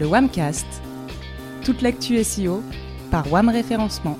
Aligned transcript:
le 0.00 0.06
WAMcast. 0.06 0.66
Toute 1.62 1.82
l'actu 1.82 2.24
SEO 2.24 2.62
par 3.10 3.30
WAM 3.30 3.50
Référencement. 3.50 4.16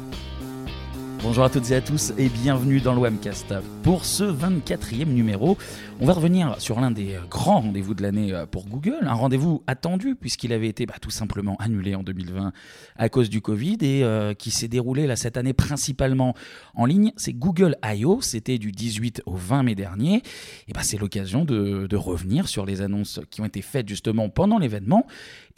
Bonjour 1.23 1.45
à 1.45 1.51
toutes 1.51 1.71
et 1.71 1.75
à 1.75 1.83
tous 1.83 2.15
et 2.17 2.31
bienvenue 2.31 2.81
dans 2.81 2.95
le 2.95 3.01
Webcast. 3.01 3.55
Pour 3.83 4.07
ce 4.07 4.25
24e 4.25 5.05
numéro, 5.05 5.59
on 6.01 6.07
va 6.07 6.15
revenir 6.15 6.59
sur 6.59 6.81
l'un 6.81 6.91
des 6.91 7.19
grands 7.29 7.61
rendez-vous 7.61 7.93
de 7.93 8.03
l'année 8.03 8.33
euh, 8.33 8.47
pour 8.47 8.67
Google, 8.67 9.01
un 9.03 9.13
rendez-vous 9.13 9.63
attendu 9.67 10.15
puisqu'il 10.15 10.55
avait 10.55 10.69
été 10.69 10.87
bah, 10.87 10.95
tout 10.99 11.11
simplement 11.11 11.57
annulé 11.59 11.95
en 11.95 12.03
2020 12.03 12.53
à 12.97 13.09
cause 13.11 13.29
du 13.29 13.43
Covid 13.43 13.77
et 13.83 14.03
euh, 14.03 14.33
qui 14.33 14.51
s'est 14.51 14.69
déroulé 14.69 15.07
là, 15.07 15.15
cette 15.15 15.37
année 15.37 15.53
principalement 15.53 16.35
en 16.75 16.87
ligne. 16.87 17.13
C'est 17.17 17.35
Google 17.35 17.77
I.O., 17.85 18.23
c'était 18.23 18.57
du 18.57 18.73
18 18.73 19.23
au 19.27 19.35
20 19.35 19.63
mai 19.63 19.75
dernier. 19.75 20.23
Et 20.69 20.73
bah, 20.73 20.81
c'est 20.83 20.99
l'occasion 20.99 21.45
de 21.45 21.97
revenir 21.97 22.49
sur 22.49 22.65
les 22.65 22.81
annonces 22.81 23.21
qui 23.31 23.43
ont 23.43 23.47
été 23.47 23.61
faites 23.61 23.89
justement 23.89 24.31
pendant 24.31 24.59
l'événement. 24.59 25.07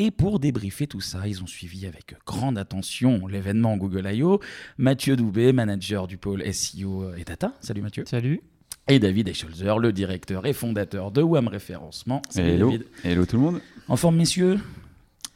Et 0.05 0.11
pour 0.11 0.41
débriefer 0.41 0.89
tout 0.89 1.01
ça, 1.01 1.29
ils 1.29 1.45
ont 1.45 1.47
suivi 1.47 1.87
avec 1.87 2.17
grande 2.27 2.59
attention 2.59 3.29
l'événement 3.29 3.77
Google 3.77 4.09
I.O. 4.13 4.41
Mathieu 4.77 5.15
Doubé, 5.15 5.53
manager 5.53 6.09
du 6.09 6.17
pôle 6.17 6.43
SEO 6.53 7.15
et 7.17 7.23
Data. 7.23 7.53
Salut 7.61 7.83
Mathieu. 7.83 8.03
Salut. 8.05 8.41
Et 8.89 8.99
David 8.99 9.29
Escholzer, 9.29 9.79
le 9.79 9.93
directeur 9.93 10.45
et 10.45 10.53
fondateur 10.55 11.13
de 11.13 11.23
WAM 11.23 11.47
Référencement. 11.47 12.21
Salut 12.31 12.49
Hello. 12.51 12.71
David. 12.73 12.87
Hello 13.05 13.27
tout 13.27 13.37
le 13.37 13.43
monde. 13.43 13.61
En 13.87 13.95
forme, 13.95 14.17
messieurs? 14.17 14.59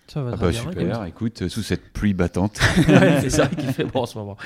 Ça 0.09 0.24
va 0.24 0.30
Ah 0.33 0.37
très 0.37 0.47
bah 0.47 0.51
bien. 0.51 0.62
super, 0.62 1.05
écoute, 1.05 1.46
sous 1.46 1.62
cette 1.62 1.93
pluie 1.93 2.12
battante. 2.15 2.59
Ouais, 2.88 3.19
C'est 3.21 3.30
ça 3.30 3.46
qui 3.46 3.66
fait 3.73 3.85
bon 3.85 4.01
en 4.01 4.07
ce 4.07 4.19
moment. 4.19 4.37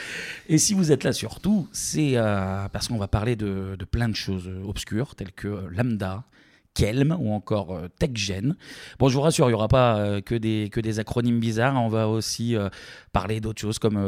Et 0.50 0.58
si 0.58 0.74
vous 0.74 0.92
êtes 0.92 1.02
là 1.02 1.14
surtout, 1.14 1.66
c'est 1.72 2.18
euh, 2.18 2.68
parce 2.68 2.88
qu'on 2.88 2.98
va 2.98 3.08
parler 3.08 3.36
de, 3.36 3.74
de 3.78 3.84
plein 3.86 4.10
de 4.10 4.16
choses 4.16 4.48
euh, 4.48 4.68
obscures, 4.68 5.14
telles 5.14 5.32
que 5.32 5.48
euh, 5.48 5.68
Lambda, 5.70 6.24
Kelm 6.74 7.16
ou 7.18 7.32
encore 7.32 7.74
euh, 7.74 7.88
TechGen. 7.98 8.54
Bon, 8.98 9.08
je 9.08 9.14
vous 9.14 9.20
rassure, 9.20 9.46
il 9.46 9.48
n'y 9.48 9.54
aura 9.54 9.68
pas 9.68 9.98
euh, 9.98 10.20
que, 10.20 10.34
des, 10.34 10.98
acronymes 10.98 11.40
bizarres. 11.40 11.74
On 11.76 11.88
va 11.88 12.08
aussi 12.08 12.56
euh, 12.56 12.68
parler 13.12 13.40
d'autres 13.40 13.60
choses 13.60 13.78
comme 13.78 13.98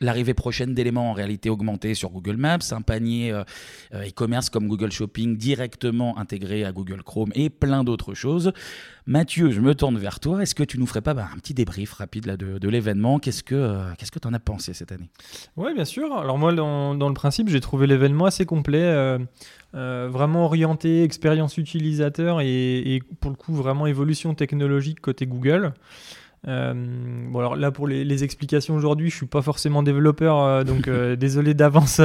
l'arrivée 0.00 0.34
prochaine 0.34 0.74
d'éléments 0.74 1.10
en 1.10 1.12
réalité 1.12 1.50
augmentée 1.50 1.94
sur 1.94 2.10
Google 2.10 2.36
Maps, 2.36 2.58
un 2.72 2.82
panier 2.82 3.32
e-commerce 3.92 4.50
comme 4.50 4.68
Google 4.68 4.92
Shopping 4.92 5.36
directement 5.36 6.18
intégré 6.18 6.64
à 6.64 6.72
Google 6.72 7.02
Chrome 7.02 7.30
et 7.34 7.50
plein 7.50 7.84
d'autres 7.84 8.14
choses. 8.14 8.52
Mathieu, 9.06 9.50
je 9.50 9.60
me 9.60 9.74
tourne 9.74 9.98
vers 9.98 10.18
toi. 10.18 10.42
Est-ce 10.42 10.54
que 10.54 10.62
tu 10.62 10.78
nous 10.78 10.86
ferais 10.86 11.02
pas 11.02 11.12
bah, 11.12 11.28
un 11.30 11.38
petit 11.38 11.52
débrief 11.52 11.92
rapide 11.92 12.24
là, 12.24 12.38
de, 12.38 12.68
l'événement? 12.68 13.18
Qu'est-ce 13.18 13.42
que 13.42 13.54
euh, 13.54 13.92
que 13.94 14.18
tu 14.18 14.26
en 14.26 14.32
as 14.32 14.38
pensé 14.38 14.72
cette 14.72 14.92
année? 14.92 15.10
Oui, 15.58 15.74
bien 15.74 15.84
sûr. 15.84 16.10
Alors 16.16 16.38
moi, 16.38 16.54
dans, 16.54 16.94
dans 16.94 17.08
le 17.08 17.14
principe, 17.14 17.50
j'ai 17.50 17.60
trouvé 17.60 17.86
l'événement 17.86 18.24
assez 18.24 18.46
complet, 18.46 18.82
euh, 18.82 19.18
euh, 19.74 20.08
vraiment 20.10 20.46
orienté 20.46 21.02
expérience 21.02 21.58
utilisateur 21.58 22.40
et, 22.40 22.94
et 22.94 23.02
pour 23.20 23.30
le 23.30 23.36
coup 23.36 23.52
vraiment 23.52 23.86
évolution 23.86 24.34
technologique 24.34 25.00
côté 25.00 25.26
Google. 25.26 25.74
Euh, 26.46 26.74
bon 27.30 27.38
alors 27.38 27.56
là 27.56 27.70
pour 27.70 27.86
les, 27.88 28.04
les 28.04 28.22
explications 28.24 28.74
aujourd'hui, 28.74 29.08
je 29.10 29.16
suis 29.16 29.26
pas 29.26 29.40
forcément 29.40 29.82
développeur, 29.82 30.38
euh, 30.42 30.62
donc 30.64 30.88
euh, 30.88 31.16
désolé 31.16 31.54
d'avance 31.54 32.00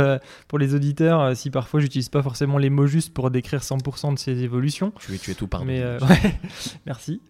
pour 0.47 0.59
les 0.59 0.73
auditeurs 0.75 1.35
si 1.35 1.49
parfois 1.49 1.79
j'utilise 1.81 2.07
pas 2.09 2.23
forcément 2.23 2.57
les 2.57 2.69
mots 2.69 2.87
justes 2.87 3.13
pour 3.13 3.31
décrire 3.31 3.59
100% 3.61 4.13
de 4.13 4.19
ces 4.19 4.41
évolutions. 4.43 4.93
Tu 4.99 5.13
es, 5.13 5.17
tu 5.17 5.31
es 5.31 5.33
tout 5.33 5.47
pardon. 5.47 5.65
Mais 5.65 5.83
ouais, 6.01 6.33
merci. 6.85 7.21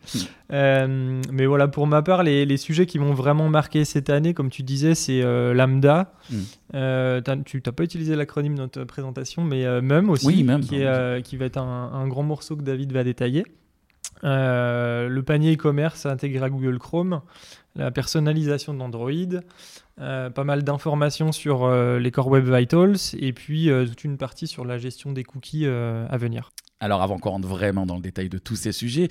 Mais 0.52 1.45
voilà, 1.45 1.67
pour 1.67 1.87
ma 1.87 2.02
part, 2.02 2.23
les, 2.23 2.45
les 2.45 2.57
sujets 2.57 2.85
qui 2.85 2.99
m'ont 2.99 3.13
vraiment 3.13 3.49
marqué 3.49 3.85
cette 3.85 4.09
année, 4.09 4.33
comme 4.33 4.49
tu 4.49 4.63
disais, 4.63 4.95
c'est 4.95 5.21
Lambda. 5.53 6.13
Mm. 6.30 6.35
Euh, 6.75 7.21
t'as- 7.21 7.37
tu 7.37 7.61
n'as 7.65 7.71
pas 7.71 7.83
utilisé 7.83 8.15
l'acronyme 8.15 8.55
dans 8.55 8.67
ta 8.67 8.85
présentation, 8.85 9.43
mais 9.43 9.65
MEM 9.81 10.09
aussi, 10.09 10.25
Oui, 10.27 10.33
qui, 10.61 10.75
est, 10.81 10.85
pardon. 10.85 11.21
qui 11.23 11.37
va 11.37 11.45
être 11.45 11.57
un, 11.57 11.91
un 11.93 12.07
grand 12.07 12.23
morceau 12.23 12.55
que 12.55 12.61
David 12.61 12.91
va 12.91 13.03
détailler. 13.03 13.45
Euh, 14.23 15.07
le 15.07 15.23
panier 15.23 15.53
e-commerce 15.53 16.05
intégré 16.05 16.43
à 16.43 16.49
Google 16.49 16.77
Chrome, 16.77 17.21
la 17.75 17.91
personnalisation 17.91 18.73
d'Android, 18.73 19.11
euh, 20.02 20.30
pas 20.30 20.43
mal 20.43 20.63
d'informations 20.63 21.31
sur 21.31 21.63
euh, 21.63 21.99
les 21.99 22.11
Core 22.11 22.27
Web 22.27 22.45
Vitals, 22.45 22.97
et 23.17 23.33
puis 23.33 23.69
euh, 23.69 23.85
toute 23.85 24.03
une 24.03 24.17
partie 24.17 24.47
sur 24.47 24.65
la 24.65 24.77
gestion 24.77 25.11
des 25.11 25.23
cookies 25.23 25.65
euh, 25.65 26.05
à 26.09 26.17
venir. 26.17 26.52
Alors 26.81 27.02
avant 27.02 27.17
qu'on 27.17 27.31
rentre 27.31 27.47
vraiment 27.47 27.85
dans 27.85 27.95
le 27.95 28.02
détail 28.02 28.29
de 28.29 28.37
tous 28.37 28.55
ces 28.55 28.71
sujets, 28.71 29.09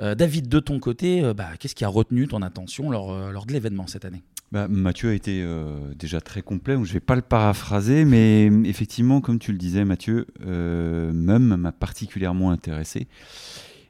euh, 0.00 0.14
David, 0.14 0.48
de 0.48 0.58
ton 0.58 0.78
côté, 0.80 1.22
euh, 1.22 1.34
bah, 1.34 1.48
qu'est-ce 1.58 1.74
qui 1.74 1.84
a 1.84 1.88
retenu 1.88 2.26
ton 2.28 2.40
attention 2.40 2.90
lors, 2.90 3.12
euh, 3.12 3.30
lors 3.30 3.44
de 3.44 3.52
l'événement 3.52 3.86
cette 3.86 4.06
année? 4.06 4.22
Bah, 4.52 4.66
Mathieu 4.68 5.10
a 5.10 5.12
été 5.12 5.42
euh, 5.42 5.94
déjà 5.94 6.20
très 6.20 6.42
complet, 6.42 6.74
donc 6.74 6.84
je 6.84 6.92
vais 6.92 7.00
pas 7.00 7.14
le 7.14 7.22
paraphraser, 7.22 8.04
mais 8.04 8.46
effectivement, 8.64 9.20
comme 9.20 9.38
tu 9.38 9.52
le 9.52 9.58
disais, 9.58 9.84
Mathieu, 9.84 10.26
euh, 10.44 11.12
MEM 11.12 11.56
m'a 11.56 11.72
particulièrement 11.72 12.50
intéressé. 12.50 13.06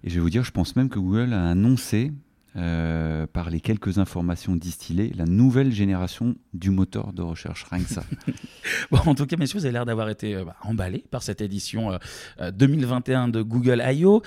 Et 0.04 0.10
je 0.10 0.14
vais 0.14 0.20
vous 0.20 0.30
dire, 0.30 0.44
je 0.44 0.50
pense 0.50 0.76
même 0.76 0.88
que 0.88 0.98
Google 0.98 1.32
a 1.32 1.50
annoncé, 1.50 2.12
euh, 2.56 3.26
par 3.28 3.48
les 3.48 3.60
quelques 3.60 3.98
informations 3.98 4.56
distillées, 4.56 5.12
la 5.14 5.24
nouvelle 5.24 5.70
génération 5.72 6.34
du 6.52 6.70
moteur 6.70 7.12
de 7.12 7.22
recherche, 7.22 7.64
rien 7.70 7.84
ça. 7.84 8.02
En 9.06 9.14
tout 9.14 9.26
cas, 9.26 9.36
messieurs, 9.36 9.60
vous 9.60 9.66
avez 9.66 9.72
l'air 9.72 9.86
d'avoir 9.86 10.08
été 10.08 10.34
euh, 10.34 10.44
bah, 10.44 10.56
emballés 10.62 11.04
par 11.10 11.22
cette 11.22 11.40
édition 11.40 11.92
euh, 11.92 11.98
euh, 12.40 12.50
2021 12.50 13.28
de 13.28 13.42
Google 13.42 13.82
I.O. 13.86 14.22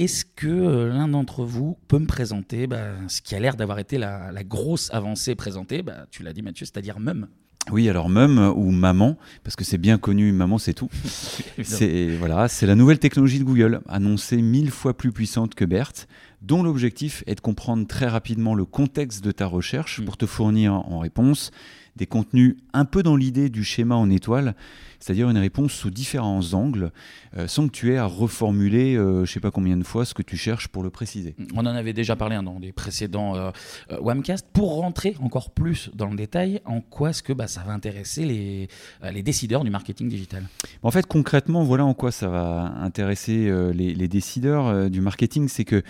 Est-ce 0.00 0.24
que 0.24 0.48
euh, 0.48 0.88
l'un 0.88 1.08
d'entre 1.08 1.44
vous 1.44 1.78
peut 1.86 1.98
me 1.98 2.06
présenter 2.06 2.66
bah, 2.66 2.94
ce 3.08 3.20
qui 3.20 3.34
a 3.34 3.38
l'air 3.38 3.54
d'avoir 3.54 3.78
été 3.78 3.98
la, 3.98 4.32
grosse 4.44 4.90
avancée 4.94 5.34
présentée? 5.34 5.82
Bah, 5.82 6.06
Tu 6.10 6.22
l'as 6.22 6.32
dit, 6.32 6.40
Mathieu, 6.40 6.64
c'est-à-dire 6.64 6.98
MEM. 6.98 7.28
Oui, 7.70 7.88
alors 7.88 8.08
MEM 8.08 8.52
ou 8.56 8.70
maman, 8.70 9.16
parce 9.44 9.54
que 9.54 9.64
c'est 9.64 9.78
bien 9.78 9.96
connu, 9.98 10.32
maman 10.32 10.58
c'est 10.58 10.74
tout. 10.74 10.88
C'est 11.62 12.08
voilà, 12.16 12.48
c'est 12.48 12.66
la 12.66 12.74
nouvelle 12.74 12.98
technologie 12.98 13.38
de 13.38 13.44
Google, 13.44 13.80
annoncée 13.88 14.38
mille 14.42 14.70
fois 14.70 14.96
plus 14.96 15.12
puissante 15.12 15.54
que 15.54 15.64
BERT, 15.64 16.06
dont 16.42 16.62
l'objectif 16.62 17.22
est 17.26 17.34
de 17.34 17.40
comprendre 17.40 17.86
très 17.86 18.06
rapidement 18.08 18.54
le 18.54 18.64
contexte 18.64 19.22
de 19.22 19.30
ta 19.30 19.46
recherche 19.46 20.00
Mm. 20.00 20.04
pour 20.04 20.16
te 20.16 20.26
fournir 20.26 20.72
en 20.72 20.98
réponse 20.98 21.50
des 22.00 22.06
contenus 22.06 22.56
un 22.72 22.86
peu 22.86 23.02
dans 23.02 23.14
l'idée 23.14 23.50
du 23.50 23.62
schéma 23.62 23.94
en 23.94 24.08
étoile, 24.08 24.54
c'est-à-dire 25.00 25.28
une 25.28 25.38
réponse 25.38 25.72
sous 25.72 25.90
différents 25.90 26.54
angles, 26.54 26.92
euh, 27.36 27.46
sans 27.46 27.68
que 27.68 27.72
tu 27.72 27.92
aies 27.92 27.98
à 27.98 28.06
reformuler, 28.06 28.96
euh, 28.96 29.26
je 29.26 29.32
sais 29.32 29.40
pas 29.40 29.50
combien 29.50 29.76
de 29.76 29.84
fois, 29.84 30.04
ce 30.06 30.14
que 30.14 30.22
tu 30.22 30.36
cherches 30.36 30.68
pour 30.68 30.82
le 30.82 30.90
préciser. 30.90 31.34
On 31.54 31.60
en 31.60 31.66
avait 31.66 31.92
déjà 31.92 32.16
parlé 32.16 32.36
hein, 32.36 32.42
dans 32.42 32.58
les 32.58 32.72
précédents 32.72 33.36
euh, 33.36 33.50
euh, 33.92 34.00
Wamcast. 34.00 34.46
Pour 34.52 34.76
rentrer 34.76 35.14
encore 35.20 35.50
plus 35.50 35.90
dans 35.94 36.08
le 36.08 36.16
détail, 36.16 36.60
en 36.64 36.80
quoi 36.80 37.10
est-ce 37.10 37.22
que 37.22 37.34
bah, 37.34 37.46
ça 37.46 37.62
va 37.66 37.72
intéresser 37.72 38.24
les, 38.24 38.68
euh, 39.04 39.10
les 39.10 39.22
décideurs 39.22 39.62
du 39.62 39.70
marketing 39.70 40.08
digital? 40.08 40.48
En 40.82 40.90
fait, 40.90 41.06
concrètement, 41.06 41.64
voilà 41.64 41.84
en 41.84 41.92
quoi 41.92 42.12
ça 42.12 42.28
va 42.28 42.74
intéresser 42.80 43.46
euh, 43.48 43.72
les, 43.74 43.94
les 43.94 44.08
décideurs 44.08 44.88
du 44.88 45.02
marketing, 45.02 45.48
c'est 45.48 45.64
que 45.66 45.82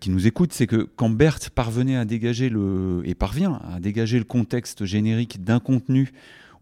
qui 0.00 0.10
nous 0.10 0.26
écoutent, 0.26 0.52
c'est 0.52 0.66
que 0.66 0.88
quand 0.96 1.08
Bert 1.08 1.38
parvenait 1.54 1.96
à 1.96 2.04
dégager 2.04 2.48
le 2.48 3.02
et 3.04 3.14
parvient 3.14 3.60
à 3.72 3.80
dégager 3.80 4.18
le 4.18 4.24
contexte 4.24 4.84
générique 4.84 5.29
d'un 5.38 5.60
contenu 5.60 6.12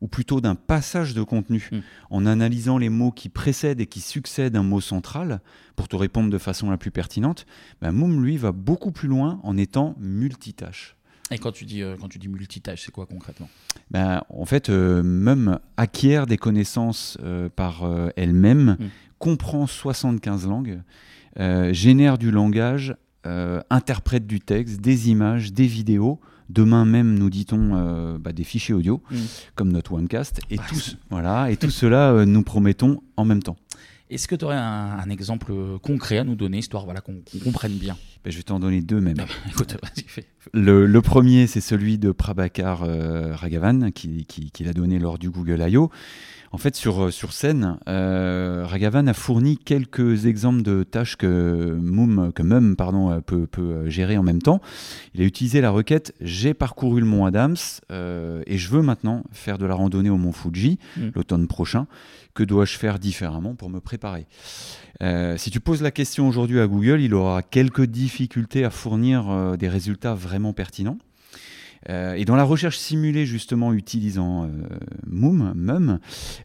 ou 0.00 0.06
plutôt 0.06 0.40
d'un 0.40 0.54
passage 0.54 1.12
de 1.14 1.22
contenu, 1.24 1.68
Mm. 1.72 1.78
en 2.10 2.26
analysant 2.26 2.78
les 2.78 2.88
mots 2.88 3.10
qui 3.10 3.28
précèdent 3.28 3.80
et 3.80 3.86
qui 3.86 4.00
succèdent 4.00 4.54
un 4.56 4.62
mot 4.62 4.80
central 4.80 5.40
pour 5.74 5.88
te 5.88 5.96
répondre 5.96 6.30
de 6.30 6.38
façon 6.38 6.70
la 6.70 6.76
plus 6.76 6.92
pertinente, 6.92 7.46
ben 7.82 7.90
Moom 7.90 8.22
lui 8.22 8.36
va 8.36 8.52
beaucoup 8.52 8.92
plus 8.92 9.08
loin 9.08 9.40
en 9.42 9.56
étant 9.56 9.96
multitâche. 9.98 10.94
Et 11.32 11.38
quand 11.38 11.50
tu 11.52 11.64
dis, 11.64 11.82
euh, 11.82 11.96
quand 12.00 12.08
tu 12.08 12.18
dis 12.18 12.28
multitâche, 12.28 12.84
c'est 12.86 12.92
quoi 12.92 13.06
concrètement? 13.06 13.50
Ben, 13.90 14.22
en 14.30 14.44
fait, 14.44 14.70
euh, 14.70 15.02
Mum 15.02 15.58
acquiert 15.76 16.26
des 16.26 16.36
connaissances 16.38 17.18
euh, 17.22 17.48
par 17.48 17.82
elle-même, 18.16 18.76
Mm. 18.78 18.86
comprend 19.18 19.66
75 19.66 20.46
langues, 20.46 20.80
génère 21.72 22.18
du 22.18 22.30
langage, 22.30 22.94
interprète 23.70 24.26
du 24.26 24.40
texte, 24.40 24.80
des 24.80 25.10
images, 25.10 25.52
des 25.52 25.66
vidéos. 25.66 26.20
Demain 26.48 26.84
même, 26.84 27.18
nous 27.18 27.28
dit-on, 27.30 27.70
euh, 27.74 28.18
bah, 28.18 28.32
des 28.32 28.44
fichiers 28.44 28.74
audio, 28.74 29.02
Mm. 29.10 29.16
comme 29.54 29.70
notre 29.72 29.92
OneCast. 29.92 30.40
Et, 30.50 30.56
Ah, 30.58 30.74
ce- 30.74 30.92
voilà, 31.10 31.50
et 31.50 31.56
tout 31.56 31.70
cela, 31.70 32.12
euh, 32.12 32.24
nous 32.24 32.42
promettons 32.42 33.02
en 33.16 33.24
même 33.24 33.42
temps. 33.42 33.56
Est-ce 34.10 34.26
que 34.26 34.34
tu 34.34 34.46
aurais 34.46 34.56
un, 34.56 34.98
un 34.98 35.10
exemple 35.10 35.52
concret 35.82 36.16
à 36.16 36.24
nous 36.24 36.34
donner, 36.34 36.58
histoire 36.58 36.86
voilà, 36.86 37.02
qu'on 37.02 37.16
comprenne 37.44 37.74
bien? 37.74 37.94
Ben, 38.24 38.30
je 38.32 38.38
vais 38.38 38.42
t'en 38.42 38.58
donner 38.58 38.80
deux 38.80 39.00
même. 39.02 39.16
Ah 39.20 39.24
bah, 39.26 39.32
Écoute, 39.50 39.76
vas-y, 39.82 40.04
fais. 40.06 40.24
Le, 40.54 40.86
le 40.86 41.02
premier, 41.02 41.46
c'est 41.46 41.60
celui 41.60 41.98
de 41.98 42.10
Prabhakar 42.10 42.82
euh, 42.84 43.34
Raghavan, 43.36 43.90
qui, 43.90 44.24
qui, 44.24 44.50
qui 44.50 44.64
l'a 44.64 44.72
donné 44.72 44.98
lors 44.98 45.18
du 45.18 45.28
Google 45.28 45.62
I.O. 45.68 45.90
En 46.50 46.58
fait, 46.58 46.76
sur, 46.76 47.04
euh, 47.04 47.10
sur 47.10 47.32
scène, 47.34 47.78
euh, 47.88 48.64
Raghavan 48.66 49.06
a 49.06 49.12
fourni 49.12 49.58
quelques 49.58 50.24
exemples 50.26 50.62
de 50.62 50.82
tâches 50.82 51.16
que 51.16 51.76
Mum, 51.78 52.32
que 52.34 52.42
Mum 52.42 52.74
pardon, 52.74 53.10
euh, 53.10 53.20
peut, 53.20 53.46
peut 53.46 53.88
gérer 53.90 54.16
en 54.16 54.22
même 54.22 54.40
temps. 54.40 54.60
Il 55.14 55.20
a 55.20 55.24
utilisé 55.24 55.60
la 55.60 55.70
requête 55.70 56.14
J'ai 56.22 56.54
parcouru 56.54 57.00
le 57.00 57.06
mont 57.06 57.26
Adams 57.26 57.56
euh, 57.92 58.42
et 58.46 58.56
je 58.56 58.70
veux 58.70 58.80
maintenant 58.82 59.24
faire 59.32 59.58
de 59.58 59.66
la 59.66 59.74
randonnée 59.74 60.10
au 60.10 60.16
mont 60.16 60.32
Fuji 60.32 60.78
Mm. 60.96 61.08
l'automne 61.14 61.46
prochain. 61.48 61.86
Que 62.34 62.42
dois-je 62.44 62.78
faire 62.78 62.98
différemment 62.98 63.54
pour 63.54 63.68
me 63.68 63.80
préparer? 63.80 64.26
Euh, 65.02 65.36
Si 65.36 65.50
tu 65.50 65.60
poses 65.60 65.82
la 65.82 65.90
question 65.90 66.28
aujourd'hui 66.28 66.60
à 66.60 66.66
Google, 66.66 67.00
il 67.00 67.12
aura 67.14 67.42
quelques 67.42 67.84
difficultés 67.84 68.64
à 68.64 68.70
fournir 68.70 69.56
des 69.58 69.68
résultats 69.68 70.14
vraiment 70.14 70.52
pertinents. 70.52 70.98
Euh, 71.88 72.14
et 72.14 72.24
dans 72.24 72.36
la 72.36 72.44
recherche 72.44 72.76
simulée, 72.76 73.26
justement, 73.26 73.72
utilisant 73.72 74.44
euh, 74.44 74.48
Mum, 75.06 75.98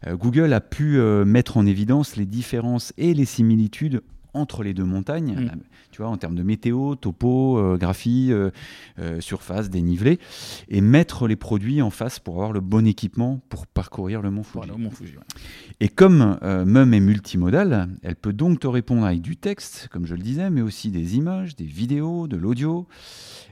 euh, 0.06 0.16
Google 0.16 0.52
a 0.52 0.60
pu 0.60 0.98
mettre 1.24 1.56
en 1.56 1.66
évidence 1.66 2.16
les 2.16 2.26
différences 2.26 2.92
et 2.96 3.14
les 3.14 3.24
similitudes 3.24 4.02
entre 4.34 4.62
les 4.62 4.74
deux 4.74 4.84
montagnes, 4.84 5.34
Mm. 5.34 5.38
euh, 5.38 5.48
tu 5.90 6.02
vois, 6.02 6.10
en 6.10 6.16
termes 6.16 6.34
de 6.34 6.42
météo, 6.42 6.94
topographie, 6.96 8.28
euh, 8.32 8.50
euh, 8.98 9.20
surface, 9.20 9.70
dénivelé, 9.70 10.18
et 10.68 10.80
mettre 10.80 11.26
les 11.28 11.36
produits 11.36 11.80
en 11.82 11.90
face 11.90 12.18
pour 12.18 12.34
avoir 12.34 12.52
le 12.52 12.60
bon 12.60 12.86
équipement 12.86 13.40
pour 13.48 13.66
parcourir 13.66 14.22
le 14.22 14.30
mont 14.30 14.42
Fuji. 14.42 14.54
Voilà, 14.58 14.74
au 14.74 14.78
Mont 14.78 14.90
Fuji, 14.90 15.16
ouais. 15.16 15.22
Et 15.80 15.88
comme 15.88 16.38
euh, 16.42 16.64
Mum 16.64 16.92
est 16.94 17.00
multimodale, 17.00 17.88
elle 18.02 18.16
peut 18.16 18.32
donc 18.32 18.60
te 18.60 18.66
répondre 18.66 19.04
avec 19.06 19.20
du 19.22 19.36
texte, 19.36 19.88
comme 19.90 20.06
je 20.06 20.14
le 20.14 20.22
disais, 20.22 20.50
mais 20.50 20.60
aussi 20.62 20.90
des 20.90 21.16
images, 21.16 21.56
des 21.56 21.64
vidéos, 21.64 22.26
de 22.28 22.36
l'audio. 22.36 22.86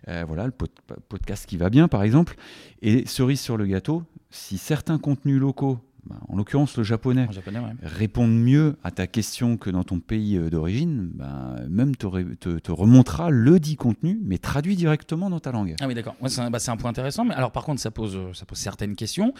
Euh, 0.08 0.24
voilà, 0.26 0.46
le 0.46 0.50
pod- 0.52 0.70
podcast 1.08 1.46
qui 1.46 1.56
va 1.56 1.70
bien, 1.70 1.86
par 1.88 2.02
exemple. 2.02 2.34
Et 2.82 3.06
cerise 3.06 3.40
sur 3.40 3.56
le 3.56 3.66
gâteau, 3.66 4.02
si 4.30 4.58
certains 4.58 4.98
contenus 4.98 5.38
locaux, 5.40 5.78
bah, 6.04 6.16
en 6.28 6.36
l'occurrence 6.36 6.76
le 6.76 6.82
japonais, 6.82 7.28
japonais, 7.30 7.58
ouais. 7.60 7.72
répondent 7.82 8.32
mieux 8.36 8.76
à 8.82 8.90
ta 8.90 9.06
question 9.06 9.56
que 9.56 9.70
dans 9.70 9.84
ton 9.84 10.00
pays 10.00 10.36
euh, 10.36 10.50
d'origine, 10.50 11.10
bah, 11.14 11.56
Mum 11.68 11.94
te, 11.94 12.06
ré- 12.06 12.36
te- 12.40 12.58
te 12.58 12.72
remontera 12.72 13.30
le 13.30 13.60
dit 13.60 13.76
contenu, 13.76 14.18
mais 14.24 14.38
traduit 14.38 14.74
directement 14.76 15.30
dans 15.30 15.40
ta 15.40 15.52
langue. 15.52 15.76
Ah 15.80 15.86
oui, 15.86 15.94
d'accord. 15.94 16.16
Ouais, 16.20 16.28
c'est 16.28 16.40
un, 16.40 16.50
bah, 16.50 16.58
c'est 16.58 16.70
un 16.72 16.76
point 16.76 16.90
intéressant. 16.90 17.24
Mais 17.24 17.34
alors, 17.34 17.52
par 17.52 17.64
contre, 17.64 17.80
ça 17.80 17.90
pose, 17.90 18.16
euh, 18.16 18.32
ça 18.34 18.44
pose 18.46 18.58
certaines 18.58 18.96
questions. 18.96 19.32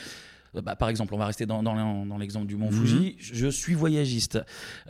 Euh, 0.54 0.60
bah, 0.62 0.76
par 0.76 0.88
exemple, 0.88 1.14
on 1.14 1.18
va 1.18 1.26
rester 1.26 1.46
dans, 1.46 1.62
dans 1.64 1.74
l'en- 1.74 2.06
dans 2.06 2.18
l'exemple 2.18 2.46
du 2.46 2.56
Mont 2.56 2.70
Mhm. 2.70 2.72
Fuji. 2.76 3.16
Je, 3.18 3.34
je 3.34 3.48
suis 3.48 3.74
voyagiste. 3.74 4.38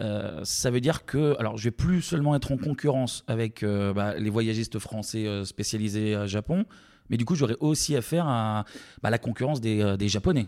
Euh, 0.00 0.40
ça 0.44 0.70
veut 0.70 0.80
dire 0.80 1.04
que, 1.06 1.36
alors, 1.38 1.56
je 1.56 1.64
vais 1.64 1.70
plus 1.70 2.02
seulement 2.02 2.34
être 2.36 2.52
en 2.52 2.56
concurrence 2.58 3.24
avec 3.28 3.62
euh, 3.62 3.94
bah, 3.94 4.14
les 4.19 4.28
voyagistes 4.30 4.78
français 4.78 5.26
euh, 5.26 5.44
spécialisés 5.44 6.14
à 6.16 6.26
Japon, 6.26 6.64
mais 7.10 7.16
du 7.16 7.25
coup, 7.25 7.34
j'aurais 7.34 7.56
aussi 7.60 7.94
affaire 7.94 8.26
à 8.26 8.64
bah, 9.02 9.10
la 9.10 9.19
concurrence 9.19 9.60
des, 9.60 9.81
euh, 9.81 9.96
des 9.96 10.08
Japonais. 10.08 10.46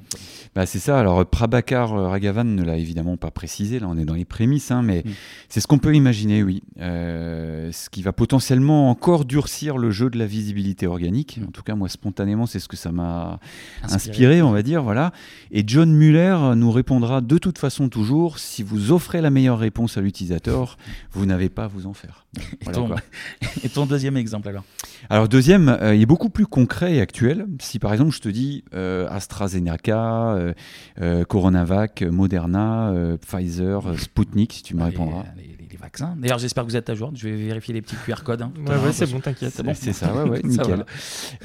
Bah, 0.55 0.67
c'est 0.67 0.79
ça. 0.79 0.99
Alors, 0.99 1.25
Prabhakar 1.27 1.95
euh, 1.95 2.09
Raghavan 2.09 2.45
ne 2.45 2.63
l'a 2.63 2.77
évidemment 2.77 3.17
pas 3.17 3.31
précisé. 3.31 3.79
Là, 3.79 3.87
on 3.89 3.99
est 3.99 4.05
dans 4.05 4.15
les 4.15 4.25
prémices, 4.25 4.71
hein, 4.71 4.83
mais 4.83 5.05
Mm. 5.05 5.11
c'est 5.49 5.61
ce 5.61 5.67
qu'on 5.67 5.79
peut 5.79 5.95
imaginer, 5.95 6.43
oui. 6.43 6.63
Euh, 6.81 7.71
ce 7.73 7.91
qui 7.91 8.03
va 8.03 8.13
potentiellement 8.13 8.91
encore 8.91 9.25
durcir 9.25 9.79
le 9.79 9.91
jeu 9.91 10.11
de 10.11 10.19
la 10.19 10.27
visibilité 10.27 10.87
organique. 10.87 11.39
Mm. 11.39 11.45
En 11.45 11.51
tout 11.51 11.63
cas, 11.63 11.75
moi, 11.75 11.89
spontanément, 11.89 12.47
c'est 12.47 12.59
ce 12.59 12.69
que 12.69 12.77
ça 12.77 12.93
m'a 12.93 13.39
inspiré, 13.83 14.43
on 14.43 14.51
va 14.51 14.63
dire, 14.63 14.83
voilà. 14.83 15.13
Et 15.51 15.65
John 15.67 15.93
Muller 15.93 16.39
nous 16.57 16.71
répondra 16.71 17.21
de 17.21 17.39
toute 17.39 17.59
façon 17.59 17.89
toujours 17.89 18.39
si 18.39 18.63
vous 18.63 18.93
offrez 18.93 19.21
la 19.21 19.31
meilleure 19.31 19.59
réponse 19.59 19.97
à 19.97 20.01
l'utilisateur, 20.01 20.79
vous 21.13 21.27
n'avez 21.27 21.49
pas 21.49 21.65
à 21.65 21.69
vous 21.69 21.87
en 21.87 21.95
faire. 21.95 22.27
Et, 22.61 22.73
ton, 22.73 22.89
quoi. 22.89 22.97
et 23.63 23.69
ton 23.69 23.87
deuxième 23.87 24.17
exemple, 24.17 24.49
alors? 24.49 24.65
Alors 25.09 25.29
deuxième, 25.29 25.69
euh, 25.69 25.95
il 25.95 26.03
est 26.03 26.07
beaucoup 26.07 26.31
plus 26.31 26.44
concret 26.47 26.95
et 26.97 27.01
actuel. 27.01 27.47
Si 27.61 27.79
par 27.79 27.93
exemple 27.93 28.13
je 28.13 28.21
te 28.21 28.29
dis 28.29 28.65
euh, 28.75 29.07
AstraZeneca, 29.11 30.33
euh, 30.35 30.53
euh, 31.01 31.25
Coronavac, 31.25 32.03
Moderna, 32.03 32.91
euh, 32.91 33.17
Pfizer, 33.17 33.83
Sputnik, 33.99 34.53
si 34.53 34.63
tu 34.63 34.75
me 34.77 34.83
répondras. 34.85 35.25
les- 35.37 35.43
les- 35.43 35.55
les 35.71 35.77
vaccins. 35.77 36.15
D'ailleurs, 36.19 36.39
j'espère 36.39 36.63
que 36.65 36.69
vous 36.71 36.77
êtes 36.77 36.89
à 36.89 36.95
jour. 36.95 37.11
Je 37.15 37.29
vais 37.29 37.35
vérifier 37.37 37.75
les 37.75 37.83
petits 37.83 37.97
QR 38.07 38.23
codes. 38.25 38.43
hein. 38.43 38.53
Ouais, 38.65 38.77
ouais, 38.77 38.93
c'est 38.93 39.11
bon, 39.11 39.19
t'inquiète. 39.19 39.53
C'est 39.55 39.65
bon. 39.65 39.73
C'est 39.75 39.93
ça, 39.93 40.15
ouais, 40.15 40.31
ouais, 40.31 40.41
nickel. 40.45 40.85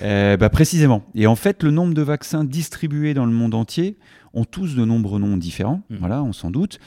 Euh, 0.03 0.37
bah, 0.37 0.49
précisément. 0.49 1.03
Et 1.15 1.25
en 1.25 1.35
fait, 1.35 1.63
le 1.63 1.71
nombre 1.71 1.95
de 1.95 2.01
vaccins 2.03 2.43
distribués 2.43 3.15
dans 3.15 3.25
le 3.25 3.31
monde 3.31 3.55
entier 3.55 3.97
ont 4.35 4.45
tous 4.45 4.75
de 4.75 4.85
nombreux 4.85 5.19
noms 5.19 5.35
différents. 5.35 5.81
Mm. 5.89 5.95
Voilà, 5.99 6.21
on 6.23 6.31
s'en 6.33 6.51
doute. 6.51 6.79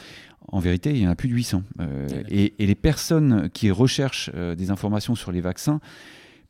En 0.49 0.61
vérité, 0.61 0.91
il 0.91 0.99
y 0.99 1.07
en 1.07 1.11
a 1.11 1.17
plus 1.17 1.29
de 1.29 1.35
800. 1.35 1.63
Euh, 1.81 2.07
Ouais. 2.09 2.25
et, 2.31 2.55
et 2.63 2.67
les 2.67 2.75
personnes 2.77 3.49
qui 3.53 3.71
recherchent 3.73 4.31
euh, 4.35 4.55
des 4.55 4.71
informations 4.71 5.17
sur 5.17 5.33
les 5.33 5.41
vaccins 5.41 5.81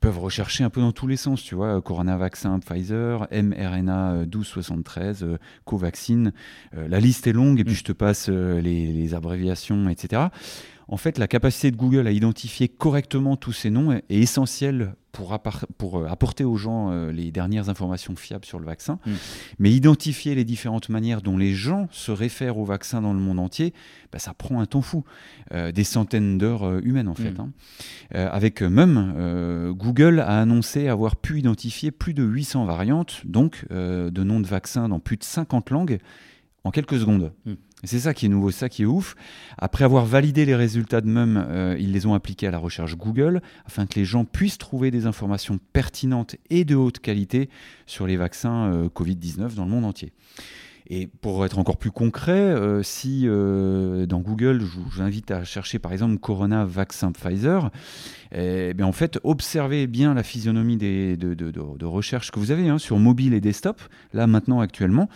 peuvent 0.03 0.19
rechercher 0.19 0.65
un 0.65 0.71
peu 0.71 0.81
dans 0.81 0.93
tous 0.93 1.07
les 1.07 1.17
sens, 1.17 1.43
tu 1.43 1.55
vois, 1.55 1.81
Corona 1.81 2.17
vaccin 2.17 2.59
Pfizer, 2.59 3.29
mRNA 3.33 4.13
euh, 4.13 4.21
1273, 4.25 5.23
euh, 5.23 5.39
Covaxin, 5.65 6.33
euh, 6.77 6.89
la 6.89 6.99
liste 7.01 7.27
est 7.29 7.33
longue 7.33 7.61
et 7.61 7.65
puis 7.65 7.73
Mm. 7.73 7.77
je 7.77 7.85
te 7.85 7.93
passe 7.93 8.27
euh, 8.29 8.61
les, 8.61 8.93
les 8.93 9.15
abréviations, 9.15 9.89
etc. 9.89 10.25
En 10.93 10.99
fait, 10.99 11.17
la 11.17 11.27
capacité 11.27 11.71
de 11.71 11.77
Google 11.77 12.07
à 12.07 12.11
identifier 12.11 12.69
correctement 12.69 13.37
tous 13.37 13.53
ces 13.53 13.71
noms 13.71 13.93
est, 13.93 14.05
essentielle 14.11 14.95
pour, 15.11 15.33
euh, 15.33 16.07
apporter 16.07 16.45
aux 16.45 16.57
gens 16.57 16.91
euh, 16.91 17.13
les 17.13 17.33
dernières 17.33 17.71
informations 17.71 18.15
fiables 18.15 18.45
sur 18.45 18.59
le 18.59 18.67
vaccin. 18.67 18.99
Mm. 19.07 19.11
Mais 19.59 19.73
identifier 19.73 20.35
les 20.35 20.45
différentes 20.45 20.91
manières 20.91 21.23
dont 21.23 21.39
les 21.39 21.55
gens 21.55 21.89
se 21.93 22.13
réfèrent 22.13 22.59
au 22.59 22.67
vaccin 22.67 23.01
dans 23.01 23.15
le 23.15 23.21
monde 23.21 23.39
entier, 23.39 23.73
bah, 24.13 24.19
ça 24.19 24.35
prend 24.35 24.61
un 24.61 24.67
temps 24.67 24.83
fou, 24.83 25.03
Euh, 25.53 25.71
des 25.73 25.85
centaines 25.85 26.39
d'heures 26.39 26.79
humaines 26.85 27.09
en 27.09 27.15
fait. 27.15 27.33
Mm. 27.33 27.41
hein. 27.41 27.53
Euh, 28.15 28.29
avec 28.31 28.63
Mum, 28.63 29.15
euh, 29.17 29.73
Google 29.73 30.21
a 30.21 30.41
annoncé 30.41 30.89
avoir 30.89 31.17
pu 31.17 31.39
identifier 31.39 31.91
plus 31.91 32.15
de 32.15 32.23
800 32.23 32.65
variantes, 32.65 33.23
donc 33.25 33.67
de 33.71 34.23
noms 34.23 34.41
de 34.41 34.47
vaccins 34.47 34.89
dans 34.89 35.01
plus 35.01 35.17
de 35.17 35.25
50 35.25 35.71
langues, 35.71 35.99
en 36.65 36.71
quelques 36.71 36.99
secondes. 36.99 37.33
Mm. 37.45 37.53
C'est 37.85 37.99
ça 37.99 38.15
qui 38.15 38.27
est 38.27 38.29
nouveau, 38.29 38.53
ça 38.53 38.69
qui 38.69 38.83
est 38.83 38.87
ouf. 38.87 39.17
Après 39.59 39.85
avoir 39.85 40.07
validé 40.07 40.45
les 40.45 40.55
résultats 40.55 41.01
de 41.01 41.09
Mum, 41.09 41.37
euh, 41.37 41.77
ils 41.81 41.91
les 41.91 42.07
ont 42.07 42.15
appliqués 42.15 42.47
à 42.47 42.53
la 42.53 42.59
recherche 42.59 42.97
Google 42.97 43.43
afin 43.67 43.87
que 43.87 43.99
les 43.99 44.05
gens 44.05 44.25
puissent 44.25 44.59
trouver 44.59 44.93
des 44.93 45.07
informations 45.07 45.59
pertinentes 45.73 46.37
et 46.49 46.65
de 46.65 46.77
haute 46.77 47.01
qualité 47.01 47.49
sur 47.87 48.07
les 48.07 48.17
vaccins 48.17 48.73
euh, 48.73 48.89
Covid-19 48.89 49.55
dans 49.57 49.65
le 49.65 49.71
monde 49.71 49.85
entier. 49.85 50.13
Et 50.89 51.09
pour 51.09 51.45
être 51.45 51.59
encore 51.59 51.77
plus 51.77 51.91
concret, 51.91 52.33
euh, 52.33 52.85
si 52.85 53.27
dans 53.27 54.21
Google, 54.21 54.61
je 54.61 54.79
vous 54.79 55.03
invite 55.03 55.33
à 55.33 55.43
chercher 55.43 55.81
par 55.81 55.93
exemple 55.93 56.19
Corona 56.19 56.65
vaccin 56.65 57.11
Pfizer, 57.11 57.71
eh 58.35 58.73
bien 58.75 58.87
en 58.87 58.93
fait, 58.93 59.19
observez 59.25 59.87
bien 59.87 60.15
la 60.15 60.23
physionomie 60.23 60.77
des, 60.77 61.17
de, 61.17 61.35
de, 61.35 61.51
de- 61.51 61.77
de 61.79 61.85
recherche 61.85 62.31
que 62.31 62.39
vous 62.41 62.51
avez 62.51 62.69
hein, 62.69 62.79
sur 62.79 62.99
mobile 62.99 63.35
et 63.35 63.41
desktop, 63.41 63.81
là 64.13 64.27
maintenant 64.27 64.61
actuellement. 64.61 65.09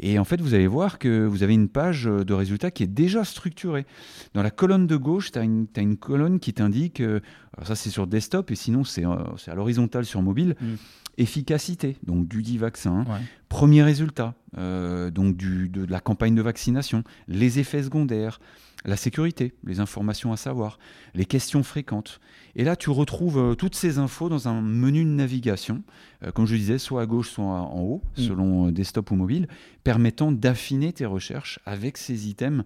Et 0.00 0.18
en 0.18 0.24
fait, 0.24 0.40
vous 0.40 0.54
allez 0.54 0.66
voir 0.66 0.98
que 0.98 1.24
vous 1.26 1.42
avez 1.42 1.54
une 1.54 1.68
page 1.68 2.04
de 2.04 2.34
résultats 2.34 2.70
qui 2.70 2.82
est 2.82 2.86
déjà 2.88 3.24
structurée. 3.24 3.86
Dans 4.34 4.42
la 4.42 4.50
colonne 4.50 4.86
de 4.86 4.96
gauche, 4.96 5.30
tu 5.32 5.38
as, 5.38 5.42
une 5.42 5.66
t'as 5.68 5.82
une 5.82 5.96
colonne 5.96 6.40
qui 6.40 6.52
t'indique, 6.52 7.00
euh, 7.00 7.20
ça 7.62 7.74
c'est 7.76 7.90
sur 7.90 8.06
desktop, 8.06 8.50
et 8.50 8.56
sinon 8.56 8.84
c'est 8.84 9.06
euh, 9.06 9.16
à 9.46 9.54
l'horizontale 9.54 10.04
sur 10.04 10.20
mobile, 10.22 10.54
Mm. 10.60 10.74
efficacité, 11.18 11.96
donc 12.06 12.28
du 12.28 12.42
dit 12.42 12.58
vaccin. 12.58 13.04
Ouais. 13.08 13.18
Premier 13.48 13.82
résultat, 13.82 14.34
euh, 14.58 15.10
donc 15.10 15.36
du, 15.36 15.68
de, 15.68 15.84
de 15.86 15.90
la 15.90 16.00
campagne 16.00 16.34
de 16.34 16.42
vaccination, 16.42 17.02
les 17.28 17.58
effets 17.58 17.82
secondaires, 17.82 18.40
la 18.86 18.96
sécurité, 18.96 19.52
les 19.64 19.80
informations 19.80 20.32
à 20.32 20.36
savoir, 20.36 20.78
les 21.14 21.24
questions 21.24 21.62
fréquentes. 21.62 22.20
Et 22.54 22.64
là, 22.64 22.76
tu 22.76 22.90
retrouves 22.90 23.38
euh, 23.38 23.54
toutes 23.54 23.74
ces 23.74 23.98
infos 23.98 24.28
dans 24.28 24.48
un 24.48 24.62
menu 24.62 25.04
de 25.04 25.10
navigation, 25.10 25.82
euh, 26.24 26.30
comme 26.30 26.46
je 26.46 26.54
disais, 26.54 26.78
soit 26.78 27.02
à 27.02 27.06
gauche, 27.06 27.30
soit 27.30 27.44
en 27.44 27.80
haut, 27.80 28.02
Mm. 28.16 28.22
selon 28.22 28.68
euh, 28.68 28.72
desktop 28.72 29.10
ou 29.10 29.16
mobile, 29.16 29.48
permettant 29.84 30.32
d'affiner 30.32 30.92
tes 30.92 31.04
recherches 31.04 31.58
avec 31.66 31.98
ces 31.98 32.28
items. 32.28 32.64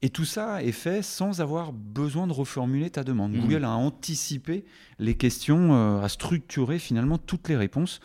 Et 0.00 0.10
tout 0.10 0.24
ça 0.24 0.62
est 0.64 0.72
fait 0.72 1.02
sans 1.02 1.40
avoir 1.40 1.72
besoin 1.72 2.26
de 2.26 2.32
reformuler 2.32 2.90
ta 2.90 3.04
demande. 3.04 3.32
Mhm. 3.32 3.40
Google 3.42 3.64
a 3.64 3.70
anticipé 3.70 4.64
les 4.98 5.14
questions, 5.14 6.02
a 6.02 6.08
structuré 6.08 6.80
finalement 6.80 7.18
toutes 7.18 7.48
les 7.48 7.56
réponses. 7.56 8.00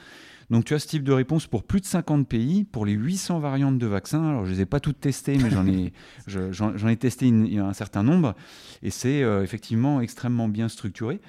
Donc 0.50 0.63
tu 0.63 0.74
as 0.74 0.80
ce 0.80 0.88
type 0.88 1.04
de 1.04 1.12
réponse 1.12 1.46
pour 1.46 1.63
plus 1.63 1.82
de 1.82 1.86
50 1.86 2.27
pays, 2.27 2.63
pour 2.63 2.86
les 2.86 2.94
800 2.94 3.39
variantes 3.39 3.77
de 3.77 3.86
vaccins. 3.88 4.24
Alors 4.30 4.46
je 4.46 4.51
ne 4.51 4.56
les 4.56 4.62
ai 4.62 4.66
pas 4.66 4.80
toutes 4.80 5.00
testées, 5.01 5.38
mais 5.38 5.50
j'en 5.50 5.68
ai, 5.68 5.92
j'en 6.51 6.88
ai 6.88 6.96
testé 6.98 7.27
une- 7.27 7.60
un 7.60 7.74
certain 7.74 8.04
nombre. 8.04 8.34
Et 8.82 8.89
c'est 8.89 9.24
euh, 9.24 9.44
effectivement 9.44 10.00
extrêmement 10.00 10.48
bien 10.48 10.70
structuré. 10.70 11.20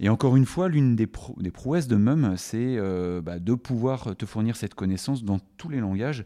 Et 0.00 0.08
encore 0.08 0.36
une 0.36 0.46
fois, 0.46 0.68
l'une 0.68 0.94
des, 0.96 1.06
pro- 1.06 1.36
des 1.40 1.50
prouesses 1.50 1.88
de 1.88 1.96
Mum, 1.96 2.34
c'est 2.36 2.76
euh, 2.78 3.20
bah, 3.20 3.38
de 3.38 3.54
pouvoir 3.54 4.14
te 4.16 4.26
fournir 4.26 4.56
cette 4.56 4.74
connaissance 4.74 5.24
dans 5.24 5.38
tous 5.56 5.68
les 5.68 5.78
langages. 5.80 6.24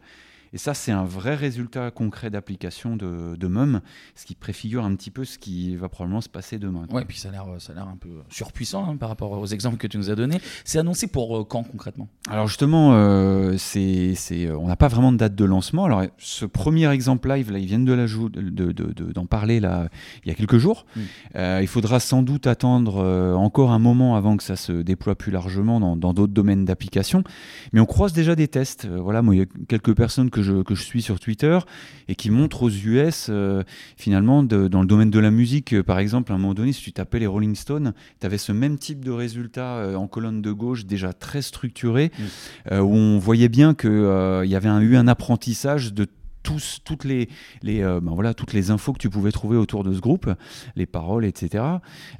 Et 0.53 0.57
ça, 0.57 0.73
c'est 0.75 0.91
un 0.91 1.03
vrai 1.03 1.35
résultat 1.35 1.89
concret 1.91 2.29
d'application 2.29 2.95
de, 2.95 3.35
de 3.35 3.47
Mum, 3.47 3.81
ce 4.15 4.25
qui 4.25 4.35
préfigure 4.35 4.85
un 4.85 4.95
petit 4.95 5.09
peu 5.09 5.25
ce 5.25 5.39
qui 5.39 5.75
va 5.75 5.89
probablement 5.89 6.21
se 6.21 6.29
passer 6.29 6.59
demain. 6.59 6.85
Ouais, 6.91 7.05
puis 7.05 7.17
ça 7.17 7.29
a 7.29 7.31
l'air, 7.31 7.87
un 7.87 7.97
peu 7.99 8.09
surpuissant 8.29 8.87
hein, 8.87 8.95
par 8.97 9.09
rapport 9.09 9.31
aux 9.31 9.47
exemples 9.47 9.77
que 9.77 9.87
tu 9.87 9.97
nous 9.97 10.11
as 10.11 10.15
donnés. 10.15 10.39
C'est 10.63 10.77
annoncé 10.77 11.07
pour 11.07 11.37
euh, 11.37 11.43
quand 11.43 11.63
concrètement? 11.63 12.07
Alors 12.29 12.47
justement, 12.47 12.91
euh, 12.93 13.55
c'est, 13.57 14.13
c'est, 14.15 14.51
on 14.51 14.67
n'a 14.67 14.75
pas 14.75 14.87
vraiment 14.87 15.11
de 15.11 15.17
date 15.17 15.33
de 15.33 15.45
lancement. 15.45 15.85
Alors 15.85 16.03
ce 16.19 16.45
premier 16.45 16.87
exemple 16.91 17.29
live, 17.29 17.51
là, 17.51 17.57
ils 17.57 17.65
viennent 17.65 17.85
de 17.85 17.93
l'ajou- 17.93 18.29
de, 18.29 18.41
de- 18.41 18.71
de- 18.71 19.11
d'en 19.11 19.25
parler 19.25 19.59
là, 19.59 19.89
il 20.23 20.29
y 20.29 20.31
a 20.31 20.35
quelques 20.35 20.59
jours. 20.59 20.85
Mm. 20.95 21.01
Euh, 21.35 21.59
il 21.61 21.67
faudra 21.67 21.99
sans 21.99 22.21
doute 22.21 22.45
attendre 22.45 22.97
euh, 23.03 23.33
encore 23.33 23.71
un 23.71 23.79
moment 23.79 24.15
avant 24.15 24.37
que 24.37 24.43
ça 24.43 24.55
se 24.55 24.71
déploie 24.71 25.15
plus 25.15 25.31
largement 25.31 25.79
dans, 25.95 26.13
d'autres 26.13 26.33
domaines 26.33 26.63
d'application. 26.65 27.23
Mais 27.71 27.79
on 27.79 27.85
croise 27.87 28.13
déjà 28.13 28.35
des 28.35 28.47
tests. 28.47 28.85
Euh, 28.85 28.99
voilà, 29.01 29.23
moi, 29.23 29.35
il 29.35 29.39
y 29.39 29.41
a 29.41 29.45
quelques 29.67 29.95
personnes 29.95 30.29
que 30.29 30.42
je, 30.43 30.61
que 30.61 30.75
je 30.75 30.83
suis 30.83 31.01
sur 31.01 31.19
Twitter 31.19 31.57
et 32.07 32.15
qui 32.15 32.29
montrent 32.29 32.63
aux 32.63 32.69
US, 32.69 33.27
euh, 33.29 33.63
finalement, 33.97 34.43
de- 34.43 34.67
dans 34.67 34.81
le 34.81 34.87
domaine 34.87 35.09
de 35.09 35.19
la 35.19 35.31
musique, 35.31 35.73
euh, 35.73 35.81
par 35.83 35.99
exemple, 35.99 36.31
à 36.31 36.35
un 36.35 36.37
moment 36.37 36.53
donné, 36.53 36.73
si 36.73 36.81
tu 36.83 36.91
tapais 36.91 37.19
les 37.19 37.27
Rolling 37.27 37.55
Stones, 37.55 37.93
tu 38.19 38.25
avais 38.25 38.37
ce 38.37 38.51
même 38.51 38.77
type 38.77 39.03
de 39.03 39.11
résultat 39.11 39.77
euh, 39.77 39.95
en 39.95 40.07
colonne 40.07 40.41
de 40.41 40.51
gauche, 40.51 40.85
déjà 40.85 41.13
très 41.13 41.41
structuré, 41.41 42.11
où 42.71 42.75
on 42.95 43.17
voyait 43.17 43.49
bien 43.49 43.73
qu'il 43.73 43.89
y 44.45 44.55
avait 44.55 44.69
un- 44.69 44.81
eu 44.81 44.95
un 44.95 45.07
apprentissage 45.07 45.93
de 45.93 46.05
tous, 46.43 46.79
toutes, 46.83 47.05
les, 47.05 47.29
les, 47.61 47.81
euh, 47.81 48.01
ben 48.01 48.11
voilà, 48.13 48.33
toutes 48.33 48.51
les 48.51 48.69
infos 48.69 48.91
que 48.91 48.97
tu 48.97 49.09
pouvais 49.09 49.31
trouver 49.31 49.55
autour 49.55 49.85
de 49.85 49.93
ce 49.93 50.01
groupe, 50.01 50.29
les 50.75 50.85
paroles, 50.85 51.23
etc. 51.23 51.63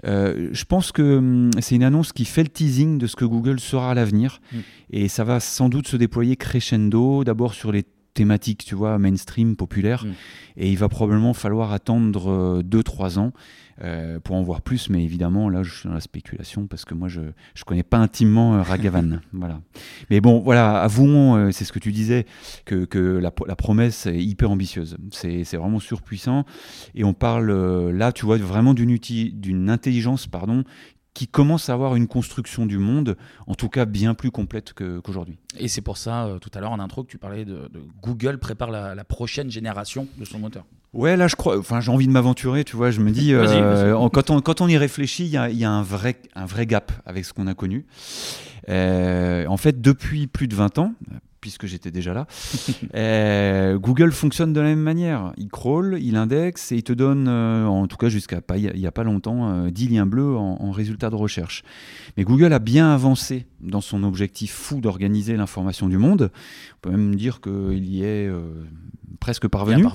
Euh, 0.05 0.47
je 0.53 0.63
pense 0.63 0.93
que 0.93 1.17
hum, 1.17 1.51
c'est 1.59 1.75
une 1.75 1.83
annonce 1.83 2.13
qui 2.13 2.23
fait 2.23 2.43
le 2.43 2.47
teasing 2.49 2.97
de 2.97 3.05
ce 3.07 3.17
que 3.17 3.25
Google 3.25 3.59
sera 3.59 3.91
à 3.91 3.93
l'avenir. 3.93 4.39
Mm. 4.53 4.57
Et 4.91 5.07
ça 5.09 5.25
va 5.25 5.41
sans 5.41 5.67
doute 5.67 5.89
se 5.89 5.97
déployer 5.97 6.37
crescendo, 6.37 7.25
d'abord 7.25 7.53
sur 7.53 7.73
les 7.73 7.83
thématique, 8.13 8.63
tu 8.65 8.75
vois, 8.75 8.97
mainstream, 8.99 9.55
populaire. 9.55 10.05
Mm. 10.05 10.11
Et 10.57 10.71
il 10.71 10.77
va 10.77 10.89
probablement 10.89 11.33
falloir 11.33 11.71
attendre 11.71 12.61
2-3 12.61 13.19
ans 13.19 13.33
euh, 13.81 14.19
pour 14.19 14.35
en 14.35 14.43
voir 14.43 14.61
plus. 14.61 14.89
Mais 14.89 15.03
évidemment, 15.03 15.49
là, 15.49 15.63
je 15.63 15.73
suis 15.73 15.89
dans 15.89 15.95
la 15.95 15.99
spéculation 15.99 16.67
parce 16.67 16.85
que 16.85 16.93
moi, 16.93 17.07
je 17.07 17.21
ne 17.21 17.31
connais 17.65 17.83
pas 17.83 17.97
intimement 17.97 18.55
euh, 18.55 18.61
Ragavan. 18.61 19.19
voilà. 19.33 19.61
Mais 20.11 20.21
bon, 20.21 20.39
voilà, 20.39 20.79
avouons, 20.81 21.35
euh, 21.35 21.51
c'est 21.51 21.65
ce 21.65 21.73
que 21.73 21.79
tu 21.79 21.91
disais, 21.91 22.27
que, 22.65 22.85
que 22.85 22.99
la, 22.99 23.31
la, 23.47 23.55
promesse 23.55 24.05
est 24.05 24.23
hyper 24.23 24.51
ambitieuse. 24.51 24.97
C'est 25.11 25.43
vraiment 25.55 25.79
surpuissant. 25.79 26.45
Et 26.93 27.03
on 27.03 27.13
parle 27.13 27.51
là, 27.89 28.11
tu 28.11 28.25
vois, 28.25 28.37
vraiment 28.37 28.75
d'une 28.75 29.69
intelligence 29.69 30.27
pardon, 30.27 30.63
qui 31.13 31.27
commence 31.27 31.69
à 31.69 31.73
avoir 31.73 31.95
une 31.95 32.07
construction 32.07 32.65
du 32.65 32.77
monde, 32.77 33.15
en 33.47 33.55
tout 33.55 33.69
cas 33.69 33.85
bien 33.85 34.13
plus 34.13 34.31
complète 34.31 34.73
qu'aujourd'hui. 34.73 35.37
Et 35.57 35.67
c'est 35.67 35.81
pour 35.81 35.97
ça, 35.97 36.25
euh, 36.25 36.39
tout 36.39 36.49
à 36.53 36.59
l'heure 36.59 36.71
en 36.71 36.79
intro, 36.79 37.03
que 37.03 37.09
tu 37.09 37.17
parlais 37.17 37.45
de, 37.45 37.69
Google 38.01 38.39
prépare 38.39 38.71
la, 38.71 39.03
prochaine 39.03 39.51
génération 39.51 40.07
de 40.17 40.25
son 40.25 40.39
moteur. 40.39 40.65
Ouais, 40.93 41.17
là, 41.17 41.27
je 41.27 41.35
crois. 41.35 41.57
Enfin, 41.57 41.81
j'ai 41.81 41.91
envie 41.91 42.07
de 42.07 42.11
m'aventurer, 42.11 42.63
tu 42.63 42.75
vois. 42.75 42.91
Je 42.91 42.99
me 42.99 43.11
dis, 43.11 43.33
euh, 43.33 44.07
quand, 44.09 44.29
on, 44.29 44.41
quand 44.41 44.61
on 44.61 44.67
y 44.67 44.77
réfléchit, 44.77 45.25
il 45.25 45.31
y 45.31 45.37
a, 45.37 45.49
y 45.49 45.63
a, 45.63 45.71
un, 45.71 45.81
vrai, 45.81 46.17
un 46.35 46.45
vrai 46.45 46.65
gap 46.65 46.91
avec 47.05 47.25
ce 47.25 47.33
qu'on 47.33 47.47
a 47.47 47.55
connu. 47.55 47.85
Euh, 48.69 49.45
en 49.47 49.57
fait, 49.57 49.81
depuis 49.81 50.27
plus 50.27 50.47
de 50.47 50.55
20 50.55 50.77
ans, 50.79 50.93
puisque 51.43 51.65
j'étais 51.65 51.91
déjà 51.91 52.13
là. 52.13 52.25
Euh, 52.95 53.77
Google 53.79 54.11
fonctionne 54.11 54.53
de 54.53 54.61
la 54.61 54.67
même 54.67 54.81
manière. 54.81 55.33
Il 55.37 55.47
crawl, 55.47 55.97
il 55.99 56.15
indexe 56.15 56.71
et 56.71 56.75
il 56.75 56.83
te 56.83 56.93
donne, 56.93 57.27
euh, 57.27 57.65
en 57.65 57.87
tout 57.87 57.97
cas 57.97 58.07
jusqu'à 58.07 58.39
il 58.55 58.71
n'y 58.75 58.85
a 58.85 58.91
pas 58.91 59.03
longtemps, 59.03 59.67
10 59.67 59.85
euh, 59.85 59.89
liens 59.89 60.05
bleus 60.05 60.35
en, 60.35 60.57
en 60.61 60.71
résultat 60.71 61.09
de 61.09 61.15
recherche. 61.15 61.63
Mais 62.15 62.23
Google 62.23 62.53
a 62.53 62.59
bien 62.59 62.93
avancé 62.93 63.47
dans 63.61 63.81
son 63.81 64.03
objectif 64.03 64.53
fou 64.53 64.79
d'organiser 64.79 65.35
l'information 65.35 65.87
du 65.87 65.97
monde. 65.97 66.31
On 66.75 66.77
peut 66.81 66.91
même 66.91 67.15
dire 67.15 67.41
qu'il 67.41 67.85
y 67.85 68.03
est 68.03 68.29
presque 69.19 69.47
parvenu. 69.47 69.85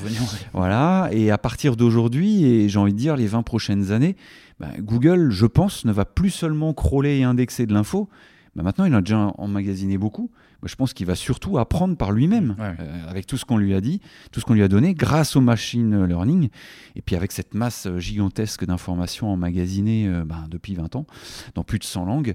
Voilà. 0.53 1.09
Et 1.13 1.31
à 1.31 1.39
partir 1.39 1.77
d'aujourd'hui, 1.77 2.45
et 2.45 2.69
j'ai 2.69 2.79
envie 2.79 2.95
de 2.95 2.99
dire 2.99 3.17
les 3.17 3.27
20 3.27 3.43
prochaines 3.43 3.93
années, 3.93 4.17
bah, 4.59 4.69
Google, 4.81 5.31
je 5.31 5.47
pense, 5.47 5.85
ne 5.85 5.93
va 5.93 6.05
plus 6.05 6.31
seulement 6.31 6.75
crawler 6.75 7.19
et 7.19 7.25
indexer 7.25 7.67
de 7.67 7.73
l'info. 7.73 8.09
Bah, 8.57 8.63
maintenant, 8.65 8.87
il 8.87 8.95
a 8.95 9.01
déjà 9.01 9.33
emmagasiné 9.39 9.99
beaucoup 9.99 10.31
je 10.65 10.75
pense 10.75 10.93
qu'il 10.93 11.07
va 11.07 11.15
surtout 11.15 11.59
apprendre 11.59 11.97
par 11.97 12.11
lui-même, 12.11 12.57
euh, 12.59 12.75
avec 13.09 13.27
tout 13.27 13.37
ce 13.37 13.45
qu'on 13.45 13.59
lui 13.59 13.75
a 13.75 13.81
dit, 13.81 14.01
tout 14.33 14.41
ce 14.41 14.45
qu'on 14.45 14.55
lui 14.55 14.63
a 14.63 14.69
donné, 14.69 14.95
grâce 14.95 15.37
au 15.37 15.41
machine 15.41 16.05
learning, 16.05 16.49
et 16.97 17.03
puis 17.03 17.15
avec 17.15 17.31
cette 17.31 17.55
masse 17.55 17.87
gigantesque 17.99 18.65
d'informations 18.65 19.33
emmagasinées 19.33 20.09
euh, 20.09 20.25
ben, 20.25 20.47
depuis 20.51 20.75
20 20.75 20.97
ans, 20.97 21.07
dans 21.55 21.63
plus 21.63 21.79
de 21.79 21.85
100 21.85 22.07
langues. 22.07 22.35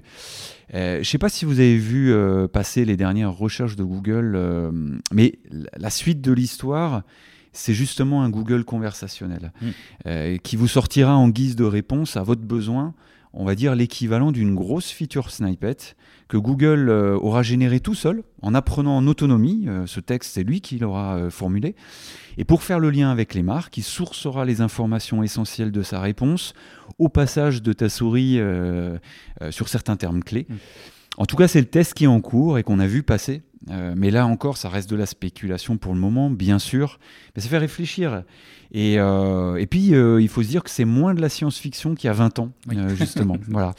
Euh, 0.74 0.94
je 0.94 0.98
ne 1.00 1.04
sais 1.04 1.18
pas 1.18 1.28
si 1.28 1.44
vous 1.44 1.60
avez 1.60 1.76
vu 1.76 2.14
passer 2.52 2.84
les 2.84 2.96
dernières 2.96 3.32
recherches 3.32 3.76
de 3.76 3.84
Google, 3.84 4.72
mais 5.12 5.38
la 5.76 5.90
suite 5.90 6.20
de 6.20 6.32
l'histoire, 6.32 7.02
c'est 7.52 7.74
justement 7.74 8.22
un 8.22 8.30
Google 8.30 8.64
conversationnel, 8.64 9.52
mm. 9.60 10.38
qui 10.42 10.56
vous 10.56 10.68
sortira 10.68 11.16
en 11.16 11.28
guise 11.28 11.56
de 11.56 11.64
réponse 11.64 12.16
à 12.16 12.22
votre 12.22 12.42
besoin 12.42 12.94
on 13.34 13.44
va 13.44 13.54
dire 13.54 13.74
l'équivalent 13.74 14.32
d'une 14.32 14.54
grosse 14.54 14.90
feature 14.90 15.30
snippet 15.30 15.96
que 16.28 16.36
Google 16.36 16.88
euh, 16.88 17.16
aura 17.16 17.42
généré 17.42 17.80
tout 17.80 17.94
seul 17.94 18.22
en 18.40 18.54
apprenant 18.54 18.96
en 18.96 19.06
autonomie. 19.06 19.64
Euh, 19.68 19.86
ce 19.86 20.00
texte, 20.00 20.32
c'est 20.34 20.42
lui 20.42 20.60
qui 20.60 20.78
l'aura 20.78 21.16
euh, 21.16 21.30
formulé. 21.30 21.74
Et 22.38 22.44
pour 22.44 22.62
faire 22.62 22.78
le 22.78 22.90
lien 22.90 23.10
avec 23.10 23.34
les 23.34 23.42
marques, 23.42 23.76
il 23.76 23.82
sourcera 23.82 24.44
les 24.44 24.60
informations 24.60 25.22
essentielles 25.22 25.72
de 25.72 25.82
sa 25.82 26.00
réponse 26.00 26.54
au 26.98 27.08
passage 27.08 27.62
de 27.62 27.72
ta 27.72 27.88
souris 27.88 28.40
sur 29.50 29.68
certains 29.68 29.96
termes 29.96 30.22
clés. 30.22 30.46
Mmh. 30.48 30.54
En 31.16 31.26
tout 31.26 31.36
cas, 31.36 31.46
c'est 31.46 31.60
le 31.60 31.66
test 31.66 31.94
qui 31.94 32.04
est 32.04 32.08
en 32.08 32.20
cours 32.20 32.58
et 32.58 32.64
qu'on 32.64 32.80
a 32.80 32.86
vu 32.86 33.04
passer. 33.04 33.42
Mais 33.68 34.10
là 34.10 34.26
encore, 34.26 34.56
ça 34.56 34.68
reste 34.68 34.90
de 34.90 34.96
la 34.96 35.06
spéculation 35.06 35.76
pour 35.76 35.94
le 35.94 36.00
moment, 36.00 36.30
bien 36.30 36.58
sûr. 36.58 36.98
Mais 37.34 37.42
ça 37.42 37.48
fait 37.48 37.58
réfléchir. 37.58 38.24
Et, 38.74 38.98
euh, 38.98 39.54
et 39.56 39.66
puis, 39.66 39.94
euh, 39.94 40.20
il 40.20 40.28
faut 40.28 40.42
se 40.42 40.48
dire 40.48 40.64
que 40.64 40.68
c'est 40.68 40.84
moins 40.84 41.14
de 41.14 41.20
la 41.20 41.28
science-fiction 41.28 41.94
qu'il 41.94 42.08
y 42.08 42.10
a 42.10 42.12
20 42.12 42.40
ans, 42.40 42.50
euh, 42.72 42.88
justement. 42.96 43.36
voilà. 43.48 43.72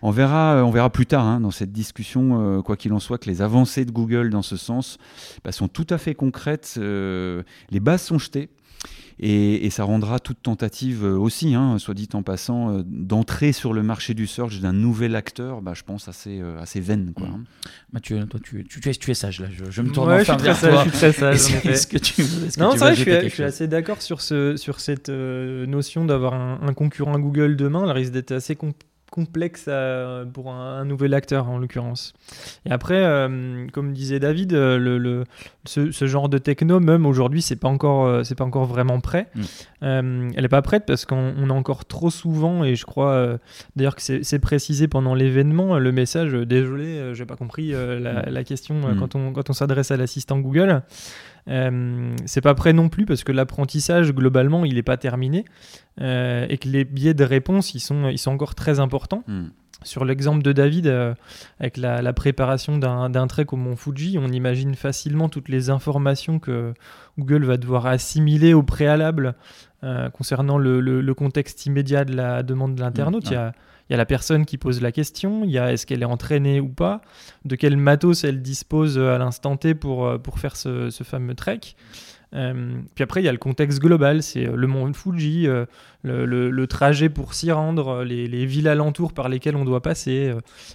On 0.00 0.10
verra, 0.10 0.64
on 0.64 0.70
verra 0.70 0.90
plus 0.90 1.04
tard 1.04 1.26
hein, 1.26 1.40
dans 1.40 1.50
cette 1.50 1.70
discussion, 1.70 2.62
quoi 2.62 2.78
qu'il 2.78 2.94
en 2.94 2.98
soit, 2.98 3.18
que 3.18 3.28
les 3.28 3.42
avancées 3.42 3.84
de 3.84 3.90
Google 3.90 4.30
dans 4.30 4.42
ce 4.42 4.56
sens 4.56 4.96
bah, 5.44 5.52
sont 5.52 5.68
tout 5.68 5.86
à 5.90 5.98
fait 5.98 6.14
concrètes. 6.14 6.78
les 6.80 7.80
bases 7.80 8.02
sont 8.02 8.18
jetées. 8.18 8.48
Et, 9.20 9.68
ça 9.70 9.84
rendra 9.84 10.18
toute 10.18 10.42
tentative 10.42 11.04
euh, 11.04 11.16
aussi, 11.16 11.54
hein, 11.54 11.78
soit 11.78 11.94
dit 11.94 12.08
en 12.12 12.22
passant, 12.22 12.70
euh, 12.72 12.82
d'entrer 12.86 13.52
sur 13.52 13.72
le 13.72 13.82
marché 13.82 14.14
du 14.14 14.26
search 14.26 14.60
d'un 14.60 14.72
nouvel 14.72 15.14
acteur, 15.16 15.60
bah, 15.60 15.72
je 15.74 15.82
pense 15.82 16.08
assez, 16.08 16.40
euh, 16.40 16.60
assez 16.60 16.80
vaine. 16.80 17.12
Quoi, 17.14 17.26
hein. 17.26 17.44
Mathieu, 17.92 18.24
toi, 18.26 18.40
tu, 18.42 18.64
tu, 18.64 18.88
es, 18.88 18.94
tu 18.94 19.10
es 19.10 19.14
sage 19.14 19.40
là. 19.40 19.48
Je, 19.70 19.82
me 19.82 19.90
tourne 19.90 20.12
enfin 20.12 20.36
vers 20.36 20.58
toi. 20.58 20.84
Je 20.84 20.90
suis 20.90 20.90
très 20.90 21.12
sage. 21.12 21.64
Est-ce 21.64 21.86
que 21.86 21.98
tu, 21.98 22.22
est 22.22 22.58
non, 22.58 22.72
c'est 22.72 22.78
vrai, 22.78 22.94
je 22.94 23.02
suis, 23.02 23.12
je 23.12 23.28
suis, 23.28 23.42
assez 23.42 23.68
d'accord 23.68 24.02
sur, 24.02 24.20
ce, 24.20 24.56
sur 24.56 24.80
cette 24.80 25.08
notion 25.08 26.04
d'avoir 26.04 26.34
un, 26.34 26.60
un, 26.62 26.72
concurrent 26.72 27.18
Google 27.18 27.56
demain. 27.56 27.84
Elle 27.84 27.92
risque 27.92 28.12
d'être 28.12 28.32
assez 28.32 28.56
compliqué 28.56 28.86
complexe 29.10 29.68
pour 30.32 30.52
un, 30.52 30.84
nouvel 30.84 31.14
acteur 31.14 31.48
en 31.48 31.58
l'occurrence. 31.58 32.14
Et 32.66 32.70
après, 32.70 33.02
euh, 33.04 33.66
comme 33.72 33.92
disait 33.92 34.20
David, 34.20 34.52
euh, 34.52 34.78
le, 34.78 35.24
ce, 35.64 36.06
genre 36.06 36.28
de 36.28 36.38
techno, 36.38 36.80
même 36.80 37.06
aujourd'hui, 37.06 37.42
c'est 37.42 37.56
pas 37.56 37.68
encore, 37.68 38.06
euh, 38.06 38.24
c'est 38.24 38.34
pas 38.34 38.44
encore 38.44 38.64
vraiment 38.64 39.00
prêt. 39.00 39.28
Mm. 39.34 40.30
elle 40.36 40.44
est 40.44 40.48
pas 40.48 40.62
prête 40.62 40.84
parce 40.86 41.04
qu'on 41.04 41.50
a 41.50 41.52
encore 41.52 41.84
trop 41.84 42.10
souvent, 42.10 42.64
et 42.64 42.74
je 42.74 42.84
crois 42.84 43.38
d'ailleurs 43.76 43.96
que 43.96 44.02
c'est 44.02 44.38
précisé 44.38 44.88
pendant 44.88 45.14
l'événement, 45.14 45.78
le 45.78 45.92
message 45.92 46.32
désolé, 46.32 47.14
j'ai 47.14 47.26
pas 47.26 47.36
compris 47.36 47.70
la, 47.70 48.30
mm. 48.30 48.44
question 48.44 48.74
mm. 48.74 48.98
quand 48.98 49.14
on 49.14 49.32
quand 49.32 49.50
on 49.50 49.52
s'adresse 49.52 49.90
à 49.90 49.96
l'assistant 49.96 50.38
Google. 50.38 50.82
Euh, 51.48 52.14
c'est 52.26 52.40
pas 52.40 52.54
prêt 52.54 52.72
non 52.72 52.88
plus 52.88 53.06
parce 53.06 53.24
que 53.24 53.32
l'apprentissage 53.32 54.12
globalement 54.12 54.64
il 54.64 54.74
n'est 54.74 54.82
pas 54.82 54.96
terminé 54.96 55.44
euh, 56.00 56.46
et 56.48 56.58
que 56.58 56.68
les 56.68 56.84
biais 56.84 57.14
de 57.14 57.24
réponse 57.24 57.74
ils 57.74 57.80
sont, 57.80 58.08
ils 58.08 58.18
sont 58.18 58.32
encore 58.32 58.54
très 58.54 58.80
importants. 58.80 59.24
Hmm. 59.26 59.46
Sur 59.84 60.04
l'exemple 60.04 60.42
de 60.42 60.50
David, 60.50 60.88
euh, 60.88 61.14
avec 61.60 61.76
la, 61.76 62.12
préparation 62.12 62.78
d'un 62.78 63.26
trek 63.28 63.46
au 63.52 63.56
mont 63.56 63.76
Fuji, 63.76 64.18
on 64.18 64.26
imagine 64.26 64.74
facilement 64.74 65.28
toutes 65.28 65.48
les 65.48 65.70
informations 65.70 66.40
que 66.40 66.74
Google 67.16 67.44
va 67.44 67.56
devoir 67.58 67.86
assimiler 67.86 68.54
au 68.54 68.64
préalable 68.64 69.36
concernant 70.12 70.58
le, 70.58 71.12
contexte 71.12 71.64
immédiat 71.66 72.04
de 72.04 72.16
la 72.16 72.42
demande 72.42 72.74
de 72.74 72.80
l'internaute. 72.80 73.30
Il 73.30 73.34
y 73.34 73.36
a 73.36 73.52
la 73.96 74.06
personne 74.06 74.44
qui 74.44 74.58
pose 74.58 74.82
la 74.82 74.92
question, 74.92 75.44
il 75.44 75.50
y 75.50 75.58
a 75.58 75.72
est-ce 75.72 75.86
qu'elle 75.86 76.02
est 76.02 76.06
entraînée 76.06 76.60
ou 76.60 76.68
pas, 76.68 77.00
de 77.44 77.56
quel 77.56 77.76
matos 77.76 78.24
elle 78.24 78.42
dispose 78.42 78.98
à 78.98 79.18
l'instant 79.18 79.56
T 79.56 79.74
pour, 79.74 80.06
euh, 80.06 80.18
faire 80.36 80.56
ce, 80.56 80.90
fameux 81.04 81.34
trek. 81.34 81.60
Euh, 82.34 82.76
puis 82.94 83.02
après, 83.02 83.22
il 83.22 83.24
y 83.24 83.28
a 83.28 83.32
le 83.32 83.38
contexte 83.38 83.78
global, 83.80 84.22
c'est 84.22 84.46
euh, 84.46 84.54
le 84.54 84.66
mont 84.66 84.92
Fuji, 84.92 85.46
le, 86.02 86.66
trajet 86.66 87.08
pour 87.08 87.32
s'y 87.32 87.50
rendre, 87.50 88.04
les, 88.04 88.46
villes 88.46 88.68
alentours 88.68 89.14
par 89.14 89.30
lesquelles 89.30 89.56
on 89.56 89.64
doit 89.64 89.82
passer, 89.82 90.34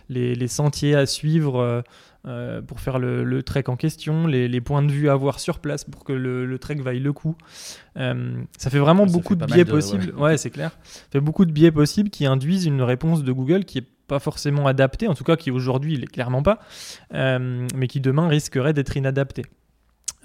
les, 0.09 0.47
sentiers 0.47 0.95
à 0.95 1.05
suivre 1.05 1.83
euh, 2.25 2.61
pour 2.61 2.79
faire 2.79 2.99
le, 2.99 3.43
trek 3.43 3.65
en 3.67 3.75
question, 3.75 4.27
les, 4.27 4.61
points 4.61 4.81
de 4.81 4.91
vue 4.91 5.09
à 5.09 5.15
voir 5.15 5.41
sur 5.41 5.59
place 5.59 5.83
pour 5.83 6.05
que 6.05 6.13
le, 6.13 6.57
trek 6.57 6.75
vaille 6.75 7.01
le 7.01 7.11
coup. 7.11 7.35
Euh, 7.97 8.41
ça 8.57 8.69
fait 8.69 8.79
vraiment 8.79 9.05
beaucoup 9.05 9.35
de 9.35 9.45
biais 9.45 9.65
possibles. 9.65 10.13
Ouais, 10.15 10.37
c'est 10.37 10.49
clair. 10.49 10.71
Ça 10.83 11.01
fait 11.11 11.19
beaucoup 11.19 11.43
de 11.43 11.51
biais 11.51 11.71
possibles 11.71 12.09
qui 12.09 12.25
induisent 12.25 12.65
une 12.65 12.81
réponse 12.81 13.25
de 13.25 13.31
Google 13.33 13.65
qui 13.65 13.79
est 13.79 13.87
pas 14.07 14.19
forcément 14.19 14.67
adaptée, 14.67 15.09
en 15.09 15.15
tout 15.15 15.25
cas 15.25 15.35
qui 15.35 15.51
aujourd'hui 15.51 15.93
il 15.93 16.03
est 16.03 16.07
clairement 16.07 16.43
pas, 16.43 16.59
euh, 17.13 17.67
mais 17.75 17.87
qui 17.87 17.99
demain 17.99 18.29
risquerait 18.29 18.73
d'être 18.73 18.95
inadaptée. 18.95 19.45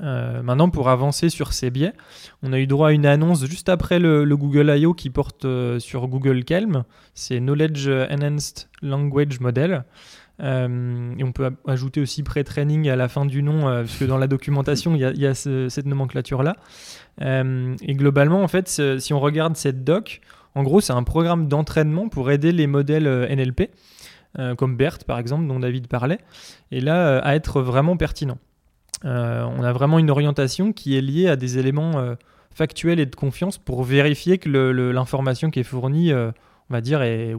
maintenant, 0.00 0.70
pour 0.70 0.90
avancer 0.90 1.30
sur 1.30 1.52
ces 1.52 1.70
biais, 1.70 1.94
on 2.44 2.52
a 2.52 2.60
eu 2.60 2.68
droit 2.68 2.90
à 2.90 2.92
une 2.92 3.06
annonce 3.06 3.44
juste 3.44 3.68
après 3.68 3.98
le, 3.98 4.22
le 4.22 4.36
Google 4.36 4.72
I.O. 4.76 4.94
qui 4.94 5.10
porte 5.10 5.44
sur 5.80 6.06
Google 6.06 6.44
Calm. 6.44 6.84
C'est 7.14 7.40
Knowledge 7.40 7.88
Enhanced 7.88 8.68
Language 8.82 9.40
Model. 9.40 9.84
Euh, 10.40 11.14
et 11.18 11.24
on 11.24 11.32
peut 11.32 11.50
ajouter 11.66 12.00
aussi 12.00 12.22
pré-training 12.22 12.88
à 12.88 12.96
la 12.96 13.08
fin 13.08 13.26
du 13.26 13.42
nom, 13.42 13.68
euh, 13.68 13.80
parce 13.82 13.96
que 13.96 14.04
dans 14.04 14.18
la 14.18 14.26
documentation, 14.26 14.94
il 14.94 15.00
y 15.00 15.26
a, 15.26 15.34
cette 15.34 15.86
nomenclature-là. 15.86 16.56
Euh, 17.22 17.74
et 17.82 17.94
globalement, 17.94 18.42
en 18.42 18.48
fait, 18.48 18.68
si 18.98 19.12
on 19.12 19.20
regarde 19.20 19.56
cette 19.56 19.84
doc, 19.84 20.20
en 20.54 20.62
gros, 20.62 20.80
c'est 20.80 20.92
un 20.92 21.02
programme 21.02 21.48
d'entraînement 21.48 22.08
pour 22.08 22.30
aider 22.30 22.52
les 22.52 22.66
modèles 22.66 23.28
NLP, 23.30 23.70
comme 24.56 24.76
BERT 24.76 25.04
par 25.04 25.18
exemple, 25.18 25.46
dont 25.46 25.58
David 25.58 25.88
parlait, 25.88 26.18
et 26.70 26.80
là, 26.80 27.18
à 27.18 27.34
être 27.34 27.60
vraiment 27.60 27.96
pertinent. 27.96 28.38
on 29.04 29.62
a 29.62 29.72
vraiment 29.72 29.98
une 29.98 30.10
orientation 30.10 30.72
qui 30.72 30.96
est 30.96 31.00
liée 31.00 31.28
à 31.28 31.36
des 31.36 31.58
éléments 31.58 32.14
factuels 32.54 32.98
et 32.98 33.06
de 33.06 33.14
confiance 33.14 33.58
pour 33.58 33.84
vérifier 33.84 34.38
que 34.38 34.48
l'information 34.48 35.50
qui 35.50 35.60
est 35.60 35.64
fournie 35.64 36.12
on 36.70 36.74
va 36.74 36.80
dire, 36.80 37.02
est, 37.02 37.34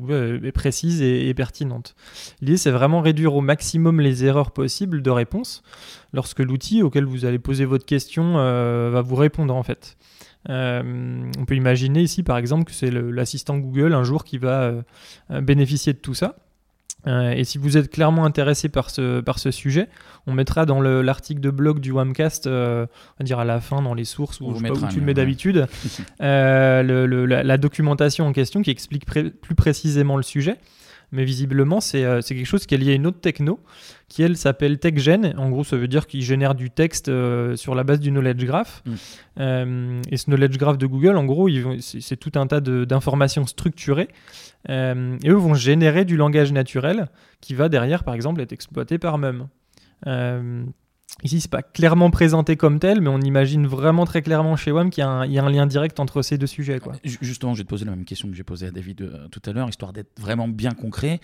précise 0.53 1.01
et, 1.01 1.33
pertinente. 1.33 1.95
L'idée, 2.41 2.57
c'est 2.57 2.71
vraiment 2.71 3.01
réduire 3.01 3.35
au 3.35 3.41
maximum 3.41 4.01
les 4.01 4.25
erreurs 4.25 4.51
possibles 4.51 5.01
de 5.01 5.09
réponse 5.09 5.61
lorsque 6.13 6.39
l'outil 6.39 6.81
auquel 6.81 7.05
vous 7.05 7.25
allez 7.25 7.39
poser 7.39 7.65
votre 7.65 7.85
question 7.85 8.37
euh, 8.37 8.89
va 8.91 9.01
vous 9.01 9.15
répondre 9.15 9.55
en 9.55 9.63
fait. 9.63 9.97
Euh, 10.49 11.29
on 11.37 11.45
peut 11.45 11.55
imaginer 11.55 12.01
ici, 12.01 12.23
par 12.23 12.37
exemple, 12.37 12.63
que 12.63 12.71
c'est 12.71 12.91
l'assistant 12.91 13.57
Google 13.57 13.93
un 13.93 14.03
jour 14.03 14.23
qui 14.23 14.37
va 14.37 14.61
euh, 15.31 15.41
bénéficier 15.41 15.93
de 15.93 15.99
tout 15.99 16.13
ça. 16.13 16.37
Euh, 17.07 17.31
et 17.31 17.43
si 17.43 17.57
vous 17.57 17.77
êtes 17.77 17.89
clairement 17.91 18.25
intéressé 18.25 18.69
par 18.69 18.89
ce, 18.89 19.21
par 19.21 19.39
ce 19.39 19.51
sujet, 19.51 19.87
on 20.27 20.33
mettra 20.33 20.65
dans 20.65 20.81
l'article 20.81 21.39
de 21.39 21.49
blog 21.49 21.79
du 21.79 21.91
Wamcast, 21.91 22.47
euh, 22.47 22.85
on 23.15 23.23
va 23.23 23.25
dire 23.25 23.39
à 23.39 23.45
la 23.45 23.61
fin, 23.61 23.81
dans 23.81 23.93
les 23.93 24.05
sources, 24.05 24.41
où, 24.41 24.53
je 24.53 24.59
sais 24.59 24.67
pas 24.67 24.73
où 24.73 24.87
tu 24.87 24.99
le 24.99 25.05
mets 25.05 25.13
d'habitude, 25.13 25.67
euh, 26.21 27.27
la, 27.27 27.57
documentation 27.57 28.27
en 28.27 28.33
question 28.33 28.61
qui 28.61 28.71
explique 28.71 29.05
plus 29.05 29.55
précisément 29.55 30.17
le 30.17 30.23
sujet. 30.23 30.57
Mais 31.11 31.23
visiblement, 31.23 31.81
c'est 31.81 32.03
quelque 32.27 32.45
chose 32.45 32.65
qui 32.65 32.75
est 32.75 32.77
lié 32.77 32.91
à 32.91 32.95
une 32.95 33.07
autre 33.07 33.19
techno 33.19 33.59
qui, 34.07 34.23
elle, 34.23 34.37
s'appelle 34.37 34.79
TechGen. 34.79 35.33
En 35.37 35.49
gros, 35.49 35.63
ça 35.63 35.77
veut 35.77 35.87
dire 35.87 36.07
qu'il 36.07 36.21
génère 36.21 36.55
du 36.55 36.69
texte 36.69 37.11
sur 37.55 37.75
la 37.75 37.83
base 37.83 37.99
du 37.99 38.11
knowledge 38.11 38.45
graph. 38.45 38.83
Mm. 38.85 40.01
et 40.11 40.17
ce 40.17 40.25
knowledge 40.25 40.57
graph 40.57 40.77
de 40.77 40.85
Google, 40.85 41.17
en 41.17 41.25
gros, 41.25 41.49
c'est 41.79 42.17
tout 42.17 42.31
un 42.35 42.47
tas 42.47 42.61
d'informations 42.61 43.45
structurées 43.45 44.09
euh, 44.69 45.17
et 45.23 45.29
eux 45.29 45.35
vont 45.35 45.53
générer 45.53 46.05
du 46.05 46.17
langage 46.17 46.51
naturel 46.51 47.07
qui 47.41 47.53
va 47.53 47.69
derrière, 47.69 48.03
par 48.03 48.13
exemple, 48.13 48.41
être 48.41 48.51
exploité 48.51 48.97
par 48.97 49.17
MEM. 49.17 49.47
Ici, 51.23 51.41
c'est 51.41 51.51
pas 51.51 51.61
clairement 51.61 52.09
présenté 52.11 52.55
comme 52.55 52.79
tel, 52.79 53.01
mais 53.01 53.09
on 53.09 53.19
imagine 53.19 53.67
vraiment 53.67 54.05
très 54.05 54.21
clairement 54.21 54.55
chez 54.55 54.71
WAM 54.71 54.89
qu'il 54.89 55.03
y, 55.03 55.07
y, 55.33 55.39
a 55.39 55.43
un 55.43 55.49
lien 55.49 55.65
direct 55.65 55.99
entre 55.99 56.21
ces 56.21 56.37
deux 56.37 56.47
sujets. 56.47 56.79
Quoi. 56.79 56.93
Justement, 57.03 57.53
je 57.53 57.59
vais 57.59 57.63
te 57.65 57.69
poser 57.69 57.85
la 57.85 57.91
même 57.91 58.05
question 58.05 58.29
que 58.29 58.35
j'ai 58.35 58.43
posée 58.43 58.67
à 58.67 58.71
David 58.71 59.01
euh, 59.01 59.27
tout 59.29 59.41
à 59.45 59.51
l'heure, 59.51 59.67
histoire 59.67 59.93
d'être 59.93 60.19
vraiment 60.19 60.47
bien 60.47 60.71
concret. 60.71 61.19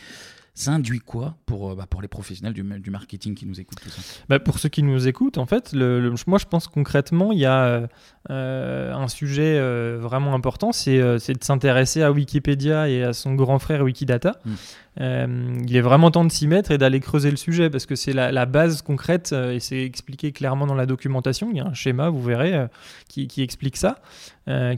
Ça 0.57 0.71
induit 0.71 1.01
quoi 1.01 1.35
pour, 1.45 1.71
euh, 1.71 1.75
bah, 1.75 1.85
pour 1.89 2.01
les 2.01 2.07
professionnels 2.07 2.53
du, 2.53 2.63
du, 2.63 2.89
marketing 2.89 3.35
qui 3.35 3.45
nous 3.45 3.59
écoutent 3.59 3.81
tout 3.81 3.89
ça 3.89 4.01
bah, 4.29 4.39
Pour 4.39 4.57
ceux 4.57 4.69
qui 4.69 4.83
nous 4.83 5.05
écoutent, 5.05 5.37
en 5.37 5.45
fait, 5.45 5.73
le, 5.73 6.13
moi 6.27 6.39
je 6.39 6.45
pense 6.45 6.69
concrètement, 6.69 7.33
il 7.33 7.39
y 7.39 7.45
a 7.45 7.89
euh, 8.29 8.93
un 8.93 9.07
sujet 9.09 9.57
euh, 9.57 9.97
vraiment 9.99 10.33
important, 10.33 10.71
c'est 10.71 10.97
de 10.97 11.43
s'intéresser 11.43 12.03
à 12.03 12.11
Wikipédia 12.13 12.87
et 12.87 13.03
à 13.03 13.11
son 13.11 13.35
grand 13.35 13.59
frère 13.59 13.83
Wikidata. 13.83 14.39
Hmm. 14.45 15.65
il 15.67 15.75
est 15.75 15.81
vraiment 15.81 16.09
temps 16.09 16.23
de 16.23 16.31
s'y 16.31 16.47
mettre 16.47 16.71
et 16.71 16.77
d'aller 16.77 17.01
creuser 17.01 17.29
le 17.29 17.35
sujet 17.35 17.69
parce 17.69 17.85
que 17.85 17.95
c'est 17.97 18.13
la, 18.13 18.45
base 18.45 18.81
concrète 18.81 19.33
et 19.33 19.59
c'est 19.59 19.81
expliqué 19.83 20.31
clairement 20.31 20.67
dans 20.67 20.73
la 20.73 20.85
documentation. 20.85 21.49
Il 21.51 21.57
y 21.57 21.59
a 21.59 21.65
un 21.65 21.73
schéma, 21.73 22.07
vous 22.07 22.23
verrez, 22.23 22.67
qui, 23.09 23.27
qui, 23.27 23.41
explique 23.41 23.75
ça, 23.75 23.97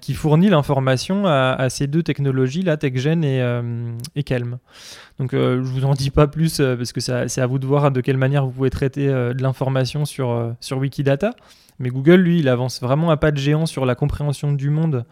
qui 0.02 0.16
fournit 0.16 0.50
l'information 0.50 1.28
à, 1.28 1.52
à, 1.52 1.70
ces 1.70 1.86
deux 1.86 2.02
technologies, 2.02 2.64
la 2.64 2.78
TechGen 2.78 3.24
et, 3.24 3.62
et 4.16 4.24
Kelm. 4.24 4.58
Donc 5.20 5.34
euh, 5.34 5.62
je 5.68 5.72
vous 5.72 5.86
en 5.86 5.94
dis 5.94 6.10
pas 6.10 6.28
plus 6.28 6.60
euh, 6.60 6.76
parce 6.76 6.92
que 6.94 7.02
c'est 7.02 7.42
à 7.42 7.46
vous 7.46 7.60
de 7.60 7.66
voir 7.66 7.92
de 7.92 8.02
quelle 8.02 8.18
manière 8.18 8.46
vous 8.46 8.52
pouvez 8.52 8.70
traiter 8.70 9.08
euh, 9.08 9.34
de 9.34 9.44
l'information 9.44 10.06
sur, 10.06 10.56
sur 10.60 10.78
Wikidata. 10.78 11.32
Mais 11.80 11.90
Google, 11.90 12.16
lui, 12.16 12.40
il 12.40 12.50
avance 12.50 12.82
vraiment 12.82 13.12
à 13.12 13.18
pas 13.18 13.32
de 13.32 13.38
géant 13.38 13.66
sur 13.66 13.86
la 13.86 13.94
compréhension 13.94 14.52
du 14.52 14.70
monde 14.70 15.06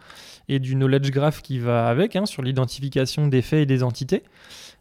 et 0.48 0.58
du 0.58 0.74
knowledge 0.74 1.10
graph 1.10 1.42
qui 1.42 1.58
va 1.58 1.88
avec, 1.88 2.16
hein, 2.16 2.26
sur 2.26 2.42
l'identification 2.42 3.28
des 3.28 3.42
faits 3.42 3.60
et 3.60 3.66
des 3.66 3.82
entités. 3.82 4.22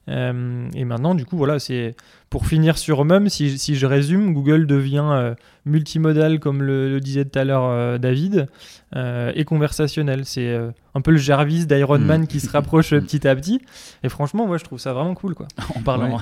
Euh, 0.07 0.69
et 0.73 0.85
maintenant, 0.85 1.15
du 1.15 1.25
coup, 1.25 1.37
voilà, 1.37 1.59
c'est 1.59 1.95
pour 2.29 2.47
finir 2.47 2.77
sur 2.77 3.03
eux 3.03 3.29
si, 3.29 3.57
si, 3.57 3.75
je 3.75 3.85
résume, 3.85 4.33
Google 4.33 4.67
devient 4.67 5.07
euh, 5.11 5.35
multimodal, 5.65 6.39
comme 6.39 6.61
le, 6.61 6.99
disait 6.99 7.25
tout 7.25 7.39
à 7.39 7.43
l'heure 7.43 7.65
euh, 7.65 7.97
David, 7.97 8.47
et 8.95 9.43
conversationnel. 9.43 10.25
C'est 10.25 10.55
un 10.93 11.01
peu 11.01 11.11
le 11.11 11.17
Jarvis 11.17 11.65
d'Iron 11.65 11.99
Man 11.99 12.21
mm. 12.21 12.27
qui 12.27 12.39
se 12.39 12.49
rapproche 12.49 12.89
petit 12.91 13.27
à 13.27 13.35
petit. 13.35 13.59
Et 14.03 14.09
franchement, 14.09 14.47
moi, 14.47 14.57
je 14.57 14.63
trouve 14.63 14.79
ça 14.79 14.93
vraiment 14.93 15.15
cool. 15.15 15.35
Quoi. 15.35 15.47
en 15.75 15.81
parlant. 15.81 16.19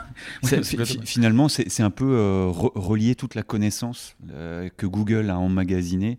finalement, 1.03 1.49
c'est 1.49 1.83
un 1.83 1.91
peu 1.91 2.47
relier 2.49 3.15
toute 3.15 3.35
la 3.35 3.43
connaissance 3.43 4.15
que 4.77 4.85
Google 4.85 5.29
a 5.29 5.37
emmagasinée 5.37 6.17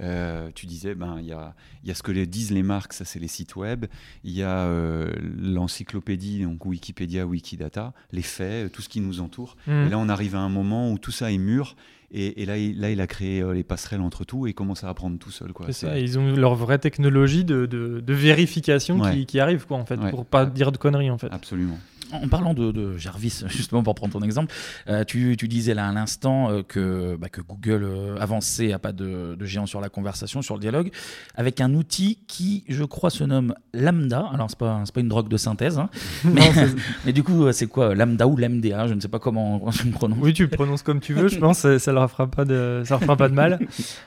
euh, 0.00 0.50
tu 0.54 0.66
disais, 0.66 0.94
ben 0.94 1.16
il 1.20 1.26
y 1.26 1.32
a, 1.32 1.54
y 1.84 1.90
a, 1.90 1.94
ce 1.94 2.02
que 2.02 2.12
les, 2.12 2.26
disent 2.26 2.50
les 2.50 2.62
marques, 2.62 2.92
ça 2.92 3.04
c'est 3.04 3.18
les 3.18 3.28
sites 3.28 3.56
web. 3.56 3.86
Il 4.24 4.32
y 4.32 4.42
a 4.42 4.66
euh, 4.66 5.12
l'encyclopédie, 5.38 6.42
donc 6.42 6.64
Wikipédia, 6.66 7.26
Wikidata, 7.26 7.92
les 8.12 8.22
faits, 8.22 8.66
euh, 8.66 8.68
tout 8.68 8.82
ce 8.82 8.88
qui 8.88 9.00
nous 9.00 9.20
entoure. 9.20 9.56
Mhm. 9.66 9.86
Et 9.86 9.88
là, 9.90 9.98
on 9.98 10.08
arrive 10.08 10.34
à 10.34 10.40
un 10.40 10.48
moment 10.48 10.90
où 10.90 10.98
tout 10.98 11.12
ça 11.12 11.30
est 11.30 11.38
mûr. 11.38 11.76
Et, 12.14 12.44
là, 12.44 12.58
il, 12.58 12.78
là, 12.78 12.90
il 12.90 13.00
a 13.00 13.06
créé 13.06 13.42
les 13.54 13.62
passerelles 13.62 14.02
entre 14.02 14.24
tout 14.26 14.46
et 14.46 14.52
commence 14.52 14.84
à 14.84 14.90
apprendre 14.90 15.18
tout 15.18 15.30
seul. 15.30 15.50
C'est 15.68 15.72
ça, 15.72 15.98
ils 15.98 16.18
ont 16.18 16.36
leur 16.36 16.54
vraie 16.54 16.78
technologie 16.78 17.42
de, 17.42 17.64
de, 17.64 18.12
vérification 18.12 19.00
qui, 19.00 19.24
qui, 19.24 19.40
arrive, 19.40 19.64
quoi, 19.66 19.78
en 19.78 19.86
fait, 19.86 19.96
pour 20.10 20.26
pas 20.26 20.44
dire 20.44 20.72
de 20.72 20.76
conneries, 20.76 21.10
en 21.10 21.16
fait. 21.16 21.32
Absolument 21.32 21.78
en 22.12 22.28
parlant 22.28 22.54
de, 22.54 22.96
Jarvis, 22.96 23.44
justement 23.48 23.82
pour 23.82 23.94
prendre 23.94 24.12
ton 24.12 24.22
exemple, 24.22 24.52
euh, 24.88 25.04
tu, 25.04 25.36
disais 25.36 25.74
là 25.74 25.88
à 25.88 25.92
l'instant 25.92 26.50
euh, 26.50 26.62
que, 26.62 27.16
bah, 27.16 27.28
que 27.28 27.40
Google 27.40 27.84
euh, 27.84 28.16
avançait 28.18 28.72
à 28.72 28.78
pas 28.78 28.92
de, 28.92 29.36
géant 29.44 29.66
sur 29.66 29.80
la 29.80 29.88
conversation, 29.88 30.42
sur 30.42 30.54
le 30.54 30.60
dialogue, 30.60 30.90
avec 31.34 31.60
un 31.60 31.74
outil 31.74 32.18
qui, 32.26 32.64
je 32.68 32.84
crois, 32.84 33.10
se 33.10 33.24
nomme 33.24 33.54
Lambda. 33.74 34.28
Alors, 34.32 34.48
c'est 34.48 34.58
pas, 34.58 34.82
pas 34.92 35.00
une 35.00 35.08
drogue 35.08 35.28
de 35.28 35.36
synthèse, 35.36 35.78
hein. 35.78 35.88
mais, 37.04 37.12
du 37.12 37.22
coup, 37.22 37.50
c'est 37.52 37.66
quoi 37.66 37.94
Lambda 37.94 38.26
ou 38.26 38.36
Lambda 38.36 38.86
Je 38.86 38.94
ne 38.94 39.00
sais 39.00 39.08
pas 39.08 39.18
comment 39.18 39.62
on 39.64 39.70
le 39.70 39.90
prononce. 39.90 40.18
Oui, 40.20 40.32
tu 40.32 40.44
le 40.44 40.50
prononces 40.50 40.82
comme 40.82 41.00
tu 41.00 41.14
veux, 41.14 41.28
je 41.28 41.38
pense, 41.38 41.58
ça 41.60 41.90
ne 41.90 41.96
leur 41.96 42.10
fera 42.10 42.26
pas 42.26 42.44
de, 42.44 42.82
ça 42.84 42.94
leur 42.94 43.02
fera 43.02 43.16
pas 43.16 43.28
de 43.28 43.34
mal. 43.34 43.58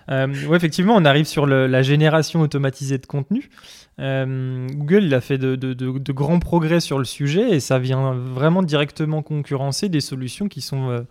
ouais, 0.10 0.56
effectivement, 0.58 0.96
on 0.96 1.06
arrive 1.06 1.26
sur 1.26 1.46
la 1.46 1.82
génération 1.82 2.42
automatisée 2.42 2.98
de 2.98 3.06
contenu. 3.06 3.50
Euh, 4.00 4.68
Google 4.72 5.04
il 5.04 5.14
a 5.14 5.22
fait 5.22 5.38
de, 5.38 6.12
grands 6.12 6.40
progrès 6.40 6.80
sur 6.80 6.98
le 6.98 7.06
sujet 7.06 7.52
et 7.52 7.60
ça 7.60 7.80
vient 7.80 8.14
vraiment 8.14 8.62
directement 8.62 9.22
concurrencer 9.22 9.88
des 9.88 10.02
solutions 10.02 10.48
qui 10.48 10.62
sont, 10.62 10.90
euh, 10.90 11.02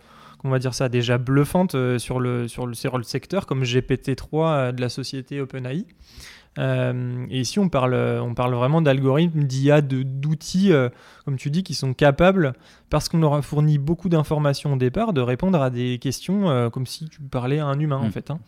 on 0.43 0.49
va 0.49 0.59
dire 0.59 0.73
ça, 0.73 0.87
déjà 0.89 1.17
bluffantes 1.17 1.75
euh, 1.75 1.97
sur, 1.97 2.19
le, 2.19 2.47
sur, 2.47 2.67
le, 2.67 2.73
sur 2.73 2.97
le 2.97 3.03
secteur, 3.03 3.47
comme 3.47 3.63
GPT-3 3.63 4.71
de 4.73 4.81
la 4.81 4.89
société 4.89 5.41
OpenAI. 5.41 5.85
Et 6.57 7.39
ici, 7.39 7.59
on 7.59 7.69
parle, 7.69 7.95
on 7.95 8.33
parle 8.33 8.53
vraiment 8.53 8.81
d'algorithmes, 8.81 9.43
d'IA, 9.43 9.81
d'outils, 9.81 10.71
comme 11.25 11.35
tu 11.35 11.49
dis, 11.49 11.63
qui 11.63 11.73
sont 11.73 11.93
capables, 11.93 12.53
parce 12.89 13.09
qu'on 13.09 13.21
aura 13.23 13.41
fourni 13.41 13.77
beaucoup 13.77 14.07
d'informations 14.09 14.73
au 14.73 14.77
départ, 14.77 15.13
de 15.13 15.21
répondre 15.21 15.61
à 15.61 15.69
des 15.69 15.97
questions 15.99 16.69
comme 16.71 16.85
si 16.85 17.09
tu 17.09 17.21
parlais 17.21 17.59
à 17.59 17.65
un 17.65 17.79
humain, 17.79 17.97
en 17.97 18.07
mm. 18.07 18.11
fait. 18.11 18.31
Hein. 18.31 18.39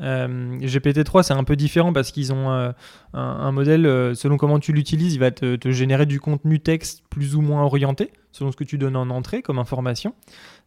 Euh, 0.00 0.58
GPT-3, 0.58 1.22
c'est 1.22 1.34
un 1.34 1.44
peu 1.44 1.56
différent 1.56 1.92
parce 1.92 2.10
qu'ils 2.10 2.32
ont 2.32 2.50
euh, 2.50 2.72
un, 3.12 3.52
modèle, 3.52 3.86
euh, 3.86 4.14
selon 4.14 4.36
comment 4.36 4.58
tu 4.58 4.72
l'utilises, 4.72 5.14
il 5.14 5.20
va 5.20 5.30
te, 5.30 5.70
générer 5.70 6.06
du 6.06 6.20
contenu 6.20 6.60
texte 6.60 7.04
plus 7.10 7.36
ou 7.36 7.40
moins 7.40 7.62
orienté, 7.62 8.10
selon 8.32 8.50
ce 8.50 8.56
que 8.56 8.64
tu 8.64 8.78
donnes 8.78 8.96
en 8.96 9.10
entrée 9.10 9.42
comme 9.42 9.58
information. 9.58 10.14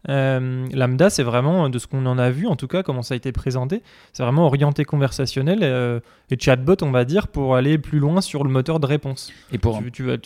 Lambda, 0.08 1.10
c'est 1.10 1.24
vraiment, 1.24 1.70
de 1.70 1.80
ce 1.80 1.88
qu'on 1.88 2.06
en 2.06 2.18
a 2.18 2.30
vu, 2.30 2.48
en 2.48 2.56
tout 2.56 2.68
cas, 2.68 2.84
comment 2.84 3.02
ça 3.02 3.14
a 3.14 3.18
été 3.18 3.32
présenté, 3.32 3.84
c'est 4.14 4.24
vraiment 4.24 4.46
orienté 4.46 4.86
conversationnel 4.86 6.02
et 6.30 6.40
chatbot, 6.40 6.76
on 6.82 6.92
va 6.92 7.06
dire, 7.06 7.28
pour 7.28 7.56
aller 7.56 7.78
plus 7.78 8.00
loin 8.00 8.22
sur 8.22 8.44
le 8.44 8.50
moteur 8.50 8.80
de 8.80 8.86
réponse. 8.86 9.32
Et 9.52 9.58
pour 9.58 9.82
tu, 9.92 10.04
vas, 10.04 10.18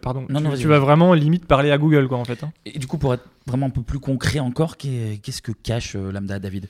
pardon, 0.00 0.26
tu, 0.58 0.66
vas 0.66 0.78
vraiment 0.78 1.14
limite 1.14 1.46
parler 1.46 1.70
à 1.70 1.78
Google, 1.78 2.08
quoi, 2.08 2.18
en 2.18 2.24
fait. 2.24 2.42
Hein. 2.44 2.52
Et 2.66 2.78
du 2.78 2.86
coup, 2.86 2.98
pour 2.98 3.14
être 3.14 3.24
vraiment 3.46 3.66
un 3.66 3.70
peu 3.70 3.82
plus 3.82 4.00
concret 4.00 4.38
encore, 4.38 4.76
qu'est-ce 4.76 5.42
que 5.42 5.52
cache 5.52 5.94
Lambda, 5.94 6.38
David? 6.38 6.68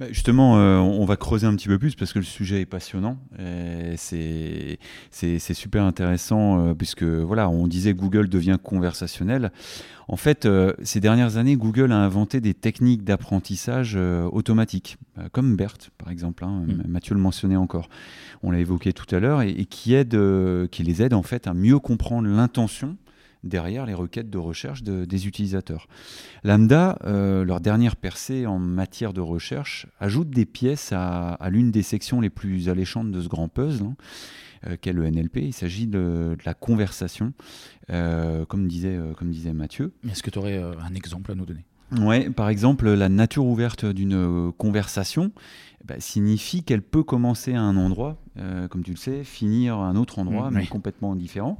Bah, 0.00 0.06
Justement, 0.08 0.54
on 0.54 1.04
va 1.04 1.16
creuser 1.16 1.46
un 1.46 1.54
petit 1.54 1.68
peu 1.68 1.78
plus 1.78 1.94
parce 1.94 2.12
que 2.12 2.18
le 2.18 2.24
sujet 2.24 2.60
est 2.60 2.66
passionnant. 2.66 3.18
C'est 5.10 5.54
super 5.54 5.84
intéressant 5.84 6.34
euh, 6.34 6.74
puisque 6.74 7.02
voilà, 7.02 7.48
on 7.48 7.66
disait 7.66 7.94
Google 7.94 8.28
devient 8.28 8.58
conversationnel. 8.62 9.52
En 10.08 10.16
fait, 10.16 10.44
euh, 10.44 10.74
ces 10.82 11.00
dernières 11.00 11.38
années, 11.38 11.56
Google 11.56 11.92
a 11.92 11.96
inventé 11.96 12.40
des 12.40 12.52
techniques 12.52 13.04
d'apprentissage 13.04 13.94
euh, 13.96 14.24
automatique, 14.24 14.98
comme 15.32 15.56
BERT 15.56 15.90
par 15.96 16.10
exemple. 16.10 16.44
Hein, 16.44 16.64
mm. 16.66 16.82
Mathieu 16.88 17.14
le 17.14 17.20
mentionnait 17.20 17.56
encore. 17.56 17.88
On 18.42 18.50
l'a 18.50 18.58
évoqué 18.58 18.92
tout 18.92 19.12
à 19.14 19.20
l'heure 19.20 19.42
et, 19.42 19.64
qui, 19.64 19.94
aide, 19.94 20.18
qui 20.70 20.82
les 20.82 21.02
aide 21.02 21.14
en 21.14 21.22
fait 21.22 21.46
à 21.46 21.54
mieux 21.54 21.78
comprendre 21.78 22.28
l'intention 22.28 22.96
derrière 23.44 23.86
les 23.86 23.94
requêtes 23.94 24.30
de 24.30 24.38
recherche 24.38 24.82
des 24.82 25.26
utilisateurs. 25.26 25.86
Lambda, 26.42 26.98
euh, 27.04 27.44
leur 27.44 27.60
dernière 27.60 27.96
percée 27.96 28.46
en 28.46 28.58
matière 28.58 29.12
de 29.12 29.20
recherche, 29.20 29.86
ajoute 30.00 30.30
des 30.30 30.46
pièces 30.46 30.92
à, 30.92 31.38
l'une 31.50 31.70
des 31.70 31.82
sections 31.82 32.20
les 32.20 32.30
plus 32.30 32.68
alléchantes 32.68 33.10
de 33.10 33.20
ce 33.20 33.28
grand 33.28 33.48
puzzle. 33.48 33.84
Hein, 33.84 33.96
euh, 34.66 34.76
qu'est 34.80 34.94
le 34.94 35.08
NLP. 35.08 35.36
Il 35.38 35.52
s'agit 35.52 35.86
de, 35.86 36.36
la 36.46 36.54
conversation, 36.54 37.34
euh, 37.90 38.46
comme, 38.46 38.66
disait, 38.66 38.98
comme 39.18 39.30
disait 39.30 39.52
Mathieu. 39.52 39.92
Est-ce 40.10 40.22
que 40.22 40.30
tu 40.30 40.38
aurais 40.38 40.58
un 40.58 40.94
exemple 40.94 41.32
à 41.32 41.34
nous 41.34 41.44
donner? 41.44 41.64
Ouais, 41.92 42.30
par 42.30 42.48
exemple, 42.48 42.88
la 42.88 43.10
nature 43.10 43.44
ouverte 43.44 43.84
d'une 43.84 44.52
conversation 44.56 45.32
bah, 45.84 45.96
signifie 45.98 46.62
qu'elle 46.62 46.80
peut 46.80 47.02
commencer 47.02 47.52
à 47.52 47.60
un 47.60 47.76
endroit, 47.76 48.16
euh, 48.36 48.66
comme 48.66 48.82
tu 48.82 48.90
le 48.90 48.96
sais, 48.96 49.22
finir 49.22 49.76
à 49.76 49.86
un 49.86 49.94
autre 49.94 50.18
endroit, 50.18 50.50
mm, 50.50 50.54
mais 50.54 50.66
complètement 50.66 51.14
différent. 51.14 51.56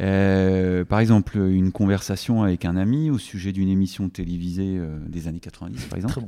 Euh, 0.00 0.84
par 0.84 0.98
exemple, 0.98 1.36
une 1.36 1.72
conversation 1.72 2.42
avec 2.42 2.64
un 2.64 2.76
ami 2.76 3.10
au 3.10 3.18
sujet 3.18 3.52
d'une 3.52 3.68
émission 3.68 4.08
télévisée 4.08 4.76
euh, 4.78 4.98
des 5.08 5.28
années 5.28 5.40
90, 5.40 5.84
par 5.86 5.96
exemple. 5.98 6.20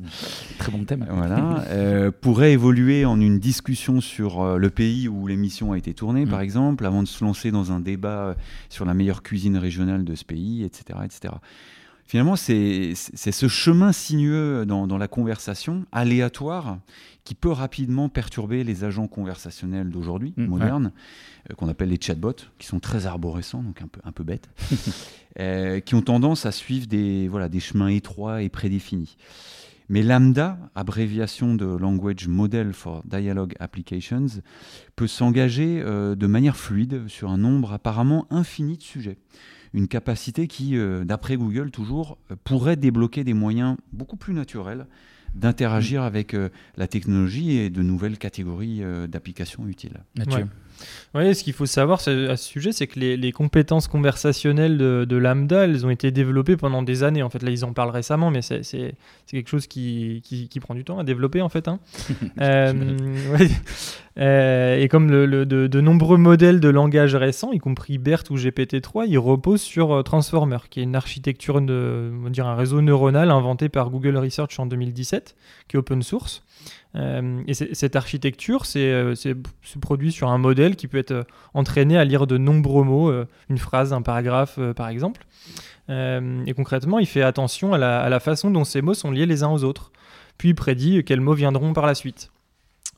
Très 0.58 0.70
bon, 0.70 0.84
thème. 0.84 1.06
Voilà, 1.10 1.64
pourrait 2.20 2.52
évoluer 2.52 3.06
en 3.06 3.18
une 3.20 3.38
discussion 3.38 4.00
sur 4.00 4.58
le 4.58 4.70
pays 4.70 5.08
où 5.08 5.26
l'émission 5.26 5.72
a 5.72 5.78
été 5.78 5.94
tournée, 5.94 6.26
par 6.26 6.40
mm. 6.40 6.44
exemple, 6.44 6.86
avant 6.86 7.02
de 7.02 7.08
se 7.08 7.24
lancer 7.24 7.50
dans 7.50 7.72
un 7.72 7.80
débat 7.80 8.36
sur 8.68 8.84
la 8.84 8.92
meilleure 8.92 9.22
cuisine 9.22 9.56
régionale 9.56 10.04
de 10.04 10.14
ce 10.14 10.24
pays, 10.24 10.64
etc., 10.64 10.98
etc 11.04 11.34
finalement, 12.12 12.36
c'est 12.36 12.94
ce 12.94 13.48
chemin 13.48 13.90
sinueux 13.90 14.66
dans, 14.66 14.86
dans, 14.86 14.98
la 14.98 15.08
conversation, 15.08 15.86
aléatoire, 15.92 16.78
qui 17.24 17.34
peut 17.34 17.50
rapidement 17.50 18.10
perturber 18.10 18.64
les 18.64 18.84
agents 18.84 19.08
conversationnels 19.08 19.88
d'aujourd'hui, 19.88 20.34
mmh, 20.36 20.44
modernes, 20.44 20.92
euh, 21.50 21.54
qu'on 21.54 21.68
appelle 21.68 21.88
les 21.88 21.98
chatbots, 21.98 22.50
qui 22.58 22.66
sont 22.66 22.80
très 22.80 23.06
arborescents, 23.06 23.62
donc 23.62 23.80
un 23.80 23.86
peu, 23.86 24.02
un 24.04 24.12
peu 24.12 24.24
bêtes, 24.24 24.50
euh, 25.40 25.80
qui 25.80 25.94
ont 25.94 26.02
tendance 26.02 26.44
à 26.44 26.52
suivre 26.52 26.86
des, 26.86 27.28
voilà, 27.28 27.48
des 27.48 27.60
chemins 27.60 27.88
étroits 27.88 28.42
et 28.42 28.50
prédéfinis. 28.50 29.16
Mais 29.88 30.02
Lambda, 30.02 30.58
abréviation 30.74 31.54
de 31.54 31.64
Language 31.64 32.28
Model 32.28 32.74
for 32.74 33.02
Dialogue 33.06 33.54
Applications, 33.58 34.26
peut 34.96 35.06
s'engager 35.06 35.80
euh, 35.82 36.14
de 36.14 36.26
manière 36.26 36.58
fluide 36.58 37.08
sur 37.08 37.30
un 37.30 37.38
nombre 37.38 37.72
apparemment 37.72 38.26
infini 38.28 38.76
de 38.76 38.82
sujets. 38.82 39.16
Une 39.74 39.88
capacité 39.88 40.46
qui, 40.48 40.76
d'après 41.04 41.36
Google 41.36 41.70
toujours, 41.70 42.18
pourrait 42.44 42.76
débloquer 42.76 43.24
des 43.24 43.34
moyens 43.34 43.76
beaucoup 43.92 44.16
plus 44.16 44.34
naturels 44.34 44.86
d'interagir 45.34 46.02
avec 46.02 46.36
la 46.76 46.86
technologie 46.86 47.56
et 47.56 47.70
de 47.70 47.82
nouvelles 47.82 48.18
catégories 48.18 48.82
d'applications 49.08 49.66
utiles. 49.66 50.04
Mathieu. 50.18 50.46
Oui, 51.14 51.34
ce 51.34 51.44
qu'il 51.44 51.52
faut 51.52 51.66
savoir 51.66 51.98
à 52.00 52.36
ce 52.36 52.44
sujet, 52.44 52.72
c'est 52.72 52.86
que 52.86 52.98
les, 52.98 53.32
compétences 53.32 53.88
conversationnelles 53.88 54.78
de, 54.78 55.16
Lambda, 55.16 55.64
elles 55.64 55.84
ont 55.84 55.90
été 55.90 56.10
développées 56.10 56.56
pendant 56.56 56.82
des 56.82 57.02
années. 57.02 57.22
En 57.22 57.30
fait, 57.30 57.42
là, 57.42 57.50
ils 57.50 57.64
en 57.64 57.72
parlent 57.72 57.90
récemment, 57.90 58.30
mais 58.30 58.42
c'est 58.42 58.94
quelque 59.26 59.48
chose 59.48 59.66
qui, 59.66 60.22
qui, 60.24 60.60
prend 60.60 60.74
du 60.74 60.84
temps 60.84 60.98
à 60.98 61.04
développer, 61.04 61.42
en 61.42 61.48
fait. 61.48 61.68
Hein. 61.68 61.80
euh, 62.40 62.72
euh, 64.18 64.76
et 64.78 64.88
comme 64.88 65.10
le, 65.10 65.46
de, 65.46 65.80
nombreux 65.80 66.18
modèles 66.18 66.60
de 66.60 66.68
langage 66.68 67.14
récents, 67.14 67.52
y 67.52 67.58
compris 67.58 67.98
BERT 67.98 68.24
ou 68.30 68.36
GPT-3, 68.36 69.04
ils 69.08 69.18
reposent 69.18 69.62
sur 69.62 69.92
euh, 69.92 70.02
Transformer, 70.02 70.58
qui 70.70 70.80
est 70.80 70.82
une 70.82 70.96
architecture, 70.96 71.60
de, 71.60 72.12
on 72.14 72.24
va 72.24 72.30
dire 72.30 72.46
un 72.46 72.54
réseau 72.54 72.80
neuronal 72.82 73.30
inventé 73.30 73.68
par 73.68 73.90
Google 73.90 74.16
Research 74.16 74.58
en 74.58 74.66
2017, 74.66 75.34
qui 75.68 75.76
est 75.76 75.78
open 75.78 76.02
source. 76.02 76.42
Euh, 76.94 77.42
et 77.46 77.54
cette 77.54 77.96
architecture, 77.96 78.66
c'est 78.66 79.14
se 79.14 79.78
produit 79.80 80.12
sur 80.12 80.28
un 80.28 80.38
modèle 80.38 80.76
qui 80.76 80.88
peut 80.88 80.98
être 80.98 81.12
euh, 81.12 81.24
entraîné 81.54 81.96
à 81.96 82.04
lire 82.04 82.26
de 82.26 82.36
nombreux 82.36 82.84
mots, 82.84 83.10
euh, 83.10 83.26
une 83.48 83.58
phrase, 83.58 83.92
un 83.92 84.02
paragraphe 84.02 84.58
par 84.76 84.88
exemple. 84.88 85.24
et 85.88 86.54
concrètement, 86.54 86.98
il 86.98 87.06
fait 87.06 87.22
attention 87.22 87.72
à 87.72 87.78
la, 87.78 88.20
façon 88.20 88.50
dont 88.50 88.64
ces 88.64 88.82
mots 88.82 88.94
sont 88.94 89.10
liés 89.10 89.26
les 89.26 89.42
uns 89.42 89.50
aux 89.50 89.64
autres, 89.64 89.92
puis 90.38 90.50
il 90.50 90.54
prédit 90.54 91.04
quels 91.04 91.20
mots 91.20 91.34
viendront 91.34 91.72
par 91.72 91.86
la 91.86 91.94
suite. 91.94 92.30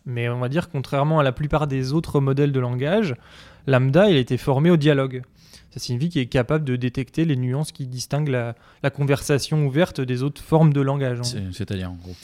Mais 0.06 0.28
on 0.28 0.38
va 0.38 0.48
dire, 0.48 0.68
contrairement 0.68 1.18
à 1.18 1.22
la 1.22 1.32
plupart 1.32 1.66
des 1.66 1.92
autres 1.92 2.20
modèles 2.20 2.52
de 2.52 2.60
langage, 2.60 3.16
Lambda, 3.66 4.10
il 4.10 4.16
a 4.16 4.20
été 4.20 4.36
formé 4.36 4.70
au 4.70 4.76
dialogue. 4.76 5.22
Ça 5.70 5.80
signifie 5.80 6.10
qu'il 6.10 6.20
est 6.20 6.26
capable 6.26 6.64
de 6.64 6.76
détecter 6.76 7.24
les 7.24 7.36
nuances 7.36 7.72
qui 7.72 7.86
distinguent 7.86 8.28
la, 8.28 8.90
conversation 8.90 9.66
ouverte 9.66 10.00
des 10.00 10.22
autres 10.22 10.42
formes 10.42 10.72
de 10.72 10.80
langage. 10.80 11.20
C'est-à-dire, 11.52 11.90
en 11.90 11.94
gros 11.94 12.14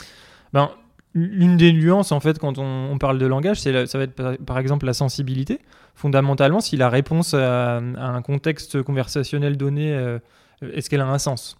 ben, 0.52 0.70
L'une 1.12 1.56
des 1.56 1.72
nuances, 1.72 2.12
en 2.12 2.20
fait, 2.20 2.38
quand 2.38 2.58
on, 2.58 2.96
parle 2.98 3.18
de 3.18 3.26
langage, 3.26 3.60
c'est 3.60 3.86
ça 3.86 3.98
va 3.98 4.04
être 4.04 4.36
par, 4.44 4.58
exemple 4.58 4.86
la 4.86 4.92
sensibilité. 4.92 5.58
Fondamentalement, 5.96 6.60
si 6.60 6.76
la 6.76 6.88
réponse 6.88 7.34
à, 7.34 7.78
un 7.78 8.22
contexte 8.22 8.82
conversationnel 8.82 9.56
donné, 9.56 9.92
euh, 9.92 10.20
est-ce 10.72 10.88
qu'elle 10.88 11.00
a 11.00 11.08
un 11.08 11.18
sens? 11.18 11.58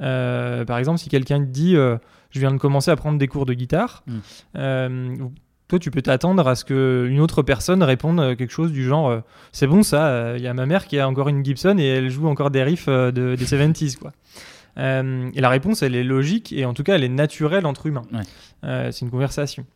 Euh, 0.00 0.64
Par 0.64 0.78
exemple, 0.78 0.98
si 0.98 1.08
quelqu'un 1.08 1.38
te 1.38 1.46
dit 1.46 1.76
euh, 1.76 1.96
Je 2.30 2.40
viens 2.40 2.50
de 2.50 2.56
commencer 2.56 2.90
à 2.90 2.96
prendre 2.96 3.18
des 3.18 3.28
cours 3.28 3.46
de 3.46 3.54
guitare 3.54 4.02
mm. 4.06 5.28
toi, 5.68 5.78
tu 5.78 5.92
peux 5.92 6.02
t'attendre 6.02 6.48
à 6.48 6.56
ce 6.56 6.64
qu'une 6.64 7.20
autre 7.20 7.42
personne 7.42 7.84
réponde 7.84 8.36
quelque 8.36 8.52
chose 8.52 8.72
du 8.72 8.84
genre 8.84 9.22
C'est 9.52 9.68
bon, 9.68 9.84
ça, 9.84 10.36
il 10.36 10.42
y 10.42 10.48
a 10.48 10.54
ma 10.54 10.66
mère 10.66 10.88
qui 10.88 10.98
a 10.98 11.06
encore 11.06 11.28
une 11.28 11.44
Gibson 11.44 11.76
et 11.78 11.86
elle 11.86 12.10
joue 12.10 12.26
encore 12.26 12.50
des 12.50 12.64
riffs 12.64 12.88
de, 12.88 13.36
des 13.36 13.44
70s. 13.44 13.96
Quoi. 13.96 14.12
Euh, 14.78 15.30
et 15.34 15.40
la 15.40 15.48
réponse, 15.48 15.82
elle 15.82 15.94
est 15.94 16.04
logique 16.04 16.52
et 16.52 16.64
en 16.64 16.74
tout 16.74 16.82
cas, 16.82 16.94
elle 16.94 17.04
est 17.04 17.08
naturelle 17.08 17.66
entre 17.66 17.86
humains. 17.86 18.06
Euh, 18.64 18.90
c'est 18.90 19.04
une 19.04 19.10
conversation. 19.10 19.66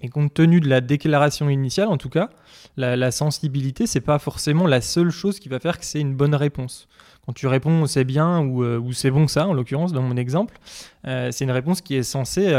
Et 0.00 0.08
compte 0.08 0.32
tenu 0.32 0.60
de 0.60 0.68
la 0.68 0.80
déclaration 0.80 1.50
initiale, 1.50 1.88
en 1.88 1.96
tout 1.96 2.08
cas, 2.08 2.30
la, 2.76 3.10
sensibilité, 3.10 3.86
c'est 3.86 4.00
pas 4.00 4.20
forcément 4.20 4.66
la 4.66 4.80
seule 4.80 5.10
chose 5.10 5.40
qui 5.40 5.48
va 5.48 5.58
faire 5.58 5.78
que 5.78 5.84
c'est 5.84 6.00
une 6.00 6.14
bonne 6.14 6.36
réponse. 6.36 6.88
Quand 7.26 7.32
tu 7.32 7.46
réponds 7.46 7.86
c'est 7.86 8.04
bien 8.04 8.40
ou, 8.40 8.62
euh, 8.62 8.78
ou 8.78 8.92
c'est 8.92 9.10
bon 9.10 9.26
ça, 9.26 9.46
en 9.48 9.52
l'occurrence, 9.52 9.92
dans 9.92 10.02
mon 10.02 10.16
exemple, 10.16 10.58
c'est 11.04 11.40
une 11.40 11.50
réponse 11.50 11.80
qui 11.80 11.96
est 11.96 12.04
censée 12.04 12.54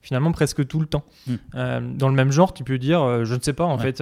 finalement 0.00 0.30
presque 0.30 0.64
tout 0.68 0.78
le 0.78 0.86
temps. 0.86 1.02
Hmm. 1.26 1.96
dans 1.96 2.08
le 2.08 2.14
même 2.14 2.30
genre, 2.30 2.54
tu 2.54 2.62
peux 2.62 2.78
dire 2.78 3.24
je 3.24 3.34
ne 3.34 3.40
sais 3.40 3.52
pas 3.52 3.64
en 3.64 3.78
fait 3.78 4.00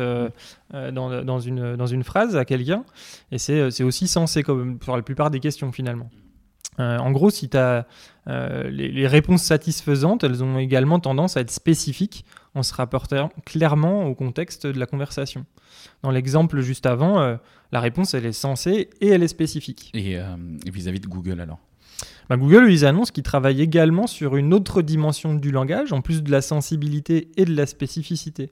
dans, 0.70 1.24
dans, 1.24 1.40
une, 1.40 1.76
dans 1.76 1.86
une 1.86 2.04
phrase 2.04 2.36
à 2.36 2.44
quelqu'un, 2.44 2.84
et 3.32 3.38
c'est 3.38 3.82
aussi 3.82 4.08
censé 4.08 4.42
comme 4.42 4.78
pour 4.78 4.94
la 4.94 5.02
plupart 5.02 5.30
des 5.30 5.40
questions 5.40 5.72
finalement. 5.72 6.10
Euh, 6.80 6.98
en 6.98 7.10
gros, 7.12 7.30
si 7.30 7.48
tu 7.48 7.56
as 7.56 7.86
euh, 8.28 8.68
les, 8.70 9.06
réponses 9.06 9.42
satisfaisantes, 9.42 10.24
elles 10.24 10.42
ont 10.42 10.58
également 10.58 10.98
tendance 10.98 11.36
à 11.36 11.40
être 11.40 11.50
spécifiques 11.50 12.24
en 12.54 12.62
se 12.62 12.74
rapportant 12.74 13.30
clairement 13.44 14.06
au 14.06 14.14
contexte 14.14 14.66
de 14.66 14.78
la 14.78 14.86
conversation. 14.86 15.44
Dans 16.02 16.10
l'exemple 16.10 16.60
juste 16.60 16.86
avant, 16.86 17.20
euh, 17.20 17.36
la 17.72 17.80
réponse, 17.80 18.14
elle 18.14 18.26
est 18.26 18.32
censée 18.32 18.90
et 19.00 19.08
elle 19.08 19.22
est 19.22 19.28
spécifique. 19.28 19.90
Et 19.94 20.18
vis-à-vis 20.70 21.00
de 21.00 21.06
Google 21.06 21.40
alors? 21.40 21.58
Bah, 22.28 22.36
Google, 22.36 22.70
ils 22.70 22.86
annoncent 22.86 23.12
qu'ils 23.12 23.22
travaillent 23.22 23.60
également 23.60 24.06
sur 24.06 24.36
une 24.36 24.54
autre 24.54 24.82
dimension 24.82 25.34
du 25.34 25.50
langage, 25.50 25.92
en 25.92 26.00
plus 26.00 26.22
de 26.22 26.30
la 26.30 26.40
sensibilité 26.40 27.28
et 27.36 27.44
de 27.44 27.54
la 27.54 27.66
spécificité. 27.66 28.48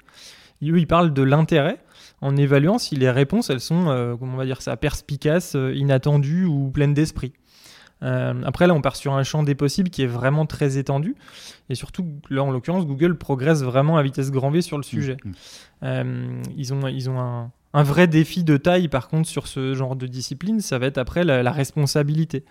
eux, 0.63 0.79
ils 0.79 0.87
parlent 0.87 1.15
de 1.15 1.23
l'intérêt 1.23 1.79
en 2.21 2.37
évaluant 2.37 2.79
si 2.79 2.97
les 2.97 3.11
réponses, 3.11 3.51
elles 3.51 3.61
sont, 3.61 4.17
comment 4.19 4.35
on 4.35 4.37
va 4.37 4.45
dire 4.45 4.63
ça, 4.63 4.77
perspicaces, 4.77 5.57
inattendues 5.75 6.45
ou 6.45 6.71
pleines 6.71 6.95
d'esprit. 6.95 7.33
Euh, 8.03 8.35
après, 8.45 8.67
là, 8.67 8.75
on 8.75 8.81
part 8.81 8.97
sur 8.97 9.15
un 9.15 9.23
champ 9.23 9.43
des 9.43 9.55
possibles 9.55 9.91
qui 9.91 10.03
est 10.03 10.07
vraiment 10.07 10.47
très 10.47 10.79
étendu. 10.79 11.15
Et 11.69 11.75
surtout, 11.75 12.07
là, 12.31 12.43
en 12.43 12.51
l'occurrence, 12.51 12.87
Google 12.87 13.17
progresse 13.17 13.63
vraiment 13.63 13.97
à 13.97 14.03
vitesse 14.03 14.31
grand 14.31 14.51
V 14.51 14.63
sur 14.63 14.77
le 14.77 14.83
sujet. 14.83 15.17
Mmh, 15.25 15.29
mmh. 15.29 15.35
Euh, 15.85 16.43
ils 16.57 16.75
ont, 16.75 16.87
ils 16.89 17.11
ont 17.11 17.51
un, 17.75 17.83
vrai 17.83 18.07
défi 18.07 18.45
de 18.45 18.57
taille, 18.57 18.89
par 18.89 19.09
contre, 19.09 19.29
sur 19.29 19.47
ce 19.47 19.75
genre 19.75 19.97
de 19.97 20.07
discipline, 20.07 20.61
ça 20.61 20.79
va 20.79 20.87
être 20.87 20.99
après 20.99 21.25
la, 21.25 21.53
responsabilité. 21.53 22.45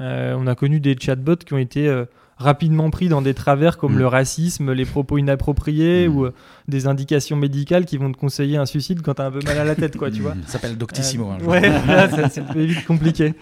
Euh, 0.00 0.36
on 0.38 0.46
a 0.46 0.54
connu 0.54 0.80
des 0.80 0.96
chatbots 0.98 1.36
qui 1.36 1.54
ont 1.54 1.58
été 1.58 2.04
rapidement 2.36 2.90
pris 2.90 3.08
dans 3.08 3.22
des 3.22 3.34
travers 3.34 3.78
comme 3.78 3.94
mm. 3.94 3.98
le 3.98 4.06
racisme, 4.06 4.72
les 4.72 4.84
propos 4.84 5.18
inappropriés 5.18 6.08
mm. 6.08 6.16
ou 6.16 6.24
euh, 6.26 6.34
des 6.68 6.86
indications 6.86 7.36
médicales 7.36 7.84
qui 7.84 7.96
vont 7.96 8.10
te 8.10 8.16
conseiller 8.16 8.56
un 8.56 8.66
suicide 8.66 9.02
quand 9.02 9.14
t'as 9.14 9.26
un 9.26 9.30
peu 9.30 9.40
mal 9.44 9.58
à 9.58 9.64
la 9.64 9.74
tête, 9.74 9.96
quoi, 9.96 10.10
tu 10.10 10.22
vois. 10.22 10.34
Ça 10.46 10.52
s'appelle 10.52 10.76
Doctissimo. 10.76 11.32
Euh, 11.32 11.44
ouais, 11.44 12.28
c'est 12.30 12.44
vite 12.54 12.84
compliqué. 12.86 13.34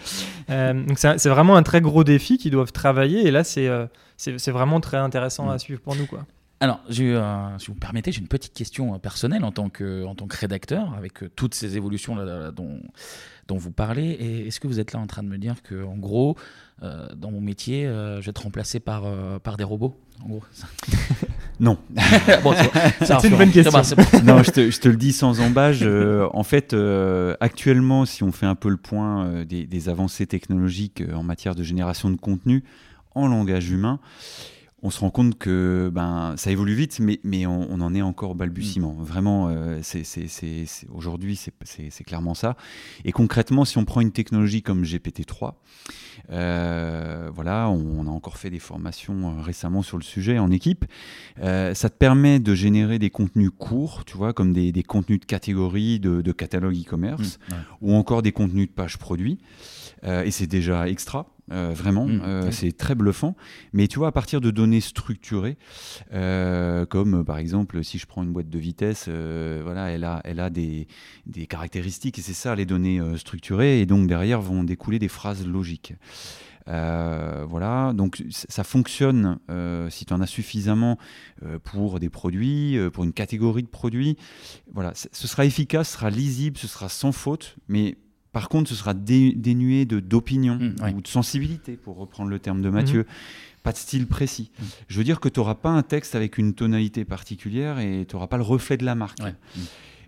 Euh, 0.51 0.73
donc 0.73 0.99
c'est 0.99 1.29
vraiment 1.29 1.57
un 1.57 1.63
très 1.63 1.81
gros 1.81 2.05
défi 2.05 2.39
qu'ils 2.39 2.51
doivent 2.51 2.73
travailler 2.73 3.27
et 3.27 3.31
là 3.31 3.45
c'est 3.45 3.69
c'est 4.17 4.51
vraiment 4.51 4.81
très 4.81 4.99
intéressant 4.99 5.51
à 5.51 5.57
mm. 5.57 5.59
suivre 5.59 5.81
pour 5.81 5.97
nous, 5.97 6.07
quoi. 6.07 6.25
Alors, 6.61 6.79
si 6.89 7.03
vous 7.11 7.75
permettez, 7.75 8.13
j'ai 8.13 8.21
une 8.21 8.29
petite 8.29 8.55
question 8.55 8.97
personnelle 9.01 9.43
en 9.43 9.51
tant 9.51 9.69
que, 9.69 10.05
en 10.05 10.15
tant 10.15 10.29
que 10.29 10.37
rédacteur, 10.37 10.95
avec 10.97 11.15
toutes 11.35 11.57
ces 11.57 11.77
évolutions 11.77 12.15
là, 12.15 12.53
dont, 12.53 12.79
dont 13.49 13.57
vous 13.57 13.71
parlez. 13.71 14.11
Et 14.11 14.47
est-ce 14.47 14.61
que 14.61 14.67
vous 14.67 14.81
êtes 14.81 14.93
là 14.93 15.01
en 15.01 15.07
train 15.07 15.23
de 15.23 15.29
me 15.29 15.39
dire 15.39 15.63
que, 15.63 15.85
en 15.85 15.97
gros, 15.97 16.37
euh, 16.83 17.07
dans 17.17 17.31
mon 17.31 17.41
métier, 17.41 17.87
euh, 17.87 18.21
je 18.21 18.27
vais 18.27 18.31
être 18.31 18.43
remplacé 18.43 18.81
par, 18.81 19.05
euh, 19.07 19.39
par 19.39 19.57
des 19.57 19.65
robots 19.65 19.97
en 20.25 20.29
gros. 20.29 20.43
Non. 21.61 21.79
c'est 23.03 23.29
une 23.29 23.37
bonne 23.37 23.53
question. 23.53 23.71
non, 24.25 24.43
je 24.43 24.51
te, 24.51 24.71
je 24.71 24.81
te, 24.81 24.89
le 24.89 24.97
dis 24.97 25.13
sans 25.13 25.41
embâge. 25.41 25.87
en 25.87 26.43
fait, 26.43 26.75
actuellement, 27.41 28.05
si 28.05 28.25
on 28.25 28.33
fait 28.33 28.47
un 28.47 28.57
peu 28.57 28.69
le 28.69 28.79
point 28.79 29.45
des, 29.45 29.67
des, 29.67 29.89
avancées 29.89 30.27
technologiques 30.27 31.05
en 31.15 31.23
matière 31.23 31.55
de 31.55 31.63
génération 31.63 32.11
de 32.11 32.17
contenu 32.17 32.65
en 33.15 33.29
langage 33.29 33.71
humain, 33.71 34.01
on 34.83 34.91
se 34.91 34.99
rend 35.01 35.11
compte 35.11 35.39
que 35.39 35.91
ben, 35.93 36.35
ça 36.37 36.51
évolue 36.51 36.75
vite, 36.75 36.99
mais, 36.99 37.21
mais 37.23 37.47
on, 37.47 37.81
en 37.81 37.95
est 37.95 38.03
encore 38.03 38.35
balbutiement. 38.35 38.95
Mm. 38.95 39.05
Vraiment, 39.05 39.49
euh, 39.49 39.79
c'est, 39.83 40.29
aujourd'hui, 40.93 41.37
c'est, 41.37 42.05
clairement 42.05 42.35
ça. 42.35 42.57
Et 43.05 43.13
concrètement, 43.13 43.65
si 43.65 43.79
on 43.79 43.85
prend 43.85 44.01
une 44.01 44.11
technologie 44.11 44.61
comme 44.61 44.83
GPT-3, 44.83 45.55
euh, 46.31 47.31
voilà, 47.33 47.69
on, 47.69 48.07
a 48.07 48.11
encore 48.11 48.39
fait 48.39 48.51
des 48.51 48.59
formations 48.59 49.39
euh, 49.39 49.43
récemment 49.43 49.83
sur 49.83 49.99
le 49.99 50.03
sujet 50.03 50.41
en 50.41 50.51
équipe. 50.51 50.85
ça 51.37 51.75
te 51.75 51.97
permet 51.97 52.41
de 52.41 52.55
générer 52.55 52.99
des 52.99 53.11
contenus 53.11 53.51
courts, 53.57 54.05
tu 54.05 54.17
vois, 54.17 54.33
comme 54.33 54.53
des, 54.53 54.83
contenus 54.83 55.21
de 55.21 55.27
catégorie, 55.27 56.01
de, 56.01 56.33
catalogue 56.33 56.77
e-commerce, 56.77 57.39
mm. 57.49 57.55
ou 57.83 57.95
encore 57.95 58.23
des 58.23 58.33
contenus 58.33 58.67
de 58.67 58.73
pages 58.73 58.99
produits. 58.99 59.39
et 60.03 60.33
c'est 60.33 60.49
déjà 60.49 60.89
extra. 60.89 61.32
Euh, 61.51 61.73
vraiment, 61.75 62.07
mm. 62.07 62.21
euh, 62.23 62.51
c'est 62.51 62.77
très 62.77 62.95
bluffant. 62.95 63.35
Mais 63.73 63.89
tu 63.89 63.99
vois, 63.99 64.09
à 64.09 64.13
partir 64.13 64.41
de 64.41 64.51
données 64.51 64.81
structurées, 64.81 65.57
euh, 66.13 66.87
comme 66.87 67.25
par 67.25 67.39
exemple, 67.39 67.83
si 67.83 67.99
je 67.99 68.07
prends 68.07 68.23
une 68.23 68.33
boîte 68.33 68.49
de 68.49 68.59
vitesse, 68.59 69.09
voilà, 69.09 69.91
elle 69.91 70.05
a, 70.05 70.21
elle 70.25 70.41
a 70.41 70.51
des, 70.51 70.87
des 71.27 71.47
caractéristiques, 71.47 72.19
et 72.19 72.23
c'est 72.23 72.35
ça 72.35 72.55
les 72.55 72.67
données 72.67 73.01
structurées, 73.17 73.81
et 73.81 73.87
donc 73.87 74.07
derrière 74.07 74.41
vont 74.41 74.65
découler 74.65 74.99
des 74.99 75.09
phrases 75.09 75.47
logiques. 75.47 75.95
voilà, 76.67 77.93
donc 77.95 78.23
ça 78.31 78.65
fonctionne 78.65 79.39
si 79.91 80.05
tu 80.05 80.13
en 80.13 80.21
as 80.21 80.27
suffisamment 80.27 80.99
pour 81.65 81.99
des 81.99 82.09
produits, 82.09 82.79
pour 82.93 83.05
une 83.05 83.13
catégorie 83.13 83.63
de 83.63 83.69
produits. 83.69 84.17
Voilà, 84.73 84.93
ce 84.95 85.27
sera 85.27 85.45
efficace, 85.45 85.89
ce 85.91 85.95
sera 85.95 86.11
lisible, 86.11 86.57
ce 86.57 86.69
sera 86.69 86.89
sans 86.89 87.13
faute, 87.13 87.57
mais 87.69 87.97
Par 88.33 88.49
contre, 88.49 88.71
ce 88.71 88.75
sera 88.75 88.95
dé- 88.95 89.35
dénué 89.37 89.85
de 89.85 90.01
d'opinion 90.01 90.55
Mm, 90.57 90.75
ouais. 90.83 90.95
ou 90.95 91.01
de 91.03 91.09
sensibilité, 91.09 91.77
pour 91.77 91.97
reprendre 91.99 92.31
le 92.31 92.39
terme 92.39 92.63
de 92.63 92.71
Mathieu. 92.71 93.07
Pas 93.63 93.73
de 93.73 93.77
style 93.77 94.07
précis. 94.09 94.51
Mm. 94.59 94.65
Je 94.89 94.99
veux 94.99 95.05
dire 95.05 95.21
que 95.21 95.29
tu 95.29 95.39
n'auras 95.39 95.55
pas 95.55 95.69
un 95.71 95.83
texte 95.83 96.15
avec 96.15 96.39
une 96.39 96.55
tonalité 96.55 97.05
particulière 97.05 97.79
et 97.79 98.05
tu 98.09 98.17
n'auras 98.17 98.27
pas 98.27 98.37
le 98.39 98.43
reflet 98.43 98.77
de 98.77 98.85
la 98.85 98.95
marque. 98.95 99.19
Ouais. 99.23 99.35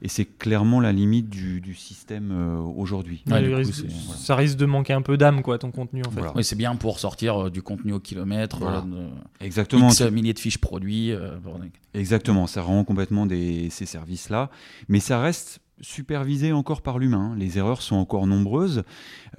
Et 0.02 0.08
c'est 0.08 0.24
clairement 0.26 0.80
la 0.80 0.92
limite 0.92 1.30
du, 1.30 1.60
du 1.62 1.74
système 1.74 2.30
euh, 2.32 2.58
aujourd'hui. 2.58 3.22
Ouais, 3.26 3.40
ça 3.40 4.34
voilà. 4.34 4.36
risque 4.42 4.56
de 4.58 4.66
manquer 4.66 4.92
un 4.92 5.00
peu 5.02 5.16
d'âme, 5.16 5.40
quoi, 5.42 5.56
ton 5.56 5.70
contenu, 5.70 6.02
en 6.04 6.10
fait. 6.10 6.18
Voilà. 6.18 6.32
Oui, 6.36 6.44
c'est 6.44 6.56
bien 6.56 6.74
pour 6.76 6.98
sortir 6.98 7.46
euh, 7.46 7.50
du 7.50 7.62
contenu 7.62 7.92
au 7.92 8.00
kilomètre, 8.00 8.58
Voilà. 8.58 8.78
euh, 8.78 9.06
de 9.06 9.44
Exactement. 9.46 9.88
X 9.88 10.02
milliers 10.10 10.34
de 10.34 10.38
fiches 10.40 10.58
produits. 10.58 11.12
euh, 11.12 11.38
pour- 11.38 11.58
Exactement, 11.94 12.46
ça 12.46 12.60
rend 12.60 12.84
complètement 12.84 13.24
des, 13.24 13.70
ces 13.70 13.86
services-là, 13.86 14.50
mais 14.88 15.00
ça 15.00 15.20
reste 15.20 15.60
supervisé 15.80 16.52
encore 16.52 16.82
par 16.82 16.98
l'humain. 16.98 17.34
Les 17.36 17.58
erreurs 17.58 17.82
sont 17.82 17.96
encore 17.96 18.26
nombreuses, 18.26 18.82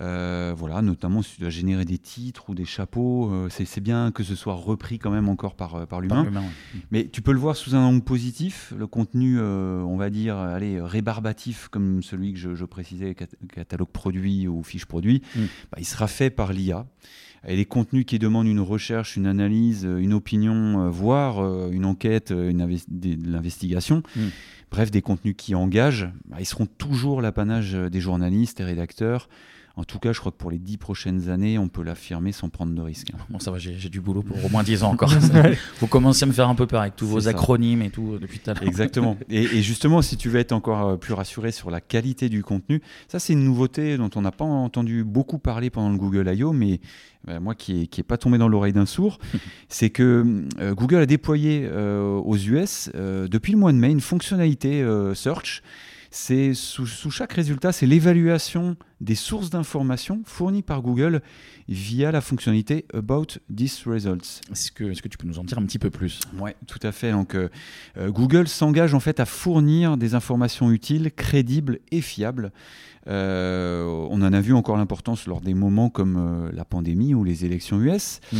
Euh, 0.02 0.54
voilà, 0.58 0.82
notamment 0.82 1.22
si 1.22 1.36
tu 1.36 1.40
dois 1.42 1.50
générer 1.50 1.86
des 1.86 1.98
titres 1.98 2.50
ou 2.50 2.54
des 2.56 2.66
chapeaux, 2.66 3.30
euh, 3.32 3.48
c'est 3.50 3.80
bien 3.80 4.12
que 4.12 4.24
ce 4.24 4.36
soit 4.36 4.54
repris 4.56 5.00
quand 5.00 5.10
même 5.12 5.30
encore 5.30 5.56
par, 5.56 5.76
euh, 5.76 5.86
par 5.86 6.02
l'humain. 6.02 6.26
ouais. 6.26 6.42
Mais 6.92 7.08
tu 7.08 7.22
peux 7.22 7.32
le 7.32 7.40
voir 7.40 7.56
sous 7.56 7.76
un 7.76 7.80
angle 7.82 8.02
positif, 8.04 8.74
le 8.78 8.88
contenu, 8.88 9.38
euh, 9.40 9.82
on 9.84 9.96
va 9.96 10.10
dire, 10.10 10.36
allez, 10.36 10.82
rébarbatif, 10.82 11.70
comme 11.70 12.04
celui 12.04 12.34
que 12.34 12.40
je, 12.40 12.56
je 12.56 12.66
précisais, 12.66 13.16
cat- 13.16 13.28
catalogue 13.54 13.88
produit 13.88 14.50
ou 14.50 14.64
fiche 14.64 14.86
produit, 14.86 15.22
Mm. 15.34 15.40
bah, 15.72 15.78
il 15.80 15.86
sera 15.86 16.08
fait 16.08 16.30
par 16.30 16.52
l'IA. 16.52 16.86
Et 17.48 17.56
les 17.56 17.66
contenus 17.66 18.06
qui 18.06 18.18
demandent 18.20 18.48
une 18.48 18.60
recherche, 18.60 19.16
une 19.18 19.28
analyse, 19.28 19.84
une 19.86 20.14
opinion, 20.14 20.90
voire 20.90 21.70
une 21.72 21.86
enquête, 21.86 22.32
une 22.36 22.68
de 22.90 23.32
l'investigation, 23.32 24.02
Mm. 24.16 24.20
Bref, 24.76 24.92
des 24.92 25.02
contenus 25.02 25.36
qui 25.38 25.56
engagent, 25.56 26.10
bah, 26.26 26.36
ils 26.40 26.46
seront 26.46 26.66
toujours 26.66 27.22
l'apanage 27.22 27.76
euh, 27.76 27.90
des 27.90 28.02
journalistes 28.02 28.60
et 28.60 28.66
rédacteurs. 28.66 29.30
En 29.78 29.84
tout 29.84 30.00
cas, 30.00 30.14
je 30.14 30.20
crois 30.22 30.32
que 30.32 30.38
pour 30.38 30.52
les 30.52 30.58
dix 30.58 30.78
prochaines 30.78 31.30
années, 31.30 31.58
on 31.58 31.68
peut 31.68 31.84
l'affirmer 31.84 32.32
sans 32.32 32.48
prendre 32.48 32.74
de 32.74 32.82
risques. 32.82 33.12
Bon, 33.30 33.40
ça 33.40 33.52
va, 33.52 33.58
j'ai 33.58 33.90
du 33.90 34.00
boulot 34.00 34.22
pour 34.24 34.44
au 34.44 34.50
moins 34.50 34.64
10 34.64 34.84
ans 34.84 34.92
encore. 34.92 35.12
Vous 35.82 35.88
commencez 35.88 36.24
à 36.24 36.28
me 36.28 36.32
faire 36.32 36.48
un 36.48 36.56
peu 36.56 36.66
peur 36.66 36.82
avec 36.82 36.96
tous 36.96 37.08
vos 37.08 37.22
ça. 37.22 37.32
acronymes 37.32 37.82
et 37.82 37.90
tout 37.90 38.14
euh, 38.14 38.20
depuis 38.20 38.40
tout 38.40 38.50
à 38.50 38.54
l'heure. 38.54 38.64
Exactement. 38.64 39.18
Et, 39.30 39.44
et 39.44 39.62
justement, 39.62 40.02
si 40.02 40.16
tu 40.16 40.30
veux 40.30 40.40
être 40.40 40.54
encore 40.54 40.88
euh, 40.88 40.96
plus 40.96 41.14
rassuré 41.14 41.52
sur 41.52 41.72
la 41.72 41.82
qualité 41.82 42.30
du 42.30 42.42
contenu, 42.42 42.82
ça 43.10 43.20
c'est 43.20 43.34
une 43.34 43.44
nouveauté 43.44 43.98
dont 43.98 44.10
on 44.16 44.22
n'a 44.22 44.32
pas 44.32 44.46
entendu 44.46 45.04
beaucoup 45.04 45.40
parler 45.40 45.70
pendant 45.70 45.90
le 45.90 45.98
Google 45.98 46.34
I.O., 46.34 46.54
mais 46.54 46.80
euh, 47.28 47.40
moi 47.42 47.54
qui 47.56 47.82
est 47.82 48.04
pas 48.04 48.18
tombé 48.18 48.38
dans 48.38 48.48
l'oreille 48.48 48.74
d'un 48.74 48.86
sourd, 48.86 49.20
c'est 49.68 49.90
que 49.90 50.46
euh, 50.60 50.74
Google 50.74 50.98
a 50.98 51.06
déployé 51.06 51.68
euh, 51.70 52.16
aux 52.16 52.38
US 52.38 52.90
euh, 52.96 53.28
depuis 53.28 53.52
le 53.52 53.58
mois 53.58 53.74
de 53.74 53.78
mai 53.78 53.92
une 53.92 54.00
fonctionnalité 54.02 54.82
euh, 54.82 55.14
Search. 55.14 55.62
C'est 56.18 56.54
sous, 56.54 56.88
sous 56.88 57.12
chaque 57.12 57.34
résultat, 57.34 57.74
c'est 57.74 57.86
l'évaluation 57.86 58.78
des 59.02 59.16
sources 59.16 59.50
d'informations 59.50 60.22
fournies 60.24 60.62
par 60.62 60.82
Google 60.82 61.22
via 61.68 62.10
la 62.10 62.22
fonctionnalité 62.22 62.86
About 62.94 63.26
These 63.54 63.84
Results. 63.86 64.40
Est-ce 64.50 64.72
que, 64.72 64.94
tu 65.10 65.18
peux 65.18 65.28
nous 65.28 65.40
en 65.40 65.44
dire 65.44 65.58
un 65.58 65.66
petit 65.66 65.78
peu 65.78 65.90
plus? 65.90 66.22
Ouais, 66.40 66.56
tout 66.68 66.80
à 66.84 66.94
fait. 66.94 67.12
Donc, 67.12 67.36
euh, 67.36 67.50
euh, 67.98 68.12
Google 68.12 68.48
s'engage 68.48 68.94
en 68.94 69.02
fait 69.02 69.20
à 69.20 69.26
fournir 69.26 69.98
des 69.98 70.16
informations 70.16 70.72
utiles, 70.72 71.12
crédibles 71.14 71.80
et 71.92 72.00
fiables. 72.00 72.54
Euh, 73.08 73.84
on 74.10 74.22
en 74.22 74.34
a 74.34 74.42
vu 74.42 74.54
encore 74.54 74.78
l'importance 74.78 75.28
lors 75.28 75.42
des 75.42 75.54
moments 75.54 75.90
comme 75.90 76.18
euh, 76.18 76.52
la 76.52 76.66
pandémie 76.66 77.14
ou 77.14 77.24
les 77.24 77.46
élections 77.46 77.80
US. 77.80 78.20
Mm. 78.34 78.38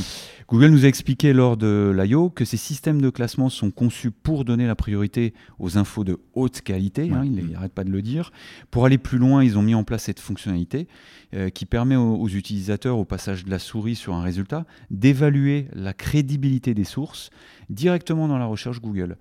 Google 0.50 0.68
nous 0.68 0.86
a 0.86 0.88
expliqué 0.88 1.34
lors 1.34 1.58
de 1.58 1.96
l'IO 1.96 2.30
que 2.30 2.46
ces 2.46 2.58
systèmes 2.58 3.02
de 3.02 3.10
classement 3.10 3.50
sont 3.50 3.72
conçus 3.72 4.12
pour 4.12 4.46
donner 4.46 4.68
la 4.68 4.76
priorité 4.76 5.34
aux 5.60 5.78
infos 5.78 6.04
de 6.04 6.20
haute 6.34 6.62
qualité. 6.62 7.10
hein, 7.12 7.26
n'arrête 7.26 7.74
pas 7.74 7.84
de 7.84 7.92
le 7.92 8.02
dire. 8.02 8.32
Pour 8.72 8.86
aller 8.86 8.98
plus 8.98 9.18
loin, 9.18 9.44
ils 9.44 9.58
ont 9.58 9.64
mis 9.64 9.76
en 9.76 9.84
place 9.84 10.04
cette 10.04 10.20
fonctionnalité 10.20 10.88
euh, 11.34 11.50
qui 11.50 11.66
permet 11.66 11.96
aux, 11.96 12.16
aux 12.16 12.30
utilisateurs, 12.30 12.98
au 12.98 13.06
passage 13.06 13.46
de 13.46 13.52
la 13.52 13.60
souris 13.60 13.96
sur 13.96 14.14
un 14.14 14.22
résultat, 14.22 14.66
d'évaluer 14.90 15.68
la 15.74 15.94
crédibilité 15.94 16.74
des 16.74 16.84
sources 16.84 17.30
directement 17.70 18.28
dans 18.28 18.38
la 18.38 18.46
recherche 18.46 18.82
Google. 18.82 19.18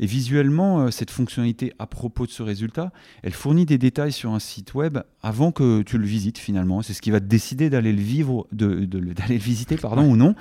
Et 0.00 0.06
visuellement, 0.06 0.80
euh, 0.82 0.90
cette 0.90 1.10
fonctionnalité 1.10 1.72
à 1.78 1.86
propos 1.86 2.26
de 2.26 2.30
ce 2.30 2.42
résultat, 2.42 2.92
elle 3.22 3.32
fournit 3.32 3.66
des 3.66 3.78
détails 3.78 4.12
sur 4.12 4.30
un 4.32 4.38
site 4.38 4.74
web 4.74 4.98
avant 5.22 5.50
que 5.52 5.82
tu 5.82 5.98
le 5.98 6.06
visites 6.06 6.38
finalement. 6.38 6.82
C'est 6.82 6.92
ce 6.94 7.02
qui 7.02 7.10
va 7.10 7.20
te 7.20 7.26
décider 7.26 7.68
d'aller 7.70 7.92
le 7.92 8.00
vivre, 8.02 8.46
de, 8.52 8.84
de 8.84 8.98
le- 8.98 9.14
d'aller 9.14 9.38
le 9.38 9.42
visiter, 9.44 9.76
pardon, 9.76 10.04
ou 10.10 10.16
non. 10.16 10.34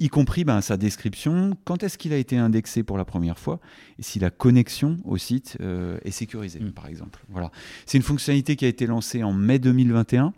Y 0.00 0.08
compris 0.10 0.44
ben, 0.44 0.60
sa 0.60 0.76
description, 0.76 1.56
quand 1.64 1.82
est-ce 1.82 1.98
qu'il 1.98 2.12
a 2.12 2.16
été 2.18 2.36
indexé 2.38 2.84
pour 2.84 2.96
la 2.96 3.04
première 3.04 3.36
fois, 3.36 3.58
et 3.98 4.02
si 4.04 4.20
la 4.20 4.30
connexion 4.30 4.96
au 5.04 5.16
site 5.16 5.56
euh, 5.60 5.98
est 6.04 6.12
sécurisée, 6.12 6.60
Mm. 6.60 6.70
par 6.70 6.86
exemple. 6.86 7.24
Voilà. 7.28 7.50
C'est 7.84 7.98
une 7.98 8.04
fonctionnalité 8.04 8.54
qui 8.54 8.64
a 8.64 8.68
été 8.68 8.86
lancée 8.86 9.24
en 9.24 9.32
mai 9.32 9.58
2021 9.58 10.32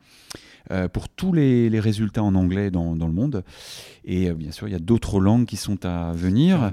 euh, 0.71 0.89
pour 0.89 1.11
tous 1.11 1.35
les, 1.35 1.69
les 1.69 1.79
résultats 1.81 2.23
en 2.23 2.35
anglais 2.37 2.71
dans, 2.71 2.97
dans 2.97 3.07
le 3.07 3.13
monde. 3.13 3.45
Et 4.07 4.31
euh, 4.31 4.35
bien 4.35 4.51
sûr, 4.51 4.67
il 4.67 4.71
y 4.73 4.75
a 4.75 4.79
d'autres 4.79 5.21
langues 5.21 5.45
qui 5.45 5.57
sont 5.59 5.85
à 5.85 6.13
venir. 6.13 6.71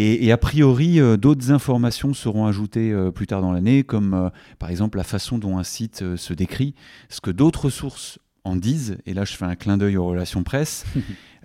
Et, 0.00 0.30
a 0.30 0.36
priori, 0.38 1.00
euh, 1.00 1.16
d'autres 1.16 1.50
informations 1.50 2.14
seront 2.14 2.46
ajoutées 2.46 2.92
euh, 2.92 3.10
plus 3.10 3.26
tard 3.26 3.42
dans 3.42 3.50
l'année, 3.50 3.82
comme 3.82 4.14
euh, 4.14 4.30
par 4.60 4.70
exemple 4.70 4.96
la 4.96 5.02
façon 5.02 5.38
dont 5.38 5.58
un 5.58 5.64
site 5.64 6.14
se 6.14 6.34
décrit, 6.34 6.76
ce 7.08 7.20
que 7.20 7.32
d'autres 7.32 7.68
sources 7.68 8.20
en 8.44 8.56
disent. 8.56 8.98
Et 9.06 9.14
là, 9.14 9.24
je 9.24 9.34
fais 9.34 9.44
un 9.44 9.56
clin 9.56 9.76
d'œil 9.76 9.96
aux 9.96 10.06
relations 10.06 10.42
presse. 10.42 10.84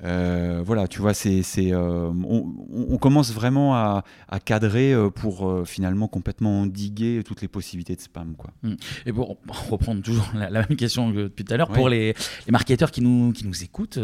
Euh, 0.03 0.62
voilà, 0.65 0.88
tu 0.88 0.99
vois, 0.99 1.13
c'est, 1.13 1.43
c'est, 1.43 1.71
euh, 1.71 2.12
on, 2.27 2.97
commence 2.97 3.32
vraiment 3.32 3.75
à, 3.75 4.03
à 4.27 4.39
cadrer 4.39 4.93
euh, 4.93 5.10
pour 5.10 5.47
euh, 5.47 5.65
finalement 5.65 6.08
complètement 6.08 6.62
endiguer 6.62 7.21
toutes 7.25 7.41
les 7.41 7.47
possibilités 7.47 7.95
de 7.95 8.01
spam. 8.01 8.36
Quoi. 8.36 8.51
Et 9.06 9.13
pour 9.13 9.38
reprendre 9.69 10.01
toujours 10.01 10.29
la, 10.36 10.49
la 10.49 10.60
même 10.67 10.77
question 10.77 11.12
que 11.12 11.23
depuis 11.23 11.45
tout 11.45 11.53
à 11.53 11.58
l'heure, 11.58 11.69
pour 11.69 11.89
les, 11.89 12.13
les 12.45 12.51
marketeurs 12.51 12.91
qui 12.91 13.01
nous, 13.01 13.32
qui 13.32 13.45
nous 13.47 13.63
écoutent, 13.63 13.99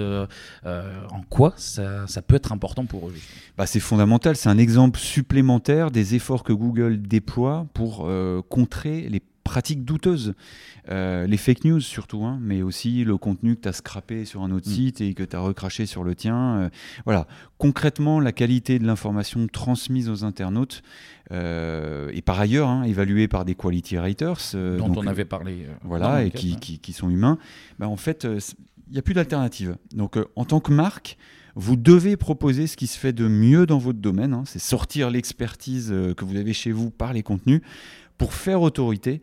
en 0.63 1.21
quoi 1.29 1.53
ça, 1.57 2.07
ça 2.07 2.21
peut 2.21 2.35
être 2.35 2.51
important 2.51 2.85
pour 2.85 3.09
eux 3.09 3.13
Bah, 3.57 3.65
c'est 3.65 3.79
fondamental, 3.79 4.35
c'est 4.35 4.49
un 4.49 4.57
exemple 4.57 4.99
supplémentaire 4.99 5.91
des 5.91 6.15
efforts 6.15 6.43
que 6.43 6.53
Google 6.53 7.01
déploie 7.01 7.67
pour 7.73 8.09
contrer 8.49 9.07
les 9.09 9.21
pratiques 9.49 9.83
douteuses, 9.83 10.33
Euh, 10.91 11.27
les 11.27 11.37
fake 11.37 11.65
news 11.65 11.81
surtout, 11.81 12.23
hein, 12.25 12.39
mais 12.41 12.63
aussi 12.63 13.03
le 13.03 13.15
contenu 13.17 13.55
que 13.55 13.61
tu 13.61 13.67
as 13.69 13.73
scrappé 13.73 14.25
sur 14.25 14.41
un 14.41 14.49
autre 14.49 14.67
Mm. 14.67 14.73
site 14.73 15.01
et 15.01 15.13
que 15.13 15.21
tu 15.23 15.35
as 15.35 15.39
recraché 15.39 15.85
sur 15.85 16.03
le 16.03 16.15
tien. 16.15 16.39
euh, 16.61 16.69
voilà, 17.05 17.27
concrètement, 17.59 18.19
la 18.19 18.31
qualité 18.31 18.79
de 18.79 18.85
l'information 18.87 19.45
transmise 19.47 20.09
aux 20.09 20.23
internautes 20.23 20.81
euh, 21.31 22.09
est 22.11 22.23
par 22.23 22.39
ailleurs 22.39 22.69
hein, 22.69 22.83
évaluée 22.83 23.27
par 23.27 23.45
des 23.45 23.53
quality 23.55 23.97
writers. 23.97 24.39
euh, 24.55 24.77
dont 24.77 24.87
donc, 24.87 24.97
on 25.03 25.07
avait 25.07 25.25
parlé 25.25 25.67
voilà, 25.83 26.23
et 26.23 26.31
qui, 26.31 26.53
ouais. 26.53 26.59
qui- 26.59 26.79
qui 26.79 26.93
sont 26.93 27.09
humains, 27.11 27.37
bah, 27.77 27.87
en 27.87 27.97
fait, 27.97 28.25
il 28.25 28.93
n'y 28.93 28.97
a 28.97 29.03
plus 29.03 29.13
d'alternative. 29.13 29.75
Donc, 29.93 30.17
en 30.35 30.45
tant 30.45 30.59
que 30.59 30.73
marque, 30.73 31.17
vous 31.55 31.75
devez 31.75 32.15
proposer 32.15 32.67
ce 32.67 32.77
qui 32.77 32.87
se 32.87 32.97
fait 32.97 33.11
de 33.11 33.27
mieux 33.27 33.65
dans 33.65 33.79
votre 33.79 33.99
domaine. 33.99 34.33
hein. 34.33 34.43
c'est 34.45 34.59
sortir 34.59 35.09
l'expertise 35.09 35.89
euh, 35.91 36.13
que 36.13 36.23
vous 36.25 36.37
avez 36.37 36.53
chez 36.53 36.71
vous 36.71 36.89
par 36.89 37.11
les 37.13 37.21
contenus 37.23 37.61
pour 38.19 38.33
faire 38.35 38.61
autorité 38.61 39.21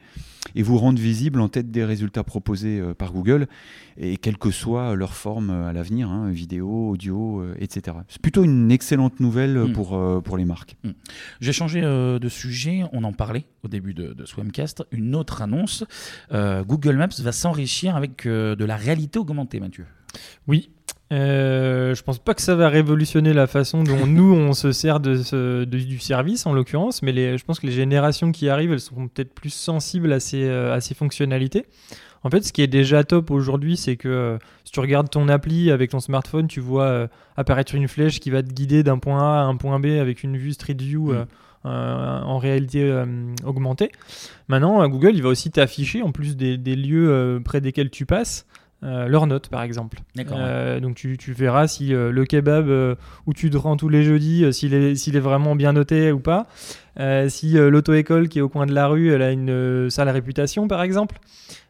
et 0.54 0.62
vous 0.62 0.78
rendre 0.78 0.98
visible 0.98 1.40
en 1.40 1.48
tête 1.48 1.70
des 1.70 1.84
résultats 1.84 2.24
proposés 2.24 2.80
euh, 2.80 2.94
par 2.94 3.12
Google, 3.12 3.46
et 3.98 4.16
quelle 4.16 4.38
que 4.38 4.50
soit 4.50 4.94
leur 4.94 5.14
forme 5.14 5.50
euh, 5.50 5.68
à 5.68 5.72
l'avenir, 5.72 6.08
hein, 6.08 6.30
vidéo, 6.30 6.90
audio, 6.90 7.40
euh, 7.40 7.54
etc. 7.58 7.96
C'est 8.08 8.22
plutôt 8.22 8.42
une 8.42 8.70
excellente 8.70 9.20
nouvelle 9.20 9.66
Mm. 9.66 9.72
pour, 9.72 10.22
pour 10.22 10.36
les 10.36 10.44
marques. 10.44 10.76
J'ai 11.40 11.52
changé 11.52 11.82
euh, 11.82 12.18
de 12.18 12.28
sujet, 12.28 12.84
on 12.92 13.04
en 13.04 13.12
parlait 13.12 13.44
au 13.62 13.68
début 13.68 13.94
de, 13.94 14.12
de 14.12 14.24
Swamcast. 14.24 14.84
Une 14.90 15.14
autre 15.14 15.42
annonce, 15.42 15.84
euh, 16.32 16.64
Google 16.64 16.96
Maps 16.96 17.08
va 17.20 17.32
s'enrichir 17.32 17.96
avec 17.96 18.26
euh, 18.26 18.56
de 18.56 18.64
la 18.64 18.76
réalité 18.76 19.18
augmentée, 19.18 19.60
Mathieu. 19.60 19.86
Oui. 20.46 20.70
Euh, 21.12 21.94
je 21.94 22.02
pense 22.02 22.18
pas 22.18 22.34
que 22.34 22.42
ça 22.42 22.56
va 22.56 22.68
révolutionner 22.68 23.32
la 23.32 23.46
façon 23.46 23.84
dont 23.84 24.06
nous 24.06 24.34
on 24.34 24.52
se 24.54 24.72
sert 24.72 24.98
de 24.98 25.16
ce- 25.16 25.62
de- 25.64 25.78
du 25.78 25.98
service 26.00 26.46
en 26.46 26.52
l'occurrence, 26.52 27.00
mais 27.02 27.12
les, 27.12 27.38
je 27.38 27.44
pense 27.44 27.60
que 27.60 27.66
les 27.66 27.72
générations 27.72 28.32
qui 28.32 28.48
arrivent, 28.48 28.72
elles 28.72 28.80
seront 28.80 29.06
peut-être 29.06 29.32
plus 29.32 29.50
sensibles 29.52 30.12
à 30.12 30.18
ces, 30.18 30.42
euh, 30.44 30.74
à 30.74 30.80
ces 30.80 30.94
fonctionnalités. 30.94 31.64
En 32.24 32.30
fait, 32.30 32.42
ce 32.44 32.52
qui 32.52 32.60
est 32.62 32.66
déjà 32.66 33.04
top 33.04 33.30
aujourd'hui, 33.30 33.76
c'est 33.76 33.94
que 33.96 34.08
euh, 34.08 34.38
si 34.64 34.72
tu 34.72 34.80
regardes 34.80 35.08
ton 35.08 35.28
appli 35.28 35.70
avec 35.70 35.90
ton 35.90 36.00
smartphone, 36.00 36.48
tu 36.48 36.58
vois 36.58 36.84
euh, 36.86 37.06
apparaître 37.36 37.76
une 37.76 37.86
flèche 37.86 38.18
qui 38.18 38.30
va 38.30 38.42
te 38.42 38.52
guider 38.52 38.82
d'un 38.82 38.98
point 38.98 39.20
A 39.20 39.42
à 39.42 39.44
un 39.44 39.54
point 39.54 39.78
B 39.78 39.86
avec 40.00 40.24
une 40.24 40.36
vue 40.36 40.52
Street 40.54 40.74
View 40.76 41.12
euh, 41.12 41.24
en 41.64 42.38
réalité 42.38 42.82
euh, 42.82 43.04
augmentée. 43.44 43.92
Maintenant, 44.48 44.86
Google, 44.88 45.12
il 45.14 45.22
va 45.22 45.28
aussi 45.28 45.50
t'afficher, 45.52 46.02
en 46.02 46.10
plus 46.10 46.36
des, 46.36 46.56
des 46.58 46.74
lieux 46.74 47.10
euh, 47.10 47.38
près 47.38 47.60
desquels 47.60 47.90
tu 47.90 48.06
passes, 48.06 48.44
euh, 48.82 49.08
leurs 49.08 49.26
notes, 49.26 49.48
par 49.48 49.62
exemple. 49.62 49.98
Euh, 50.40 50.80
donc 50.80 50.96
tu, 50.96 51.16
tu 51.16 51.32
verras 51.32 51.66
si 51.66 51.94
euh, 51.94 52.10
le 52.12 52.24
kebab 52.24 52.68
euh, 52.68 52.94
où 53.26 53.32
tu 53.32 53.48
te 53.50 53.56
rends 53.56 53.76
tous 53.76 53.88
les 53.88 54.02
jeudis, 54.02 54.44
euh, 54.44 54.52
s'il 54.52 54.74
est, 54.74 54.94
s'il 54.96 55.16
est 55.16 55.20
vraiment 55.20 55.56
bien 55.56 55.72
noté 55.72 56.12
ou 56.12 56.20
pas. 56.20 56.46
si 57.28 57.52
l'auto-école 57.54 58.28
qui 58.28 58.38
est 58.38 58.42
au 58.42 58.48
coin 58.48 58.66
de 58.66 58.74
la 58.74 58.86
rue, 58.86 59.12
elle 59.12 59.22
a 59.22 59.30
une 59.30 59.88
sale 59.90 60.08
réputation, 60.10 60.68
par 60.68 60.82
exemple. 60.82 61.18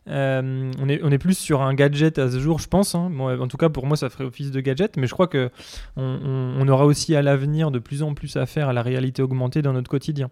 Euh, 0.08 0.70
on, 0.80 0.88
est, 0.88 1.00
on 1.02 1.10
est 1.10 1.18
plus 1.18 1.36
sur 1.36 1.62
un 1.62 1.74
gadget 1.74 2.18
à 2.18 2.30
ce 2.30 2.38
jour, 2.38 2.58
je 2.58 2.68
pense. 2.68 2.94
Hein. 2.94 3.10
en 3.18 3.48
tout 3.48 3.56
cas, 3.56 3.68
pour 3.68 3.86
moi, 3.86 3.96
ça 3.96 4.08
ferait 4.08 4.24
office 4.24 4.50
de 4.50 4.60
gadget. 4.60 4.96
Mais 4.96 5.06
je 5.06 5.12
crois 5.12 5.26
que 5.26 5.50
on, 5.96 6.68
aura 6.68 6.84
aussi 6.84 7.14
à 7.14 7.22
l'avenir 7.22 7.70
de 7.70 7.78
plus 7.78 8.02
en 8.02 8.14
plus 8.14 8.36
à 8.36 8.46
faire 8.46 8.68
à 8.68 8.72
la 8.72 8.82
réalité 8.82 9.22
augmentée 9.22 9.62
dans 9.62 9.72
notre 9.72 9.90
quotidien. 9.90 10.30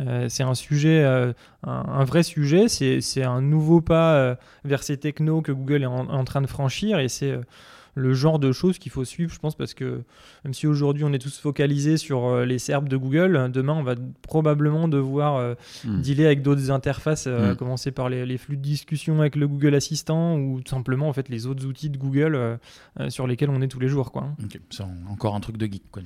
Euh, 0.00 0.26
c'est 0.28 0.42
un 0.42 0.54
sujet, 0.54 1.02
euh, 1.04 1.32
un, 1.64 2.04
vrai 2.04 2.22
sujet. 2.22 2.68
C'est 2.68 3.22
un 3.22 3.40
nouveau 3.40 3.80
pas 3.80 4.36
vers 4.64 4.82
ces 4.82 4.96
technos 4.96 5.42
que 5.42 5.52
Google 5.52 5.82
est 5.82 5.86
en 5.86 6.24
train 6.24 6.40
de 6.40 6.46
franchir. 6.46 6.98
Et 6.98 7.08
c'est 7.08 7.38
le 7.94 8.14
genre 8.14 8.38
de 8.38 8.52
choses 8.52 8.78
qu'il 8.78 8.90
faut 8.90 9.04
suivre, 9.04 9.32
je 9.32 9.38
pense, 9.38 9.54
parce 9.54 9.74
que 9.74 10.02
même 10.44 10.54
si 10.54 10.66
aujourd'hui 10.66 11.04
on 11.04 11.12
est 11.12 11.18
tous 11.18 11.38
focalisés 11.38 11.96
sur 11.96 12.24
euh, 12.24 12.44
les 12.44 12.58
SERP 12.58 12.88
de 12.88 12.96
Google, 12.96 13.50
demain 13.52 13.74
on 13.74 13.82
va 13.82 13.94
probablement 14.22 14.88
devoir 14.88 15.36
euh, 15.36 15.54
hmm. 15.84 16.00
dealer 16.00 16.26
avec 16.26 16.42
d'autres 16.42 16.70
interfaces, 16.70 17.26
euh, 17.26 17.50
à 17.50 17.52
hmm. 17.52 17.56
commencer 17.56 17.90
par 17.90 18.08
les, 18.08 18.38
flux 18.38 18.56
de 18.56 18.62
discussion 18.62 19.20
avec 19.20 19.36
le 19.36 19.46
Google 19.46 19.74
Assistant 19.74 20.38
ou 20.38 20.60
tout 20.62 20.70
simplement 20.70 21.08
en 21.08 21.12
fait 21.12 21.28
les 21.28 21.46
autres 21.46 21.66
outils 21.66 21.90
de 21.90 21.98
Google 21.98 22.58
sur 23.08 23.26
lesquels 23.26 23.50
on 23.50 23.60
est 23.60 23.68
tous 23.68 23.78
les 23.78 23.88
jours. 23.88 24.10
Quoi. 24.10 24.28
C'est 24.70 24.84
encore 25.08 25.34
un 25.34 25.40
truc 25.40 25.58
de 25.58 25.66
geek, 25.66 25.82
quoi, 25.90 26.02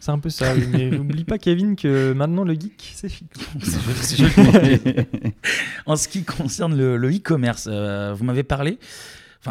C'est 0.00 0.10
un 0.10 0.18
peu 0.18 0.30
ça, 0.30 0.54
mais 0.72 0.90
n'oublie 0.90 1.24
pas, 1.24 1.38
Kevin, 1.38 1.76
que 1.76 2.12
maintenant 2.12 2.42
le 2.42 2.54
geek, 2.54 2.92
c'est 2.94 3.08
chic. 3.08 3.26
en 5.86 5.96
ce 5.96 6.08
qui 6.08 6.24
concerne 6.24 6.76
le 6.76 7.08
e-commerce, 7.08 7.68
vous 7.68 8.24
m'avez 8.24 8.42
parlé 8.42 8.78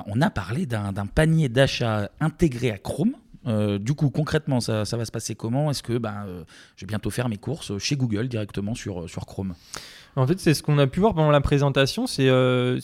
On 0.05 0.21
a 0.21 0.29
parlé 0.29 0.65
d'un 0.65 0.93
panier 1.07 1.49
d'achat 1.49 2.09
intégré 2.19 2.71
à 2.71 2.77
Chrome. 2.77 3.13
Euh, 3.47 3.79
du 3.79 3.93
coup, 3.93 4.09
concrètement, 4.09 4.59
ça, 4.59 4.83
va 4.83 5.05
se 5.05 5.11
passer 5.11 5.33
comment? 5.35 5.71
Est-ce 5.71 5.81
que 5.81 5.97
ben, 5.97 6.25
euh, 6.27 6.43
je 6.75 6.85
vais 6.85 6.89
bientôt 6.89 7.09
faire 7.09 7.29
mes 7.29 7.37
courses 7.37 7.77
chez 7.77 7.95
Google 7.95 8.27
directement 8.27 8.75
sur, 8.75 9.09
sur 9.09 9.25
Chrome? 9.25 9.55
En 10.15 10.27
fait, 10.27 10.39
c'est 10.39 10.53
ce 10.53 10.61
qu'on 10.61 10.77
a 10.77 10.87
pu 10.87 10.99
voir 10.99 11.13
pendant 11.13 11.31
la 11.31 11.41
présentation. 11.41 12.05
C'est 12.05 12.27
euh, 12.27 12.79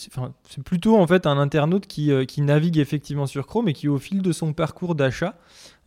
plutôt 0.64 0.98
en 0.98 1.06
fait 1.06 1.28
un 1.28 1.38
internaute 1.38 1.88
qui, 1.88 2.12
qui, 2.28 2.42
navigue 2.42 2.78
effectivement 2.78 3.26
sur 3.26 3.46
Chrome 3.46 3.68
et 3.68 3.74
qui, 3.74 3.88
au 3.88 3.98
fil 3.98 4.22
de 4.22 4.32
son 4.32 4.54
parcours 4.54 4.96
d'achat, 4.96 5.36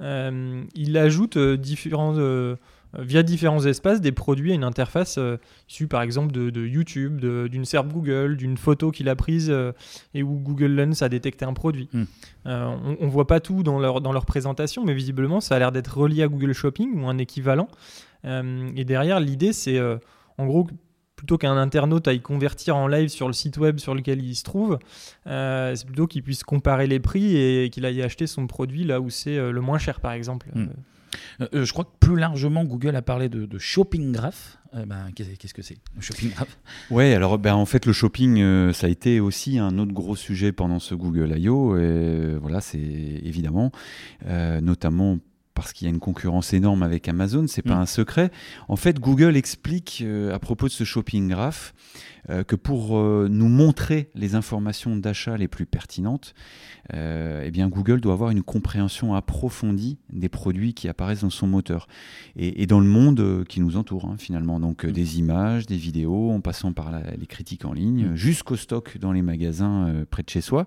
il 0.00 0.96
ajoute 0.96 1.38
différents 1.38 2.14
euh, 2.16 2.56
via 2.96 3.22
différents 3.22 3.64
espaces 3.64 4.00
des 4.00 4.12
produits 4.12 4.52
à 4.52 4.54
une 4.54 4.64
interface 4.64 5.18
euh, 5.18 5.36
issue 5.68 5.88
par 5.88 6.02
exemple 6.02 6.32
de, 6.32 6.66
YouTube, 6.66 7.20
d'une 7.20 7.64
SERP 7.64 7.88
Google, 7.88 8.36
d'une 8.36 8.56
photo 8.56 8.90
qu'il 8.90 9.08
a 9.08 9.16
prise 9.16 9.50
euh, 9.50 9.72
et 10.14 10.22
où 10.22 10.38
Google 10.38 10.74
Lens 10.74 11.02
a 11.02 11.08
détecté 11.08 11.44
un 11.44 11.52
produit. 11.52 11.88
Hmm. 11.92 12.04
on 12.44 13.04
ne 13.04 13.10
voit 13.10 13.26
pas 13.26 13.40
tout 13.40 13.62
dans 13.62 13.78
leur, 13.78 14.00
dans 14.00 14.12
leur 14.12 14.26
présentation, 14.26 14.84
mais 14.84 14.94
visiblement 14.94 15.40
ça 15.40 15.56
a 15.56 15.58
l'air 15.58 15.72
d'être 15.72 15.96
relié 15.98 16.22
à 16.22 16.28
Google 16.28 16.52
Shopping 16.52 17.00
ou 17.00 17.08
un 17.08 17.18
équivalent. 17.18 17.68
et 18.24 18.84
derrière, 18.84 19.20
l'idée 19.20 19.52
c'est 19.52 19.80
en 20.38 20.46
gros 20.46 20.66
plutôt 21.16 21.36
qu'un 21.36 21.56
internaute 21.56 22.06
aille 22.06 22.20
convertir 22.20 22.76
en 22.76 22.86
live 22.86 23.08
sur 23.08 23.26
le 23.26 23.32
site 23.32 23.58
web 23.58 23.78
sur 23.78 23.94
lequel 23.94 24.22
il 24.22 24.34
se 24.34 24.44
trouve, 24.44 24.78
c'est 25.26 25.86
plutôt 25.86 26.06
qu'il 26.06 26.22
puisse 26.22 26.42
comparer 26.42 26.86
les 26.86 27.00
prix 27.00 27.36
et 27.36 27.70
qu'il 27.70 27.84
aille 27.84 28.02
acheter 28.02 28.26
son 28.26 28.46
produit 28.46 28.84
là 28.84 29.00
où 29.00 29.10
c'est 29.10 29.36
le 29.36 29.60
moins 29.60 29.78
cher, 29.78 30.00
par 30.00 30.12
exemple. 30.12 30.48
Hmm. 30.54 30.68
Euh, 31.40 31.48
euh, 31.54 31.64
je 31.64 31.72
crois 31.72 31.84
que 31.84 31.96
plus 32.00 32.16
largement, 32.16 32.64
Google 32.64 32.96
a 32.96 33.02
parlé 33.02 33.28
de, 33.28 33.58
shopping 33.58 34.12
graph. 34.12 34.58
Euh, 34.74 34.84
ben, 34.84 35.10
qu'est-ce 35.14 35.54
que 35.54 35.62
c'est 35.62 35.78
le 35.94 36.02
shopping 36.02 36.30
graph? 36.30 36.58
Ouais, 36.90 37.14
alors 37.14 37.38
ben, 37.38 37.54
en 37.54 37.66
fait, 37.66 37.86
le 37.86 37.92
shopping, 37.92 38.72
ça 38.72 38.86
a 38.86 38.90
été 38.90 39.20
aussi 39.20 39.58
un 39.58 39.78
autre 39.78 39.92
gros 39.92 40.16
sujet 40.16 40.52
pendant 40.52 40.78
ce 40.78 40.94
Google 40.94 41.38
I.O. 41.38 41.76
Voilà, 42.40 42.60
c'est 42.60 42.78
évidemment, 42.78 43.72
notamment 44.62 45.18
parce 45.58 45.72
qu'il 45.72 45.86
y 45.86 45.90
a 45.90 45.92
une 45.92 46.00
concurrence 46.00 46.52
énorme 46.52 46.82
avec 46.82 47.08
Amazon, 47.08 47.46
c'est 47.48 47.62
pas 47.62 47.76
mm. 47.76 47.80
un 47.80 47.86
secret. 47.86 48.30
En 48.68 48.76
fait, 48.76 49.00
Google 49.00 49.36
explique 49.36 50.04
à 50.32 50.38
propos 50.38 50.66
de 50.66 50.72
ce 50.72 50.84
shopping 50.84 51.28
graph 51.28 51.74
euh, 52.30 52.44
que 52.44 52.56
pour 52.56 52.98
euh, 52.98 53.26
nous 53.30 53.48
montrer 53.48 54.10
les 54.14 54.34
informations 54.34 54.96
d'achat 54.96 55.38
les 55.38 55.48
plus 55.48 55.64
pertinentes, 55.64 56.34
euh, 56.92 57.42
eh 57.44 57.50
bien 57.50 57.68
Google 57.68 58.02
doit 58.02 58.12
avoir 58.12 58.30
une 58.30 58.42
compréhension 58.42 59.14
approfondie 59.14 59.98
des 60.12 60.28
produits 60.28 60.74
qui 60.74 60.88
apparaissent 60.88 61.22
dans 61.22 61.30
son 61.30 61.46
moteur 61.46 61.88
et, 62.36 62.66
dans 62.66 62.80
le 62.80 62.86
monde 62.86 63.44
qui 63.48 63.60
nous 63.60 63.76
entoure 63.78 64.04
hein, 64.04 64.16
finalement. 64.18 64.60
Donc 64.60 64.84
mm. 64.84 64.92
des 64.92 65.18
images, 65.18 65.66
des 65.66 65.76
vidéos, 65.76 66.30
en 66.30 66.40
passant 66.40 66.72
par 66.72 66.92
les 67.18 67.26
critiques 67.26 67.64
en 67.64 67.72
ligne, 67.72 68.08
mm. 68.08 68.16
jusqu'au 68.16 68.56
stock 68.56 68.98
dans 68.98 69.12
les 69.12 69.22
magasins 69.22 70.04
près 70.10 70.22
de 70.22 70.28
chez 70.28 70.42
soi. 70.42 70.66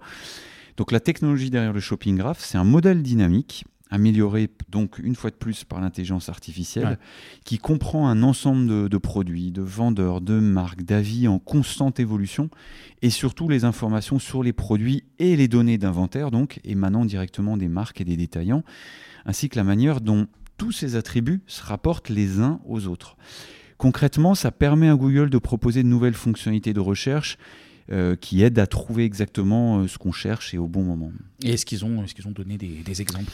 Donc 0.77 0.91
la 0.91 0.99
technologie 0.99 1.51
derrière 1.51 1.73
le 1.73 1.80
Shopping 1.80 2.17
Graph, 2.17 2.39
c'est 2.39 2.58
un 2.58 2.63
modèle 2.63 3.04
dynamique 3.04 3.65
amélioré 3.91 4.49
donc 4.69 4.97
une 4.97 5.15
fois 5.15 5.30
de 5.30 5.36
plus 5.36 5.65
par 5.65 5.82
l'intelligence 5.82 6.30
artificielle, 6.30 6.97
qui 7.43 7.58
comprend 7.58 8.08
un 8.08 8.23
ensemble 8.23 8.89
de, 8.89 8.97
produits, 8.97 9.51
de 9.51 9.62
vendeurs, 9.62 10.21
de 10.21 10.39
marques, 10.39 10.84
d'avis 10.84 11.27
en 11.27 11.38
constante 11.38 11.99
évolution, 11.99 12.49
et 13.01 13.10
surtout 13.10 13.49
les 13.49 13.65
informations 13.65 14.17
sur 14.17 14.43
les 14.43 14.54
produits 14.54 15.04
et 15.19 15.36
les 15.36 15.49
données 15.49 15.77
d'inventaire, 15.77 16.32
donc 16.32 16.60
émanant 16.63 17.06
directement 17.06 17.58
des 17.58 17.67
marques 17.67 18.01
et 18.01 18.06
des 18.06 18.17
détaillants, 18.17 18.63
ainsi 19.25 19.49
que 19.49 19.58
la 19.58 19.65
manière 19.65 19.99
dont 19.99 20.27
tous 20.58 20.71
ces 20.71 20.95
attributs 20.95 21.41
se 21.45 21.62
rapportent 21.63 22.10
les 22.10 22.39
uns 22.39 22.62
aux 22.65 22.88
autres. 22.88 23.17
Concrètement, 23.77 24.36
ça 24.36 24.51
permet 24.51 24.89
à 24.89 24.95
Google 24.95 25.30
de 25.30 25.38
proposer 25.38 25.84
de 25.84 25.88
nouvelles 25.88 26.13
fonctionnalités 26.13 26.73
de 26.73 26.80
recherche 26.80 27.38
euh, 27.91 28.15
qui 28.15 28.43
aident 28.43 28.60
à 28.60 28.67
trouver 28.67 29.04
exactement 29.04 29.80
euh, 29.80 29.88
ce 29.88 29.97
qu'on 29.97 30.12
cherche 30.12 30.54
et 30.54 30.60
au 30.60 30.67
bon 30.67 30.84
moment. 30.84 31.12
Et 31.43 31.54
est-ce 31.54 31.65
qu'ils 31.65 31.84
ont, 31.84 32.04
est 32.04 32.13
qu'ils 32.13 32.27
ont 32.27 32.32
donné 32.32 32.58
des 32.58 33.01
exemples? 33.01 33.34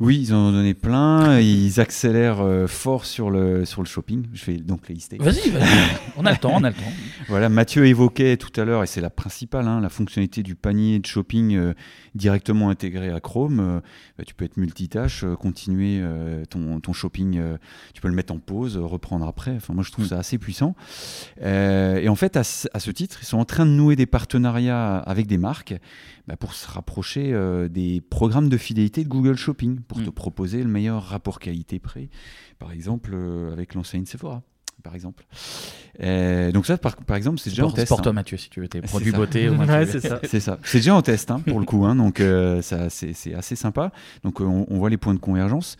Oui, 0.00 0.18
ils 0.18 0.32
en 0.32 0.38
ont 0.38 0.52
donné 0.52 0.72
plein. 0.72 1.40
Ils 1.40 1.78
accélèrent 1.78 2.40
euh, 2.40 2.66
fort 2.66 3.04
sur 3.04 3.30
le, 3.30 3.66
sur 3.66 3.82
le 3.82 3.86
shopping. 3.86 4.24
Je 4.32 4.46
vais 4.46 4.56
donc 4.56 4.88
les 4.88 4.94
lister. 4.94 5.18
Vas-y, 5.18 5.50
vas 5.50 5.60
on 6.16 6.24
a 6.24 6.30
le 6.30 6.38
temps, 6.38 6.52
on 6.54 6.64
a 6.64 6.70
le 6.70 6.74
temps. 6.74 6.92
Voilà, 7.28 7.50
Mathieu 7.50 7.84
évoquait 7.84 8.38
tout 8.38 8.58
à 8.58 8.64
l'heure, 8.64 8.82
et 8.82 8.86
c'est 8.86 9.02
la 9.02 9.10
principale, 9.10 9.68
hein, 9.68 9.78
la 9.82 9.90
fonctionnalité 9.90 10.42
du 10.42 10.54
panier 10.54 11.00
de 11.00 11.06
shopping 11.06 11.54
euh, 11.54 11.74
directement 12.14 12.70
intégré 12.70 13.10
à 13.10 13.20
Chrome. 13.20 13.60
Euh, 13.60 13.80
bah, 14.16 14.24
tu 14.26 14.32
peux 14.32 14.46
être 14.46 14.56
multitâche, 14.56 15.26
continuer 15.38 16.02
ton, 16.48 16.80
ton, 16.80 16.92
shopping, 16.94 17.40
tu 17.92 18.00
peux 18.00 18.08
le 18.08 18.14
mettre 18.14 18.32
en 18.32 18.38
pause, 18.38 18.78
reprendre 18.78 19.26
après. 19.26 19.54
Enfin, 19.56 19.74
moi, 19.74 19.84
je 19.84 19.90
trouve 19.90 20.06
mm. 20.06 20.08
ça 20.08 20.18
assez 20.18 20.38
puissant. 20.38 20.74
et 21.42 22.08
en 22.08 22.14
fait, 22.14 22.36
à, 22.36 22.40
à, 22.40 22.80
ce 22.80 22.90
titre, 22.90 23.18
ils 23.22 23.26
sont 23.26 23.38
en 23.38 23.44
train 23.44 23.66
de 23.66 23.70
nouer 23.70 23.96
des 23.96 24.06
partenariats 24.06 24.96
avec 24.96 25.26
des 25.26 25.38
marques 25.38 25.74
bah, 26.26 26.36
pour 26.36 26.54
se 26.54 26.68
rapprocher 26.70 27.34
des 27.70 28.00
programmes 28.08 28.48
de 28.48 28.56
fidélité 28.56 29.04
de 29.04 29.08
Google 29.08 29.36
Shopping 29.36 29.80
pour 29.90 29.98
mm. 29.98 30.04
te 30.04 30.10
proposer 30.10 30.62
le 30.62 30.68
meilleur 30.68 31.02
rapport 31.02 31.40
qualité-prix, 31.40 32.10
par 32.60 32.70
exemple 32.70 33.10
euh, 33.12 33.52
avec 33.52 33.74
l'enseigne 33.74 34.06
Sephora 34.06 34.42
par 34.82 34.94
exemple. 34.94 35.26
donc 35.98 36.64
ça, 36.64 36.78
par, 36.78 36.96
par 36.96 37.14
exemple, 37.14 37.38
c'est 37.38 37.50
déjà 37.50 37.66
en 37.66 37.70
test. 37.70 37.88
Pour 37.88 38.00
toi, 38.00 38.10
hein. 38.10 38.14
Mathieu, 38.14 38.38
si 38.38 38.48
tu 38.48 38.60
veux 38.60 38.68
tes 38.68 38.80
produits 38.80 39.12
beauté. 39.12 39.50
c'est 39.86 40.00
ça. 40.00 40.20
c'est 40.24 40.40
ça. 40.40 40.58
C'est 40.64 40.78
déjà 40.78 40.94
en 40.94 41.02
test 41.02 41.30
hein, 41.30 41.42
pour 41.46 41.60
le 41.60 41.66
coup. 41.66 41.84
Hein, 41.84 41.96
donc 41.96 42.18
euh, 42.20 42.62
ça, 42.62 42.88
c'est 42.88 43.34
assez 43.34 43.56
sympa. 43.56 43.92
Donc 44.22 44.40
on, 44.40 44.64
on, 44.70 44.78
voit 44.78 44.88
les 44.88 44.96
points 44.96 45.12
de 45.12 45.18
convergence. 45.18 45.76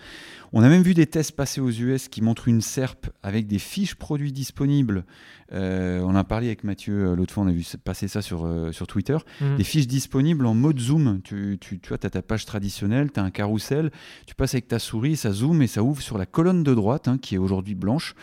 On 0.52 0.62
a 0.62 0.68
même 0.68 0.82
vu 0.82 0.94
des 0.94 1.06
tests 1.06 1.32
passer 1.32 1.60
aux 1.60 1.70
US 1.70 2.08
qui 2.08 2.22
montrent 2.22 2.48
une 2.48 2.60
SERP 2.60 3.06
avec 3.22 3.46
des 3.46 3.58
fiches 3.58 3.94
produits 3.94 4.32
disponibles. 4.32 5.04
Euh, 5.52 6.00
on 6.00 6.14
a 6.14 6.24
parlé 6.24 6.48
avec 6.48 6.64
Mathieu 6.64 7.06
euh, 7.06 7.16
l'autre 7.16 7.32
fois, 7.32 7.44
on 7.44 7.48
a 7.48 7.52
vu 7.52 7.64
passer 7.84 8.08
ça 8.08 8.20
sur, 8.22 8.46
euh, 8.46 8.72
sur 8.72 8.86
Twitter. 8.86 9.16
Mhm. 9.40 9.56
Des 9.56 9.64
fiches 9.64 9.86
disponibles 9.86 10.46
en 10.46 10.54
mode 10.54 10.78
zoom. 10.78 11.20
Tu, 11.22 11.58
tu, 11.60 11.78
tu 11.78 11.88
vois, 11.88 11.98
as 12.02 12.10
ta 12.10 12.22
page 12.22 12.46
traditionnelle, 12.46 13.12
tu 13.12 13.20
as 13.20 13.22
un 13.22 13.30
carrousel, 13.30 13.90
tu 14.26 14.34
passes 14.34 14.54
avec 14.54 14.66
ta 14.66 14.78
souris, 14.78 15.16
ça 15.16 15.32
zoome 15.32 15.62
et 15.62 15.66
ça 15.66 15.82
ouvre 15.82 16.02
sur 16.02 16.18
la 16.18 16.26
colonne 16.26 16.64
de 16.64 16.74
droite, 16.74 17.06
hein, 17.06 17.18
qui 17.18 17.36
est 17.36 17.38
aujourd'hui 17.38 17.74
blanche 17.74 18.14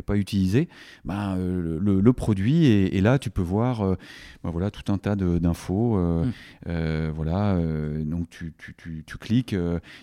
pas 0.00 0.16
utilisé, 0.16 0.68
bah, 1.04 1.36
le, 1.36 2.12
produit 2.12 2.66
et, 2.66 3.00
là 3.00 3.18
tu 3.18 3.30
peux 3.30 3.42
voir 3.42 3.96
bah, 4.44 4.50
voilà 4.50 4.70
tout 4.70 4.92
un 4.92 4.98
tas 4.98 5.16
d'infos. 5.16 5.98
Mm. 5.98 7.10
voilà, 7.14 7.58
donc 8.04 8.30
tu, 8.30 8.54
tu, 8.58 8.74
tu, 8.76 9.04
tu 9.06 9.18
cliques, 9.18 9.56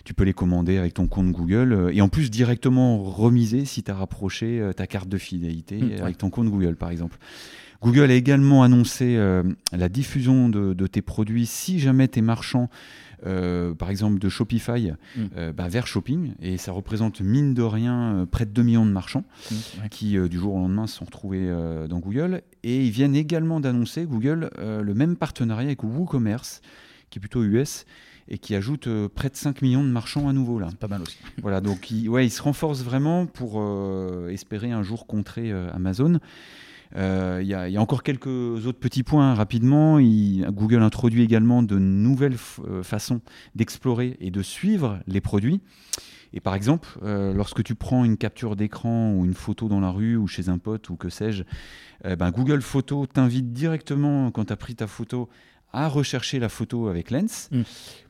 tu 0.04 0.14
peux 0.14 0.24
les 0.24 0.32
commander 0.32 0.78
avec 0.78 0.94
ton 0.94 1.06
compte 1.06 1.32
Google 1.32 1.72
euh, 1.72 1.90
et 1.92 2.00
en 2.00 2.08
plus 2.08 2.30
directement 2.30 3.02
remiser 3.02 3.64
si 3.64 3.82
tu 3.82 3.90
as 3.90 3.94
rapproché 3.94 4.60
euh, 4.60 4.72
ta 4.72 4.86
carte 4.86 5.08
de 5.08 5.18
fidélité 5.18 5.76
mmh, 5.76 6.02
avec 6.02 6.18
ton 6.18 6.30
compte 6.30 6.48
Google 6.48 6.76
par 6.76 6.90
exemple. 6.90 7.18
Google 7.82 8.10
a 8.10 8.14
également 8.14 8.62
annoncé 8.62 9.16
euh, 9.16 9.42
la 9.72 9.88
diffusion 9.88 10.48
de, 10.48 10.86
tes 10.86 11.02
produits 11.02 11.46
si 11.46 11.78
jamais 11.78 12.08
tes 12.08 12.22
marchands, 12.22 12.68
par 13.22 13.90
exemple 13.90 14.18
de 14.18 14.28
Shopify, 14.30 14.92
mmh. 15.16 15.50
bah, 15.54 15.68
vers 15.68 15.86
Shopping. 15.86 16.32
Et 16.40 16.56
ça 16.56 16.72
représente 16.72 17.20
mine 17.20 17.52
de 17.52 17.62
rien 17.62 18.26
près 18.30 18.46
de 18.46 18.50
2 18.50 18.62
millions 18.62 18.86
de 18.86 18.92
marchands 18.92 19.24
mmh, 19.50 19.54
qui, 19.90 20.18
du 20.28 20.38
jour 20.38 20.54
au 20.54 20.58
lendemain, 20.58 20.86
se 20.86 20.96
sont 20.96 21.04
retrouvés 21.04 21.46
dans 21.88 21.98
Google. 21.98 22.42
Et 22.62 22.84
ils 22.84 22.90
viennent 22.90 23.16
également 23.16 23.60
d'annoncer, 23.60 24.04
Google, 24.04 24.50
le 24.58 24.94
même 24.94 25.16
partenariat 25.16 25.66
avec 25.66 25.82
WooCommerce, 25.82 26.62
qui 27.10 27.18
est 27.18 27.20
plutôt 27.20 27.42
US, 27.42 27.84
et 28.30 28.38
qui 28.38 28.54
ajoute 28.54 28.86
euh, 28.86 29.08
près 29.12 29.28
de 29.28 29.36
5 29.36 29.60
millions 29.60 29.82
de 29.82 29.88
marchands 29.88 30.28
à 30.28 30.32
nouveau 30.32 30.58
là. 30.58 30.68
C'est 30.70 30.78
pas 30.78 30.88
mal 30.88 31.02
aussi. 31.02 31.18
Voilà, 31.42 31.60
donc 31.60 31.90
il, 31.90 32.08
ouais, 32.08 32.26
il 32.26 32.30
se 32.30 32.40
renforce 32.40 32.82
vraiment 32.82 33.26
pour 33.26 33.54
euh, 33.56 34.28
espérer 34.30 34.70
un 34.70 34.82
jour 34.82 35.06
contrer 35.06 35.50
euh, 35.50 35.68
Amazon. 35.72 36.20
Euh, 36.96 37.38
Il 37.42 37.46
y, 37.48 37.54
a- 37.54 37.80
encore 37.80 38.02
quelques 38.02 38.26
autres 38.26 38.78
petits 38.78 39.02
points 39.02 39.34
rapidement. 39.34 39.98
Google 40.00 40.82
introduit 40.82 41.22
également 41.22 41.62
de 41.62 41.78
nouvelles 41.78 42.36
euh, 42.68 42.82
façons 42.82 43.20
d'explorer 43.54 44.16
et 44.20 44.30
de 44.30 44.42
suivre 44.42 44.98
les 45.06 45.20
produits. 45.20 45.60
Et 46.32 46.40
par 46.40 46.54
exemple, 46.54 46.88
euh, 47.02 47.32
lorsque 47.34 47.62
tu 47.64 47.74
prends 47.74 48.04
une 48.04 48.16
capture 48.16 48.54
d'écran 48.56 49.12
ou 49.14 49.24
une 49.24 49.34
photo 49.34 49.68
dans 49.68 49.80
la 49.80 49.90
rue 49.90 50.16
ou 50.16 50.26
chez 50.28 50.48
un 50.48 50.58
pote 50.58 50.88
ou 50.90 50.96
que 50.96 51.08
sais-je, 51.08 51.42
euh, 52.06 52.14
ben, 52.16 52.30
Google 52.30 52.60
Photos 52.62 53.08
t'invite 53.12 53.52
directement, 53.52 54.30
quand 54.30 54.44
tu 54.46 54.52
as 54.52 54.56
pris 54.56 54.74
ta 54.76 54.86
photo, 54.86 55.28
à 55.72 55.86
rechercher 55.88 56.38
la 56.40 56.48
photo 56.48 56.88
avec 56.88 57.10
Lens 57.12 57.48
Mm. 57.52 57.62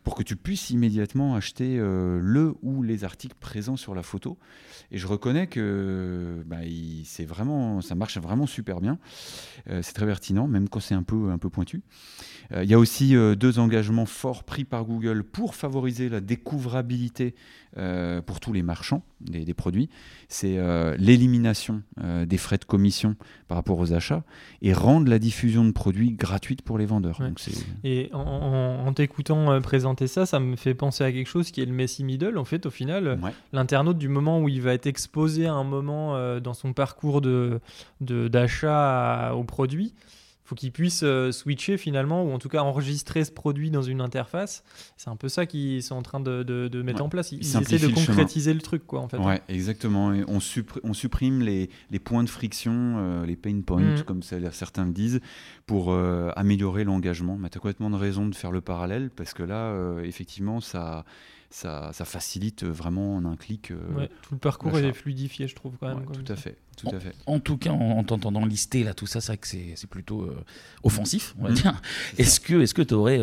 Pour 0.02 0.14
que 0.14 0.22
tu 0.22 0.34
puisses 0.36 0.70
immédiatement 0.70 1.34
acheter 1.34 1.76
euh, 1.78 2.18
le 2.22 2.54
ou 2.62 2.82
les 2.82 3.04
articles 3.04 3.36
présents 3.38 3.76
sur 3.76 3.94
la 3.94 4.02
photo. 4.02 4.38
Et 4.90 4.98
je 4.98 5.06
reconnais 5.06 5.46
que 5.46 6.42
bah, 6.46 6.64
il- 6.64 7.04
vraiment, 7.26 7.80
ça 7.82 7.94
marche 7.94 8.16
vraiment 8.18 8.46
super 8.46 8.80
bien. 8.80 8.98
Euh, 9.68 9.80
c'est 9.82 9.92
très 9.92 10.06
pertinent, 10.06 10.48
même 10.48 10.68
quand 10.68 10.80
c'est 10.80 10.94
un 10.94 11.02
peu, 11.02 11.30
un 11.30 11.38
peu 11.38 11.50
pointu. 11.50 11.82
Euh, 12.52 12.64
Il 12.64 12.70
y 12.70 12.74
a 12.74 12.78
aussi 12.78 13.14
deux 13.36 13.58
engagements 13.58 14.06
forts 14.06 14.44
pris 14.44 14.64
par 14.64 14.84
Google 14.84 15.22
pour 15.22 15.54
favoriser 15.54 16.08
la 16.08 16.20
découvrabilité 16.20 17.34
pour 18.26 18.40
tous 18.40 18.52
les 18.52 18.62
marchands 18.62 19.04
des, 19.20 19.44
des 19.44 19.54
produits. 19.54 19.88
C'est 20.28 20.58
l'élimination 20.98 21.82
des 22.26 22.36
frais 22.38 22.58
de 22.58 22.64
commission 22.64 23.14
par 23.48 23.56
rapport 23.56 23.78
aux 23.78 23.92
achats 23.92 24.24
et 24.62 24.72
rendre 24.72 25.08
la 25.08 25.18
diffusion 25.18 25.64
de 25.64 25.70
produits 25.70 26.12
gratuite 26.12 26.62
pour 26.62 26.78
les 26.78 26.86
vendeurs. 26.86 27.20
Ouais. 27.20 27.28
Donc 27.28 27.38
Et 27.84 28.10
en, 28.12 28.18
en- 28.20 28.86
en 28.86 28.92
t'écoutant 28.92 29.52
euh, 29.52 29.60
présenter 29.94 30.06
ça, 30.06 30.26
ça 30.26 30.40
me 30.40 30.56
fait 30.56 30.74
penser 30.74 31.04
à 31.04 31.12
quelque 31.12 31.26
chose 31.28 31.50
qui 31.50 31.60
est 31.60 31.66
le 31.66 31.72
Messi 31.72 32.04
Middle. 32.04 32.38
En 32.38 32.44
fait, 32.44 32.66
au 32.66 32.70
final, 32.70 33.06
euh, 33.06 33.16
Ouais. 33.16 33.32
l'internaute, 33.52 33.98
du 33.98 34.08
moment 34.08 34.40
où 34.40 34.48
il 34.48 34.62
va 34.62 34.72
être 34.74 34.86
exposé 34.86 35.46
à 35.46 35.52
un 35.54 35.64
moment 35.64 36.16
euh, 36.16 36.38
dans 36.40 36.54
son 36.54 36.72
parcours 36.72 37.20
de, 37.20 37.60
de- 38.00 38.28
d'achat 38.28 39.32
au 39.34 39.44
produit, 39.44 39.92
faut 40.50 40.56
qu'il 40.56 40.72
puisse 40.72 41.02
euh, 41.04 41.30
switcher 41.30 41.76
finalement, 41.76 42.24
ou 42.24 42.32
en 42.32 42.40
tout 42.40 42.48
cas 42.48 42.62
enregistrer 42.62 43.24
ce 43.24 43.30
produit 43.30 43.70
dans 43.70 43.82
une 43.82 44.00
interface. 44.00 44.64
C'est 44.96 45.08
un 45.08 45.14
peu 45.14 45.28
ça 45.28 45.46
qu'ils 45.46 45.80
sont 45.80 45.94
en 45.94 46.02
train 46.02 46.18
de, 46.18 46.42
de- 46.42 46.66
de 46.66 46.82
mettre 46.82 46.98
Ouais. 46.98 47.06
en 47.06 47.08
place. 47.08 47.30
Ils, 47.30 47.38
Ils 47.38 47.56
essaient 47.56 47.78
de 47.78 47.86
le 47.86 47.94
concrétiser 47.94 48.52
le 48.52 48.60
truc, 48.60 48.84
quoi, 48.84 48.98
en 49.00 49.08
fait. 49.08 49.18
Ouais, 49.18 49.40
exactement. 49.48 50.12
Et 50.12 50.24
on, 50.26 50.38
suppr- 50.38 50.80
on 50.82 50.92
supprime 50.92 51.40
les, 51.40 51.70
les 51.92 51.98
points 52.00 52.24
de 52.24 52.28
friction, 52.28 52.72
euh, 52.98 53.26
les 53.26 53.36
pain 53.36 53.60
points, 53.64 53.80
Mhm. 53.80 54.02
comme 54.02 54.22
ça- 54.24 54.50
certains 54.50 54.86
le 54.86 54.92
disent, 54.92 55.20
pour 55.66 55.92
euh, 55.92 56.30
améliorer 56.34 56.82
l'engagement. 56.82 57.36
Mais 57.38 57.48
tu 57.48 57.58
as 57.58 57.60
complètement 57.60 57.90
de 57.90 57.96
raison 57.96 58.26
de 58.26 58.34
faire 58.34 58.50
le 58.50 58.60
parallèle, 58.60 59.10
parce 59.10 59.34
que 59.34 59.44
là, 59.44 59.66
euh, 59.66 60.02
effectivement, 60.02 60.60
ça, 60.60 61.04
ça, 61.50 61.90
ça 61.92 62.04
facilite 62.04 62.64
vraiment 62.64 63.14
en 63.16 63.24
un 63.24 63.36
clic. 63.36 63.70
euh, 63.70 63.76
Ouais, 63.96 64.08
tout 64.22 64.34
le 64.34 64.38
parcours 64.40 64.76
est 64.78 64.92
fluidifié, 64.92 65.46
je 65.46 65.54
trouve, 65.54 65.74
quand 65.78 65.86
même. 65.88 65.98
ouais, 65.98 66.06
tout 66.24 66.32
à 66.32 66.36
fait. 66.36 66.56
Tout 66.88 66.96
à 66.96 67.00
fait. 67.00 67.12
En 67.26 67.38
tout 67.40 67.56
cas, 67.56 67.70
en, 67.70 67.98
en 67.98 68.04
t'entendant 68.04 68.44
lister 68.46 68.84
là 68.84 68.94
tout 68.94 69.06
ça, 69.06 69.20
c'est 69.20 69.28
vrai 69.32 69.36
que 69.38 69.46
c'est 69.46 69.88
plutôt 69.90 70.22
euh, 70.22 70.36
offensif, 70.82 71.34
on 71.38 71.44
va 71.44 71.50
Mm. 71.50 71.54
dire. 71.54 71.82
Est-ce 72.18 72.40
que 72.40 72.60
est-ce 72.60 72.74
que 72.74 72.82
tu 72.82 72.94
aurais, 72.94 73.18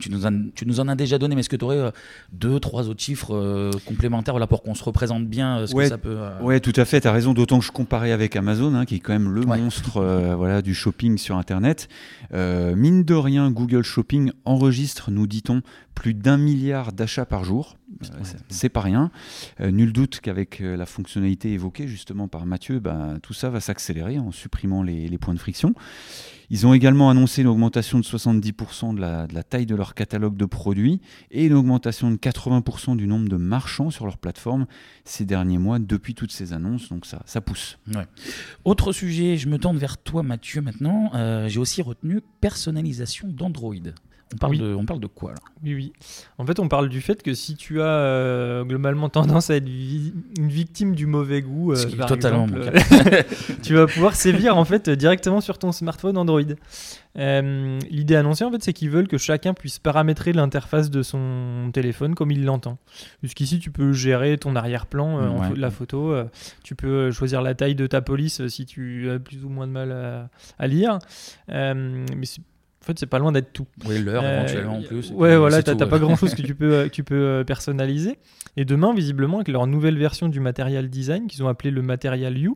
tu, 0.00 0.10
nous 0.10 0.26
en, 0.26 0.46
tu 0.54 0.66
nous 0.66 0.80
en 0.80 0.88
as 0.88 0.94
déjà 0.94 1.18
donné, 1.18 1.34
mais 1.34 1.40
est-ce 1.40 1.48
que 1.48 1.56
tu 1.56 1.64
aurais 1.64 1.92
deux, 2.32 2.60
trois 2.60 2.88
autres 2.88 3.02
chiffres 3.02 3.34
euh, 3.34 3.70
complémentaires 3.86 4.34
voilà, 4.34 4.46
pour 4.46 4.62
qu'on 4.62 4.74
se 4.74 4.84
représente 4.84 5.26
bien 5.26 5.58
euh, 5.60 5.66
ce 5.66 5.74
Ouais, 5.74 5.84
que 5.84 5.90
ça 5.90 5.98
peut. 5.98 6.16
euh, 6.18 6.40
Ouais, 6.40 6.60
tout 6.60 6.72
à 6.76 6.84
fait, 6.84 7.00
tu 7.00 7.08
as 7.08 7.12
raison, 7.12 7.34
d'autant 7.34 7.58
que 7.58 7.64
je 7.64 7.72
comparais 7.72 8.12
avec 8.12 8.36
Amazon, 8.36 8.74
hein, 8.74 8.84
qui 8.84 8.96
est 8.96 9.00
quand 9.00 9.12
même 9.12 9.30
le 9.32 9.44
Ouais. 9.44 9.58
monstre 9.58 9.98
euh, 9.98 10.34
voilà, 10.36 10.62
du 10.62 10.74
shopping 10.74 11.18
sur 11.18 11.36
Internet. 11.36 11.88
Euh, 12.32 12.74
mine 12.76 13.04
de 13.04 13.14
rien, 13.14 13.50
Google 13.50 13.82
Shopping 13.82 14.32
enregistre, 14.44 15.10
nous 15.10 15.26
dit-on, 15.26 15.62
plus 15.94 16.14
d'un 16.14 16.36
milliard 16.36 16.92
d'achats 16.92 17.26
par 17.26 17.44
jour. 17.44 17.76
C'est- 18.48 18.68
pas 18.68 18.80
rien. 18.80 19.10
Euh, 19.60 19.70
nul 19.70 19.92
doute 19.92 20.20
qu'avec 20.20 20.60
euh, 20.60 20.76
la 20.76 20.86
fonctionnalité 20.86 21.52
évoquée 21.52 21.86
justement 21.86 22.28
par 22.28 22.46
Mathieu, 22.46 22.80
ben, 22.80 23.18
tout 23.22 23.34
ça 23.34 23.50
va 23.50 23.60
s'accélérer 23.60 24.18
en 24.18 24.32
supprimant 24.32 24.82
les, 24.82 25.08
les 25.08 25.18
points 25.18 25.34
de 25.34 25.38
friction. 25.38 25.74
Ils 26.50 26.66
ont 26.66 26.74
également 26.74 27.08
annoncé 27.08 27.40
une 27.40 27.48
augmentation 27.48 27.98
de 27.98 28.04
70% 28.04 28.94
de 28.94 29.00
la, 29.00 29.26
de 29.26 29.34
la 29.34 29.42
taille 29.42 29.64
de 29.64 29.74
leur 29.74 29.94
catalogue 29.94 30.36
de 30.36 30.44
produits 30.44 31.00
et 31.30 31.46
une 31.46 31.54
augmentation 31.54 32.10
de 32.10 32.16
80% 32.16 32.96
du 32.96 33.06
nombre 33.06 33.28
de 33.30 33.36
marchands 33.36 33.90
sur 33.90 34.04
leur 34.04 34.18
plateforme 34.18 34.66
ces 35.04 35.24
derniers 35.24 35.56
mois 35.58 35.78
depuis 35.78 36.14
toutes 36.14 36.32
ces 36.32 36.52
annonces. 36.52 36.90
Donc 36.90 37.06
ça, 37.06 37.22
ça 37.24 37.40
pousse. 37.40 37.78
Autre 38.64 38.92
sujet, 38.92 39.36
je 39.38 39.48
me 39.48 39.58
tourne 39.58 39.78
vers 39.78 39.96
toi, 39.96 40.22
Mathieu, 40.22 40.60
maintenant. 40.60 41.10
Euh, 41.14 41.48
J'ai 41.48 41.58
aussi 41.60 41.80
retenu 41.80 42.20
personnalisation 42.40 43.28
d'Android. 43.28 43.74
On 44.34 44.36
parle, 44.36 44.52
Oui. 44.52 44.58
de, 44.58 44.74
on 44.74 44.84
parle 44.84 45.00
de 45.00 45.06
quoi 45.06 45.30
là? 45.30 45.36
Oui, 45.62 45.74
oui. 45.74 45.92
En 46.38 46.44
fait, 46.46 46.58
on 46.58 46.68
parle 46.68 46.88
du 46.88 47.00
fait 47.00 47.22
que 47.22 47.32
si 47.34 47.54
tu 47.56 47.80
as 47.80 47.84
euh, 47.86 48.64
globalement 48.64 49.08
tendance 49.08 49.48
à 49.50 49.56
être 49.56 49.68
vi- 49.68 50.12
une 50.38 50.48
victime 50.48 50.94
du 50.94 51.06
mauvais 51.06 51.40
goût, 51.40 51.72
euh, 51.72 51.96
par 51.96 52.08
totalement 52.08 52.46
exemple, 52.46 52.70
euh, 52.74 53.22
tu 53.62 53.74
vas 53.74 53.86
pouvoir 53.86 54.14
sévir 54.16 54.56
en 54.58 54.64
fait 54.64 54.90
directement 54.90 55.40
sur 55.40 55.58
ton 55.58 55.70
smartphone 55.72 56.18
Android. 56.18 56.40
Euh, 57.16 57.78
L'idée 57.90 58.16
annoncée, 58.16 58.44
en 58.44 58.50
fait, 58.50 58.62
c'est 58.64 58.72
qu'ils 58.72 58.90
veulent 58.90 59.06
que 59.06 59.18
chacun 59.18 59.54
puisse 59.54 59.78
paramétrer 59.78 60.32
l'interface 60.32 60.90
de 60.90 61.02
son 61.02 61.70
téléphone 61.72 62.16
comme 62.16 62.32
il 62.32 62.44
l'entend. 62.44 62.78
Jusqu'ici, 63.22 63.60
tu 63.60 63.70
peux 63.70 63.92
gérer 63.92 64.36
ton 64.36 64.56
arrière-plan, 64.56 65.38
Ouais. 65.38 65.56
la 65.56 65.70
photo. 65.70 66.12
tu 66.64 66.74
peux 66.74 67.12
choisir 67.12 67.40
la 67.40 67.54
taille 67.54 67.76
de 67.76 67.86
ta 67.86 68.00
police 68.02 68.46
si 68.48 68.66
tu 68.66 69.08
as 69.10 69.18
plus 69.20 69.44
ou 69.44 69.48
moins 69.48 69.68
de 69.68 69.72
mal 69.72 69.92
à, 69.92 70.28
à 70.58 70.66
lire. 70.66 70.98
Mais 71.48 72.26
en 72.84 72.86
fait, 72.86 72.98
c'est 72.98 73.06
pas 73.06 73.18
loin 73.18 73.32
d'être 73.32 73.52
tout. 73.52 73.66
Oui, 73.86 73.98
l'heure 74.02 74.22
Euh, 74.24 74.36
éventuellement 74.40 74.78
en 74.78 74.82
plus. 74.82 75.10
Ouais, 75.12 75.36
voilà, 75.38 75.62
t'as 75.62 75.74
t'as 75.74 75.86
pas 75.86 75.98
grand 75.98 76.16
chose 76.16 76.34
que 76.36 76.42
tu 76.42 76.54
peux, 76.54 76.72
euh, 76.74 76.84
que 76.84 76.90
tu 76.90 77.02
peux 77.02 77.14
euh, 77.14 77.44
personnaliser. 77.44 78.18
Et 78.56 78.64
demain, 78.64 78.94
visiblement, 78.94 79.38
avec 79.38 79.48
leur 79.48 79.66
nouvelle 79.66 79.98
version 79.98 80.28
du 80.28 80.38
Material 80.38 80.88
Design, 80.88 81.26
qu'ils 81.26 81.42
ont 81.42 81.48
appelé 81.48 81.70
le 81.72 81.82
Material 81.82 82.36
U, 82.38 82.52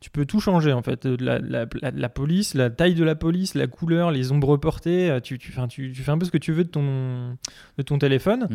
tu 0.00 0.08
peux 0.10 0.24
tout 0.24 0.38
changer 0.38 0.72
en 0.72 0.82
fait. 0.82 1.06
La, 1.06 1.38
la, 1.40 1.66
la- 1.82 1.90
la 1.90 2.08
police, 2.08 2.54
la 2.54 2.70
taille 2.70 2.94
de 2.94 3.02
la 3.02 3.14
police, 3.16 3.54
la 3.54 3.66
couleur, 3.66 4.10
les 4.12 4.30
ombres 4.32 4.56
portées, 4.58 5.10
euh, 5.10 5.18
tu, 5.20 5.38
tu, 5.38 5.52
tu, 5.68 5.92
tu 5.92 6.02
fais 6.02 6.10
un 6.12 6.18
peu 6.18 6.24
ce 6.26 6.30
que 6.30 6.38
tu 6.38 6.52
veux 6.52 6.62
de 6.64 6.68
ton, 6.68 7.36
de 7.78 7.82
ton 7.82 7.98
téléphone. 7.98 8.46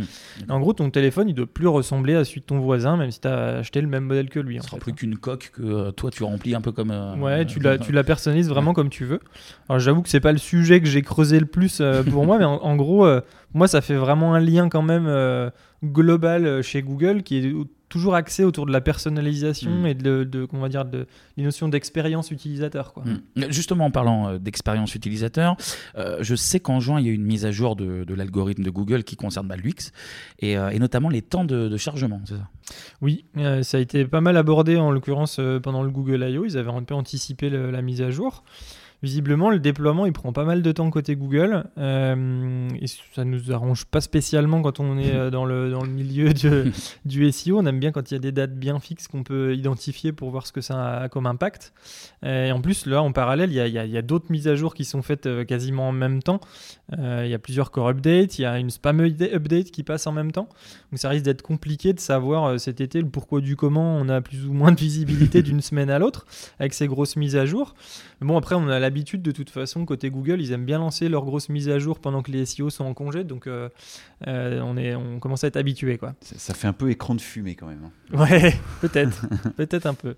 Mm. 0.48 0.52
En 0.52 0.60
gros, 0.60 0.74
ton 0.74 0.90
téléphone, 0.90 1.28
il 1.28 1.34
doit 1.34 1.48
plus 1.48 1.68
ressembler 1.68 2.16
à 2.16 2.24
celui 2.24 2.42
de 2.42 2.46
ton 2.46 2.60
voisin, 2.60 2.96
même 2.98 3.12
si 3.12 3.20
tu 3.20 3.28
as 3.28 3.58
acheté 3.58 3.82
le 3.82 3.88
même 3.88 4.06
modèle 4.06 4.30
que 4.30 4.40
lui. 4.40 4.58
Ce 4.58 4.62
en 4.62 4.64
sera 4.68 4.78
fait. 4.78 4.84
plus 4.84 4.94
qu'une 4.94 5.18
coque 5.18 5.52
que 5.54 5.92
toi 5.92 6.12
tu 6.12 6.24
remplis 6.24 6.56
un 6.56 6.62
peu 6.62 6.72
comme. 6.72 6.92
euh, 6.92 7.16
Ouais, 7.18 7.46
tu 7.46 7.60
euh, 7.60 7.64
la, 7.64 7.78
tu 7.80 7.92
la 7.92 8.04
personnalises 8.06 8.48
vraiment 8.48 8.74
comme 8.74 8.90
tu 8.90 9.04
veux. 9.06 9.20
Alors 9.68 9.80
j'avoue 9.80 10.02
que 10.02 10.10
c'est 10.10 10.20
pas 10.22 10.32
le 10.32 10.38
sujet 10.38 10.80
que 10.80 10.88
j'ai 10.88 11.02
creusé 11.16 11.40
le 11.40 11.46
plus 11.46 11.80
euh, 11.80 12.04
pour 12.04 12.26
moi, 12.26 12.38
mais 12.38 12.46
en, 12.46 12.56
en 12.62 12.76
gros, 12.76 13.06
euh, 13.06 13.22
moi 13.54 13.68
ça 13.70 13.80
fait 13.82 13.96
vraiment 13.96 14.34
un 14.34 14.40
lien 14.42 14.68
quand 14.70 14.82
même 14.82 15.06
euh, 15.08 15.50
global 15.84 16.62
chez 16.62 16.82
Google 16.82 17.24
qui 17.24 17.38
est 17.38 17.54
toujours 17.88 18.16
axé 18.16 18.44
autour 18.44 18.66
de 18.66 18.72
la 18.74 18.82
personnalisation 18.82 19.72
Mm. 19.72 19.86
et 19.86 19.94
de, 19.94 20.24
de 20.24 20.46
comment 20.46 20.68
dire 20.68 20.84
de 20.86 21.06
notions 21.38 21.70
d'expérience 21.70 22.32
utilisateur 22.32 22.92
quoi. 22.94 23.04
Mm. 23.06 23.44
Justement, 23.50 23.86
en 23.86 23.92
parlant 23.92 24.28
euh, 24.28 24.38
d'expérience 24.40 24.96
utilisateur, 24.96 25.56
euh, 25.98 26.18
je 26.22 26.36
sais 26.36 26.60
qu'en 26.60 26.80
juin, 26.82 27.00
il 27.00 27.06
y 27.06 27.10
a 27.10 27.12
eu 27.12 27.16
une 27.16 27.24
mise 27.24 27.46
à 27.46 27.52
jour 27.52 27.76
de, 27.78 28.04
de 28.04 28.14
l'algorithme 28.14 28.64
de 28.64 28.70
Google 28.72 29.04
qui 29.04 29.16
concerne 29.16 29.48
bah, 29.48 29.56
l'UX 29.56 29.92
et, 30.40 30.58
euh, 30.58 30.70
et 30.72 30.80
notamment 30.80 31.10
les 31.10 31.22
temps 31.22 31.46
de, 31.46 31.78
chargement, 31.78 32.20
c'est 32.26 32.36
ça? 32.36 32.48
Oui, 33.02 33.26
ça 33.62 33.78
a 33.78 33.80
été 33.80 34.04
pas 34.06 34.22
mal 34.22 34.36
abordé 34.38 34.76
en 34.78 34.90
l'occurrence 34.92 35.40
pendant 35.62 35.84
le 35.84 35.92
Google 35.92 36.26
I.O. 36.28 36.46
Ils 36.46 36.58
avaient 36.58 36.72
un 36.72 36.82
peu 36.84 36.96
anticipé 36.96 37.50
le- 37.50 37.70
la 37.70 37.82
mise 37.84 38.02
à 38.02 38.10
jour. 38.10 38.44
Visiblement, 39.06 39.52
le 39.52 39.60
déploiement, 39.60 40.08
il 40.08 40.14
prend 40.14 40.34
pas 40.34 40.46
mal 40.46 40.64
de 40.64 40.72
temps 40.72 40.90
côté 40.90 41.16
Google. 41.16 41.66
euh, 41.78 42.68
et 42.82 42.88
ça 43.14 43.24
nous 43.24 43.52
arrange 43.52 43.86
pas 43.86 44.02
spécialement 44.02 44.64
quand 44.64 44.80
on 44.80 44.98
est 44.98 45.14
euh, 45.14 45.30
dans 45.30 45.46
le, 45.46 45.70
dans 45.70 45.84
le 45.84 45.90
milieu 45.90 46.34
de- 46.34 46.72
du 47.06 47.32
SEO. 47.32 47.60
On 47.60 47.66
aime 47.68 47.80
bien 47.80 47.92
quand 47.92 48.10
il 48.10 48.16
y 48.16 48.18
a 48.18 48.20
des 48.20 48.32
dates 48.32 48.56
bien 48.56 48.80
fixes 48.80 49.08
qu'on 49.08 49.22
peut 49.22 49.56
identifier 49.56 50.12
pour 50.12 50.32
voir 50.32 50.48
ce 50.48 50.52
que 50.52 50.62
ça 50.62 51.02
a 51.02 51.10
comme 51.10 51.28
impact. 51.28 51.72
Euh, 52.24 52.48
et 52.48 52.52
en 52.52 52.62
plus, 52.62 52.88
là, 52.88 53.04
en 53.04 53.12
parallèle, 53.12 53.52
il 53.52 53.56
y 53.56 53.60
a, 53.60 53.68
il 53.68 53.74
y 53.92 53.98
a- 53.98 54.02
d'autres 54.02 54.32
mises 54.32 54.48
à 54.48 54.56
jour 54.56 54.74
qui 54.74 54.86
sont 54.86 55.04
faites 55.04 55.28
euh, 55.28 55.44
quasiment 55.46 55.90
en 55.90 55.92
même 55.92 56.24
temps. 56.24 56.40
Euh, 56.98 57.22
il 57.26 57.30
y 57.30 57.36
a 57.36 57.40
plusieurs 57.40 57.70
core 57.70 57.90
updates, 57.90 58.40
il 58.40 58.42
y 58.42 58.46
a 58.46 58.58
une 58.58 58.72
spam 58.72 59.02
update 59.02 59.70
qui 59.70 59.84
passe 59.84 60.08
en 60.08 60.14
même 60.14 60.32
temps. 60.32 60.50
Donc 60.92 60.98
ça 61.00 61.10
risque 61.10 61.26
d'être 61.26 61.44
compliqué 61.44 61.94
de 61.94 62.00
savoir 62.00 62.60
cet 62.60 62.82
été 62.82 63.02
le 63.02 63.08
pourquoi 63.08 63.40
du 63.42 63.56
comment 63.56 63.98
on 63.98 64.10
a 64.10 64.22
plus 64.22 64.48
ou 64.48 64.54
moins 64.54 64.72
de 64.72 64.80
visibilité 64.80 65.42
d'une 65.44 65.62
semaine 65.62 65.92
à 65.92 66.00
l'autre 66.00 66.26
avec 66.60 66.74
ces 66.74 66.88
grosses 66.88 67.18
mises 67.18 67.36
à 67.36 67.46
jour. 67.46 67.76
Mais 68.22 68.28
bon, 68.28 68.38
après, 68.38 68.56
on 68.56 68.68
a 68.70 68.80
l'habitude 68.80 68.95
de 69.04 69.32
toute 69.32 69.50
façon, 69.50 69.86
côté 69.86 70.10
Google, 70.10 70.42
ils 70.42 70.52
aiment 70.52 70.66
bien 70.66 70.80
lancer 70.80 71.10
leurs 71.10 71.26
grosses 71.26 71.50
mises 71.50 71.70
à 71.70 71.80
jour 71.80 72.00
pendant 72.00 72.22
que 72.22 72.32
les 72.32 72.46
SEO 72.46 72.70
sont 72.70 72.86
en 72.86 72.94
congé. 72.94 73.24
Donc 73.24 73.48
euh, 73.48 73.70
euh, 74.28 74.62
on, 74.64 74.78
est, 74.78 74.96
on 74.96 75.20
commence 75.20 75.44
à 75.44 75.48
être 75.48 75.58
habitué. 75.58 75.98
Quoi. 75.98 76.14
Ça, 76.22 76.36
ça 76.38 76.54
fait 76.54 76.68
un 76.68 76.74
peu 76.74 76.90
écran 76.90 77.16
de 77.16 77.22
fumée 77.22 77.56
quand 77.56 77.68
même. 77.68 77.84
hein. 77.86 78.18
Ouais, 78.18 78.56
peut-être. 78.82 79.26
peut-être 79.58 79.86
un 79.86 79.94
peu. 79.94 80.16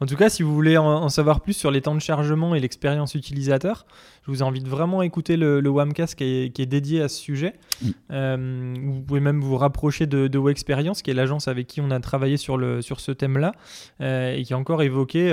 En 0.00 0.06
tout 0.06 0.16
cas, 0.16 0.28
si 0.28 0.42
vous 0.42 0.52
voulez 0.52 0.76
en, 0.76 0.84
en 0.84 1.08
savoir 1.08 1.40
plus 1.40 1.52
sur 1.52 1.70
les 1.70 1.80
temps 1.80 1.94
de 1.94 2.00
chargement 2.00 2.54
et 2.56 2.60
l'expérience 2.60 3.14
utilisateur, 3.14 3.86
je 4.26 4.30
vous 4.32 4.42
invite 4.42 4.66
vraiment 4.66 5.00
à 5.00 5.06
écouter 5.06 5.36
le, 5.36 5.60
le 5.60 5.70
Wamcast 5.70 6.16
qui 6.16 6.24
est, 6.24 6.50
qui 6.52 6.62
est 6.62 6.66
dédié 6.66 7.02
à 7.02 7.08
ce 7.08 7.16
sujet. 7.16 7.54
Mm. 7.80 7.88
Euh, 8.10 8.74
vous 8.84 9.00
pouvez 9.02 9.20
même 9.20 9.40
vous 9.40 9.56
rapprocher 9.56 10.06
de, 10.06 10.26
de 10.26 10.38
WoExperience, 10.38 11.02
qui 11.02 11.10
est 11.10 11.14
l'agence 11.14 11.46
avec 11.48 11.66
qui 11.68 11.80
on 11.80 11.90
a 11.90 12.00
travaillé 12.00 12.36
sur, 12.36 12.56
le, 12.56 12.82
sur 12.82 12.98
ce 13.00 13.12
thème-là, 13.12 13.52
et 14.00 14.42
qui 14.42 14.52
a 14.52 14.58
encore 14.58 14.82
évoqué 14.82 15.30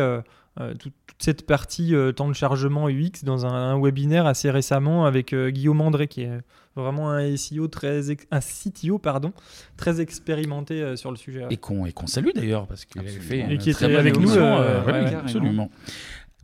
euh, 0.59 0.73
tout- 0.73 0.89
toute 1.07 1.17
cette 1.23 1.45
partie 1.45 1.95
euh, 1.95 2.11
temps 2.11 2.27
de 2.27 2.33
chargement 2.33 2.89
UX 2.89 3.23
dans 3.23 3.45
un, 3.45 3.53
un 3.53 3.81
webinaire 3.81 4.25
assez 4.25 4.49
récemment 4.51 5.05
avec 5.05 5.33
euh, 5.33 5.49
Guillaume 5.49 5.81
André, 5.81 6.07
qui 6.07 6.21
est 6.23 6.39
vraiment 6.75 7.09
un 7.11 7.35
SEO 7.35 7.67
très 7.67 8.11
ex- 8.11 8.27
un 8.31 8.39
CTO 8.39 8.99
pardon 8.99 9.33
très 9.77 9.99
expérimenté 10.01 10.81
euh, 10.81 10.95
sur 10.95 11.09
le 11.11 11.17
sujet. 11.17 11.41
ouais. 11.41 11.47
Et 11.53 11.57
qu'on 11.57 11.85
et 11.85 11.91
qu'on 11.91 12.07
salue 12.07 12.29
d'ailleurs 12.35 12.67
parce 12.67 12.85
qu'il 12.85 13.01
avait 13.01 13.09
fait 13.09 13.51
Et 13.51 13.57
qui 13.57 13.71
était 13.71 13.95
avec 13.95 14.15
nous, 14.15 14.21
émission, 14.23 14.43
euh, 14.45 14.81
ouais, 14.81 14.85
ouais, 14.85 14.93
oui, 14.99 15.03
carrément. 15.05 15.19
absolument. 15.21 15.71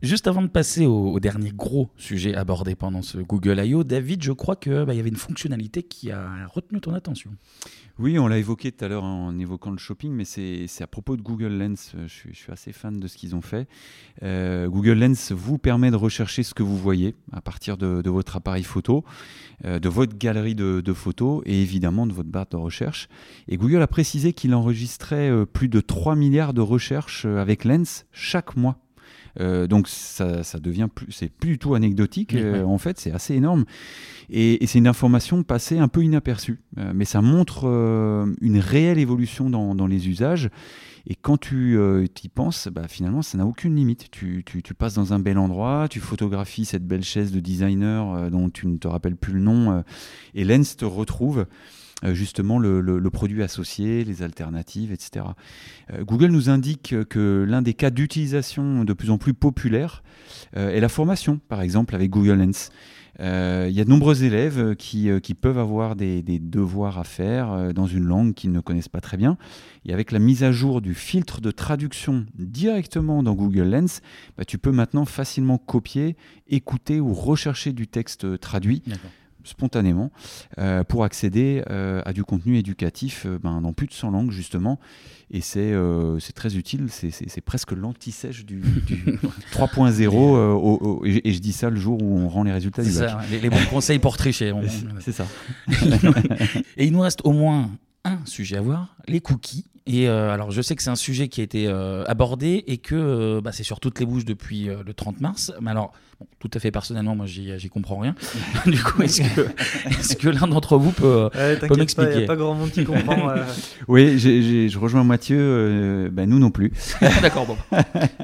Juste 0.04 0.26
avant 0.26 0.42
de 0.42 0.48
passer 0.48 0.84
au, 0.84 1.18
dernier 1.18 1.50
gros 1.50 1.88
sujet 1.96 2.34
abordé 2.34 2.74
pendant 2.74 3.00
ce 3.00 3.16
Google 3.16 3.64
I.O., 3.64 3.84
David, 3.84 4.22
je 4.22 4.32
crois 4.32 4.54
qu'il 4.54 4.84
bah, 4.84 4.92
y 4.92 5.00
avait 5.00 5.08
une 5.08 5.16
fonctionnalité 5.16 5.82
qui 5.82 6.10
a 6.10 6.46
retenu 6.46 6.78
ton 6.82 6.92
attention. 6.92 7.30
Oui, 7.98 8.18
on 8.18 8.28
l'a 8.28 8.36
évoqué 8.36 8.70
tout 8.70 8.84
à 8.84 8.88
l'heure 8.88 9.02
en 9.02 9.38
évoquant 9.38 9.70
le 9.70 9.78
shopping, 9.78 10.12
mais 10.12 10.26
c'est 10.26 10.68
à 10.82 10.86
propos 10.86 11.16
de 11.16 11.22
Google 11.22 11.56
Lens. 11.56 11.94
Je 12.06 12.12
suis, 12.12 12.34
je 12.34 12.38
suis 12.38 12.52
assez 12.52 12.72
fan 12.72 13.00
de 13.00 13.08
ce 13.08 13.16
qu'ils 13.16 13.34
ont 13.34 13.40
fait. 13.40 13.66
Euh, 14.22 14.68
Google 14.68 14.98
Lens 14.98 15.32
vous 15.32 15.56
permet 15.56 15.90
de 15.90 15.96
rechercher 15.96 16.42
ce 16.42 16.52
que 16.52 16.62
vous 16.62 16.76
voyez 16.76 17.14
à 17.32 17.40
partir 17.40 17.78
de, 17.78 18.10
votre 18.10 18.36
appareil 18.36 18.64
photo, 18.64 19.04
euh, 19.64 19.78
de 19.78 19.88
votre 19.88 20.18
galerie 20.18 20.54
de, 20.54 20.92
photos 20.92 21.42
et 21.46 21.62
évidemment 21.62 22.06
de 22.06 22.12
votre 22.12 22.28
barre 22.28 22.46
de 22.50 22.56
recherche. 22.56 23.08
Et 23.48 23.56
Google 23.56 23.80
a 23.80 23.86
précisé 23.86 24.34
qu'il 24.34 24.54
enregistrait 24.54 25.30
euh, 25.30 25.46
plus 25.46 25.68
de 25.68 25.80
3 25.80 26.14
milliards 26.14 26.52
de 26.52 26.60
recherches 26.60 27.24
avec 27.24 27.64
Lens 27.64 28.04
chaque 28.12 28.54
mois. 28.58 28.83
Euh, 29.40 29.66
donc 29.66 29.88
ça, 29.88 30.42
devient 30.60 30.88
plus, 30.92 31.10
c'est 31.10 31.28
plus 31.28 31.50
du 31.50 31.58
tout 31.58 31.74
anecdotique. 31.74 32.34
Euh, 32.34 32.64
en 32.64 32.78
fait, 32.78 32.98
c'est 32.98 33.12
assez 33.12 33.34
énorme. 33.34 33.64
Et, 34.30 34.64
c'est 34.66 34.78
une 34.78 34.86
information 34.86 35.42
passée 35.42 35.78
un 35.78 35.88
peu 35.88 36.02
inaperçue, 36.02 36.60
euh, 36.78 36.92
mais 36.94 37.04
ça 37.04 37.20
montre 37.20 37.64
une 38.40 38.58
réelle 38.58 38.98
évolution 38.98 39.50
dans, 39.50 39.86
les 39.86 40.08
usages. 40.08 40.50
Et 41.06 41.14
quand 41.14 41.36
tu 41.36 41.78
y 41.78 42.28
penses, 42.28 42.68
bah, 42.68 42.88
finalement, 42.88 43.22
ça 43.22 43.36
n'a 43.36 43.46
aucune 43.46 43.76
limite. 43.76 44.10
Tu, 44.10 44.42
tu, 44.44 44.74
passes 44.74 44.94
dans 44.94 45.12
un 45.12 45.18
bel 45.18 45.38
endroit, 45.38 45.86
tu 45.90 46.00
photographies 46.00 46.64
cette 46.64 46.86
belle 46.86 47.04
chaise 47.04 47.30
de 47.32 47.40
designer 47.40 48.30
dont 48.30 48.48
tu 48.48 48.66
ne 48.66 48.78
te 48.78 48.88
rappelles 48.88 49.16
plus 49.16 49.34
le 49.34 49.40
nom, 49.40 49.84
et 50.34 50.44
Lens 50.44 50.76
te 50.76 50.84
retrouve. 50.84 51.46
Euh, 52.04 52.12
justement 52.12 52.58
le, 52.58 53.10
produit 53.10 53.42
associé, 53.42 54.04
les 54.04 54.22
alternatives, 54.22 54.92
etc. 54.92 55.26
Euh, 55.92 56.04
Google 56.04 56.28
nous 56.28 56.50
indique 56.50 56.94
que 57.08 57.44
l'un 57.48 57.62
des 57.62 57.74
cas 57.74 57.90
d'utilisation 57.90 58.84
de 58.84 58.92
plus 58.92 59.10
en 59.10 59.18
plus 59.18 59.34
populaires 59.34 60.02
euh, 60.56 60.70
est 60.70 60.80
la 60.80 60.88
formation, 60.88 61.40
par 61.48 61.62
exemple 61.62 61.94
avec 61.94 62.10
Google 62.10 62.38
Lens. 62.38 62.70
Il 63.20 63.70
y 63.70 63.80
a 63.80 63.84
de 63.84 63.88
nombreux 63.88 64.24
élèves 64.24 64.74
qui, 64.74 65.08
peuvent 65.40 65.58
avoir 65.58 65.94
des, 65.94 66.20
devoirs 66.40 66.98
à 66.98 67.04
faire 67.04 67.72
dans 67.72 67.86
une 67.86 68.02
langue 68.02 68.34
qu'ils 68.34 68.50
ne 68.50 68.58
connaissent 68.58 68.88
pas 68.88 69.00
très 69.00 69.16
bien. 69.16 69.38
Et 69.84 69.92
avec 69.92 70.10
la 70.10 70.18
mise 70.18 70.42
à 70.42 70.50
jour 70.50 70.80
du 70.80 70.94
filtre 70.94 71.40
de 71.40 71.52
traduction 71.52 72.26
directement 72.36 73.22
dans 73.22 73.34
Google 73.34 73.70
Lens, 73.70 74.00
bah, 74.36 74.44
tu 74.44 74.58
peux 74.58 74.72
maintenant 74.72 75.04
facilement 75.04 75.58
copier, 75.58 76.16
écouter 76.48 76.98
ou 76.98 77.14
rechercher 77.14 77.72
du 77.72 77.86
texte 77.86 78.40
traduit 78.40 78.82
spontanément 79.44 80.10
euh, 80.58 80.82
pour 80.84 81.04
accéder 81.04 81.62
euh, 81.70 82.02
à 82.04 82.12
du 82.12 82.24
contenu 82.24 82.56
éducatif 82.58 83.26
euh, 83.26 83.38
ben, 83.38 83.60
dans 83.60 83.72
plus 83.72 83.86
de 83.86 83.92
100 83.92 84.10
langues 84.10 84.30
justement. 84.30 84.80
Et 85.30 85.40
c'est 85.40 85.74
très 86.34 86.56
utile. 86.56 86.88
C'est 86.90 87.40
presque 87.40 87.72
l'anti-sèche 87.72 88.44
du, 88.44 88.62
3.0 89.52 91.06
et, 91.24 91.32
je 91.32 91.38
dis 91.38 91.52
ça 91.52 91.70
le 91.70 91.76
jour 91.76 92.00
où 92.02 92.18
on 92.18 92.28
rend 92.28 92.44
les 92.44 92.52
résultats 92.52 92.82
du 92.82 92.92
bac. 92.92 93.28
les, 93.30 93.50
bons 93.50 93.64
conseils 93.70 93.98
pour 93.98 94.16
tricher 94.16 94.52
c'est 95.00 95.12
ça. 95.12 95.26
Et 96.76 96.86
il 96.86 96.92
nous 96.92 97.00
reste 97.00 97.20
au 97.24 97.32
moins 97.32 97.70
un 98.04 98.18
sujet 98.26 98.58
à 98.58 98.60
voir 98.60 98.96
les 99.08 99.20
cookies 99.20 99.64
et 99.86 100.08
alors, 100.08 100.50
je 100.50 100.62
sais 100.62 100.76
que 100.76 100.82
c'est 100.82 100.90
un 100.90 100.96
sujet 100.96 101.28
qui 101.28 101.40
a 101.40 101.44
été 101.44 101.68
abordé 102.06 102.64
et 102.66 102.78
que 102.78 103.40
bah, 103.40 103.52
c'est 103.52 103.64
sur 103.64 103.80
toutes 103.80 104.00
les 104.00 104.06
bouches 104.06 104.24
depuis 104.24 104.66
le 104.66 104.94
30 104.94 105.20
mars. 105.20 105.52
Mais 105.60 105.70
alors, 105.70 105.92
tout 106.38 106.50
à 106.52 106.58
fait 106.58 106.70
personnellement, 106.70 107.16
moi, 107.16 107.26
j'y 107.26 107.68
comprends 107.68 107.98
rien. 107.98 108.14
du 108.66 108.82
coup, 108.82 109.02
est-ce 109.02 109.22
que, 109.22 109.40
est 109.40 110.20
que 110.20 110.28
l'un 110.28 110.46
d'entre 110.46 110.76
vous 110.76 110.92
peut, 110.92 111.30
peut 111.32 111.76
m'expliquer 111.76 112.12
Il 112.12 112.18
n'y 112.18 112.24
a 112.24 112.26
pas 112.26 112.36
grand 112.36 112.54
monde 112.54 112.70
qui 112.70 112.84
comprend. 112.84 113.30
Euh. 113.30 113.44
oui, 113.88 114.18
je 114.18 114.78
rejoins 114.78 115.04
Mathieu. 115.04 115.38
Euh, 115.38 116.10
ben, 116.10 116.28
nous 116.28 116.38
non 116.38 116.50
plus. 116.50 116.72
D'accord, 117.22 117.46
bon. 117.46 117.56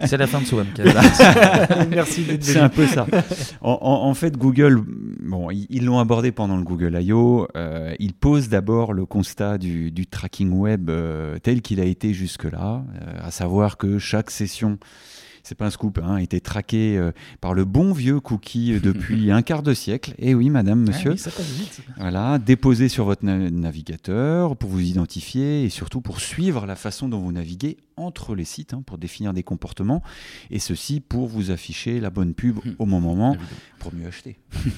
C'est 0.05 0.17
la 0.17 0.27
fin 0.27 0.41
de 0.41 0.47
ce 0.47 0.55
Merci 1.91 2.25
d'être 2.25 2.45
C'est 2.45 2.59
un 2.59 2.69
peu 2.69 2.87
ça. 2.87 3.07
En, 3.63 4.13
fait, 4.15 4.37
Google, 4.37 4.83
bon, 5.23 5.49
ils 5.51 5.85
l'ont 5.85 5.99
abordé 5.99 6.33
pendant 6.33 6.57
le 6.57 6.65
Google 6.65 6.99
I.O. 7.01 7.49
Euh, 7.57 7.95
ils 7.99 8.15
posent 8.15 8.49
d'abord 8.49 8.93
le 8.93 9.07
constat 9.07 9.59
du, 9.59 9.91
du 9.91 10.07
tracking 10.07 10.51
web 10.51 10.91
tel 11.51 11.63
qu'il 11.63 11.81
a 11.81 11.85
été 11.85 12.15
jusque-là, 12.15 12.85
à 13.21 13.33
savoir 13.33 13.77
que 13.77 13.99
chaque 13.99 14.31
session 14.31 14.79
c'est 15.43 15.55
pas 15.55 15.67
un 15.67 15.71
scoop, 15.71 15.99
hein, 16.03 16.17
a 16.17 16.23
été 16.23 16.41
traqué 16.41 16.97
euh, 16.97 17.13
par 17.41 17.55
le 17.55 17.65
bon 17.65 17.93
vieux 17.93 18.21
cookie 18.21 18.75
euh, 18.75 18.81
depuis 18.81 19.31
un 19.33 19.43
quart 19.43 19.63
de 19.63 19.75
siècle. 19.75 20.15
Et 20.19 20.35
oui, 20.35 20.51
madame, 20.51 20.85
ah 20.87 20.91
monsieur. 20.91 21.17
ça 21.17 21.31
passe 21.31 21.51
vite. 21.51 21.81
Voilà, 21.99 22.39
déposé 22.39 22.89
sur 22.89 23.05
votre 23.05 23.25
navigateur 23.25 24.57
pour 24.57 24.71
vous 24.71 24.81
identifier 24.81 25.65
et 25.65 25.71
surtout 25.71 26.01
pour 26.01 26.21
suivre 26.21 26.67
la 26.67 26.77
façon 26.77 27.09
dont 27.09 27.19
vous 27.19 27.33
naviguez 27.33 27.79
entre 27.97 28.35
les 28.35 28.45
sites 28.45 28.75
hein, 28.75 28.83
pour 28.85 28.97
définir 28.97 29.33
des 29.33 29.43
comportements 29.43 30.03
et 30.51 30.59
ceci 30.59 31.01
pour 31.01 31.27
vous 31.27 31.51
afficher 31.51 32.01
la 32.01 32.11
bonne 32.11 32.35
pub 32.35 32.59
au 32.79 32.87
bon 32.87 33.01
moment 33.01 33.37
pour 33.79 33.93
mieux 33.93 34.07
acheter. 34.07 34.39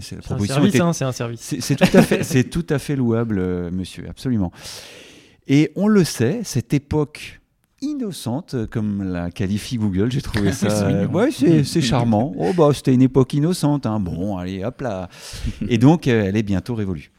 C'est 0.00 0.30
un 0.30 0.38
service, 0.38 0.80
hein, 0.80 0.92
c'est 0.92 1.04
un 1.04 1.12
service. 1.12 1.40
C'est 1.60 1.76
tout 1.76 1.96
à 1.96 2.02
fait, 2.02 2.24
c'est 2.24 2.44
tout 2.44 2.66
à 2.70 2.78
fait 2.78 2.96
louable, 2.96 3.38
euh, 3.38 3.70
monsieur, 3.70 4.08
absolument. 4.08 4.52
Et 5.52 5.72
on 5.74 5.88
le 5.88 6.04
sait, 6.04 6.42
cette 6.44 6.72
époque 6.72 7.40
innocente, 7.82 8.54
comme 8.70 9.02
la 9.02 9.32
qualifie 9.32 9.78
Google. 9.78 10.12
J'ai 10.12 10.22
trouvé 10.22 10.52
ça. 10.52 11.06
ouais, 11.08 11.30
c'est 11.32 11.80
charmant. 11.80 12.32
Oh, 12.38 12.52
bah, 12.56 12.68
c'était 12.72 12.94
une 12.94 13.02
époque 13.02 13.34
innocente. 13.34 13.84
Hein. 13.84 13.98
Bon, 13.98 14.36
allez, 14.36 14.62
hop 14.64 14.80
là. 14.80 15.08
Et 15.68 15.76
donc, 15.76 16.06
euh, 16.06 16.22
elle 16.24 16.36
est 16.36 16.44
bientôt 16.44 16.76
révolue. 16.76 17.10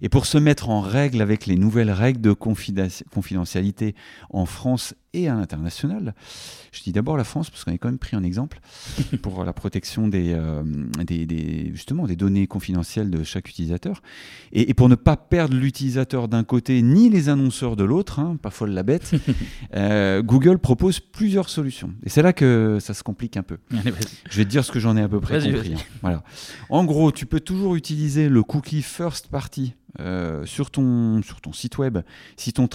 Et 0.00 0.08
pour 0.08 0.24
se 0.24 0.38
mettre 0.38 0.70
en 0.70 0.80
règle 0.80 1.20
avec 1.20 1.44
les 1.44 1.56
nouvelles 1.56 1.90
règles 1.90 2.22
de 2.22 2.32
confidentialité 2.32 3.94
en 4.30 4.46
France 4.46 4.94
et 5.14 5.28
à 5.28 5.34
l'international, 5.34 6.14
je 6.72 6.82
dis 6.82 6.92
d'abord 6.92 7.16
la 7.16 7.24
France 7.24 7.50
parce 7.50 7.64
qu'on 7.64 7.72
est 7.72 7.78
quand 7.78 7.88
même 7.88 7.98
pris 7.98 8.16
un 8.16 8.22
exemple 8.22 8.60
pour 9.22 9.44
la 9.44 9.52
protection 9.52 10.10
euh, 10.12 10.62
des, 11.06 11.24
des, 11.24 11.70
justement 11.72 12.06
des 12.06 12.16
données 12.16 12.46
confidentielles 12.46 13.10
de 13.10 13.22
chaque 13.22 13.48
utilisateur 13.48 14.02
et, 14.52 14.74
pour 14.74 14.88
ne 14.88 14.96
pas 14.96 15.16
perdre 15.16 15.56
l'utilisateur 15.56 16.28
d'un 16.28 16.44
côté 16.44 16.82
ni 16.82 17.08
les 17.08 17.28
annonceurs 17.28 17.76
de 17.76 17.84
l'autre, 17.84 18.18
hein, 18.18 18.36
pas 18.42 18.50
folle 18.50 18.70
la 18.70 18.82
bête, 18.82 19.12
euh, 19.74 20.22
Google 20.22 20.58
propose 20.58 21.00
plusieurs 21.00 21.48
solutions. 21.48 21.92
Et 22.02 22.08
c'est 22.08 22.22
là 22.22 22.32
que 22.32 22.78
ça 22.80 22.92
se 22.94 23.02
complique 23.02 23.36
un 23.36 23.42
peu. 23.42 23.58
je 23.70 24.36
vais 24.36 24.44
te 24.44 24.50
dire 24.50 24.64
ce 24.64 24.72
que 24.72 24.80
j'en 24.80 24.96
ai 24.96 25.02
à 25.02 25.08
peu 25.08 25.20
près 25.20 25.40
compris. 25.40 25.74
Hein. 25.74 25.80
Voilà. 26.02 26.22
En 26.68 26.84
gros, 26.84 27.12
tu 27.12 27.26
peux 27.26 27.40
toujours 27.40 27.76
utiliser 27.76 28.28
le 28.28 28.42
cookie 28.42 28.82
first 28.82 29.28
party 29.28 29.74
euh, 30.00 30.44
sur, 30.44 30.72
ton, 30.72 31.22
sur 31.22 31.40
ton 31.40 31.52
site 31.52 31.78
web 31.78 31.98
si 32.36 32.52
ton, 32.52 32.68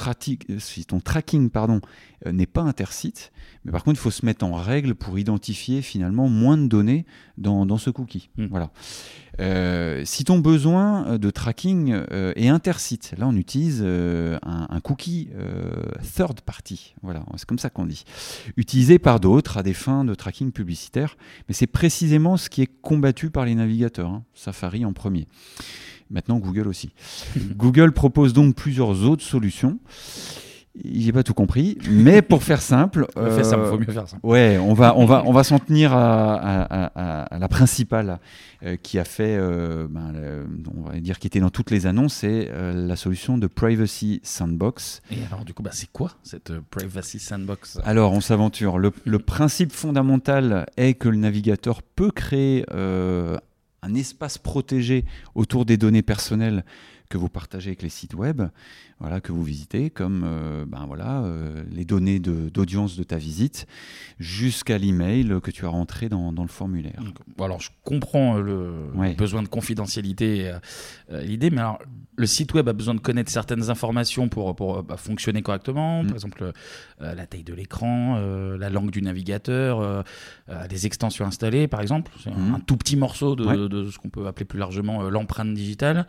si 0.57 0.85
ton 0.85 0.99
tracking 1.01 1.49
pardon, 1.49 1.81
euh, 2.25 2.31
n'est 2.31 2.45
pas 2.45 2.61
intersite. 2.61 3.31
Mais 3.65 3.73
par 3.73 3.83
contre, 3.83 3.99
il 3.99 4.01
faut 4.01 4.11
se 4.11 4.25
mettre 4.25 4.45
en 4.45 4.53
règle 4.53 4.95
pour 4.95 5.19
identifier 5.19 5.81
finalement 5.81 6.29
moins 6.29 6.57
de 6.57 6.67
données 6.67 7.05
dans, 7.37 7.65
dans 7.65 7.77
ce 7.77 7.89
cookie. 7.89 8.29
Hmm. 8.37 8.47
Voilà. 8.49 8.71
Euh, 9.41 10.03
si 10.05 10.23
ton 10.23 10.39
besoin 10.39 11.17
de 11.17 11.29
tracking 11.29 11.97
est 12.11 12.49
intersite, 12.49 13.13
là 13.17 13.27
on 13.27 13.35
utilise 13.35 13.81
un, 13.83 14.79
cookie 14.81 15.29
third 16.15 16.41
party. 16.41 16.95
Voilà, 17.01 17.25
c'est 17.35 17.45
comme 17.45 17.59
ça 17.59 17.69
qu'on 17.69 17.85
dit. 17.85 18.03
Utilisé 18.57 18.99
par 18.99 19.19
d'autres 19.19 19.57
à 19.57 19.63
des 19.63 19.73
fins 19.73 20.05
de 20.05 20.13
tracking 20.13 20.51
publicitaire. 20.51 21.17
Mais 21.47 21.53
c'est 21.53 21.67
précisément 21.67 22.37
ce 22.37 22.49
qui 22.49 22.61
est 22.61 22.69
combattu 22.81 23.29
par 23.29 23.45
les 23.45 23.55
navigateurs. 23.55 24.09
Hein. 24.09 24.23
Safari 24.33 24.85
en 24.85 24.93
premier. 24.93 25.27
Maintenant, 26.09 26.39
Google 26.39 26.67
aussi. 26.67 26.91
Google 27.55 27.91
propose 27.91 28.33
donc 28.33 28.55
plusieurs 28.55 29.03
autres 29.03 29.23
solutions. 29.23 29.79
J'ai 30.85 31.11
pas 31.11 31.23
tout 31.23 31.33
compris, 31.33 31.77
mais 31.89 32.21
pour 32.21 32.43
faire 32.43 32.61
simple, 32.61 33.07
euh, 33.17 33.69
faut 33.69 33.77
mieux 33.79 33.85
faire 33.85 34.07
simple. 34.07 34.25
Ouais, 34.25 34.57
on 34.59 34.73
va 34.73 34.95
on 34.95 35.05
va 35.05 35.23
on 35.25 35.33
va 35.33 35.43
s'en 35.43 35.59
tenir 35.59 35.93
à, 35.93 37.27
la 37.31 37.47
principale 37.47 38.19
euh, 38.63 38.77
qui 38.77 38.99
a 38.99 39.03
fait, 39.03 39.35
euh, 39.37 39.87
ben, 39.89 40.13
on 40.77 40.89
va 40.89 40.99
dire 40.99 41.19
qui 41.19 41.27
était 41.27 41.39
dans 41.39 41.49
toutes 41.49 41.71
les 41.71 41.85
annonces, 41.85 42.13
c'est 42.15 42.49
la 42.53 42.95
solution 42.95 43.37
de 43.37 43.47
Privacy 43.47 44.21
Sandbox. 44.23 45.01
Et 45.11 45.17
alors 45.31 45.43
du 45.43 45.53
coup, 45.53 45.63
bah, 45.63 45.71
c'est 45.73 45.91
quoi 45.91 46.11
cette 46.23 46.53
Privacy 46.69 47.19
Sandbox? 47.19 47.79
Alors 47.83 48.13
on 48.13 48.21
s'aventure. 48.21 48.77
Le, 48.77 48.91
le, 49.05 49.19
principe 49.19 49.71
fondamental 49.71 50.65
est 50.77 50.93
que 50.93 51.09
le 51.09 51.17
navigateur 51.17 51.81
peut 51.81 52.11
créer 52.11 52.63
un 53.81 53.95
espace 53.95 54.37
protégé 54.37 55.05
autour 55.35 55.65
des 55.65 55.77
données 55.77 56.01
personnelles 56.01 56.63
que 57.09 57.17
vous 57.17 57.27
partagez 57.27 57.71
avec 57.71 57.81
les 57.81 57.89
sites 57.89 58.13
web, 58.13 58.43
voilà, 58.99 59.19
que 59.19 59.31
vous 59.31 59.43
visitez, 59.43 59.89
comme 59.89 60.23
euh, 60.23 60.65
ben 60.67 60.85
voilà, 60.85 61.21
euh, 61.23 61.63
les 61.71 61.83
données 61.83 62.19
d'audience 62.19 62.95
de, 62.95 63.03
ta 63.03 63.17
visite, 63.17 63.65
jusqu'à 64.19 64.77
l'email 64.77 65.39
que 65.41 65.49
tu 65.49 65.65
as 65.65 65.69
rentré 65.69 66.07
dans, 66.07 66.31
dans 66.31 66.43
le 66.43 66.49
formulaire. 66.49 67.01
alors 67.39 67.59
je 67.61 67.71
comprends 67.83 68.37
le, 68.37 68.91
besoin 69.17 69.41
de 69.41 69.47
confidentialité, 69.47 70.51
euh, 71.11 71.23
l'idée, 71.23 71.49
mais 71.49 71.61
alors 71.61 71.79
le 72.15 72.27
site 72.27 72.53
web 72.53 72.69
a 72.69 72.73
besoin 72.73 72.93
de 72.93 72.99
connaître 72.99 73.31
certaines 73.31 73.71
informations 73.71 74.29
pour, 74.29 74.55
pour 74.55 74.83
bah, 74.83 74.97
fonctionner 74.97 75.41
correctement, 75.41 76.03
par 76.03 76.11
mm. 76.11 76.15
exemple 76.15 76.51
la 76.99 77.25
taille 77.25 77.43
de 77.43 77.53
l'écran, 77.53 78.19
la 78.19 78.69
langue 78.69 78.91
du 78.91 79.01
navigateur, 79.01 80.03
les 80.69 80.85
extensions 80.85 81.25
installées, 81.25 81.67
par 81.67 81.81
exemple, 81.81 82.11
c'est 82.21 82.29
un, 82.29 82.59
tout 82.59 82.77
petit 82.77 82.97
morceau 82.97 83.35
de, 83.35 83.67
de 83.67 83.89
ce 83.89 83.97
qu'on 83.97 84.09
peut 84.09 84.27
appeler 84.27 84.45
plus 84.45 84.59
largement 84.59 85.09
l'empreinte 85.09 85.53
digitale. 85.53 86.05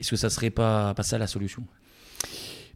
Est-ce 0.00 0.10
que 0.10 0.16
ça 0.16 0.30
serait 0.30 0.50
pas, 0.50 0.94
pas 0.94 1.02
ça 1.02 1.18
la 1.18 1.26
solution? 1.26 1.64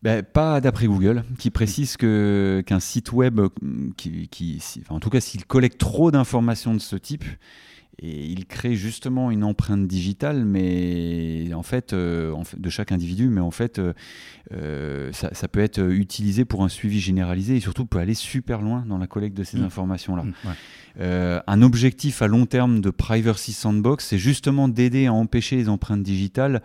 Ben, 0.02 0.22
pas 0.22 0.62
d'après 0.62 0.86
Google, 0.86 1.24
qui 1.38 1.50
précise 1.50 1.98
que 1.98 2.62
qu'un 2.66 2.80
site 2.80 3.12
web, 3.12 3.38
euh, 3.38 3.48
qui, 3.96 4.62
enfin, 4.80 4.94
en 4.94 5.00
tout 5.00 5.10
cas 5.10 5.20
s'il 5.20 5.44
collecte 5.44 5.78
trop 5.78 6.10
d'informations 6.10 6.72
de 6.72 6.78
ce 6.78 6.96
type, 6.96 7.24
et 8.02 8.24
il 8.24 8.46
crée 8.46 8.76
justement 8.76 9.30
une 9.30 9.44
empreinte 9.44 9.86
digitale, 9.86 10.46
mais 10.46 11.52
en 11.52 11.62
fait, 11.62 11.92
euh, 11.92 12.34
de 12.56 12.70
chaque 12.70 12.92
individu, 12.92 13.28
mais 13.28 13.42
en 13.42 13.50
fait, 13.50 13.78
euh, 13.78 13.92
euh, 14.52 15.12
ça, 15.12 15.48
peut 15.48 15.60
être 15.60 15.80
utilisé 15.80 16.46
pour 16.46 16.64
un 16.64 16.70
suivi 16.70 16.98
généralisé 16.98 17.56
et 17.56 17.60
surtout 17.60 17.84
peut 17.84 17.98
aller 17.98 18.14
super 18.14 18.62
loin 18.62 18.84
dans 18.88 18.96
la 18.96 19.06
collecte 19.06 19.36
de 19.36 19.44
ces 19.44 19.58
mmh. 19.58 19.64
informations-là. 19.64 20.22
Mmh, 20.22 21.42
un 21.46 21.62
objectif 21.62 22.22
à 22.22 22.26
long 22.26 22.46
terme 22.46 22.80
de 22.80 22.88
Privacy 22.88 23.52
Sandbox, 23.52 24.06
c'est 24.06 24.18
justement 24.18 24.68
d'aider 24.68 25.06
à 25.06 25.12
empêcher 25.12 25.56
les 25.56 25.68
empreintes 25.68 26.02
digitales 26.02 26.62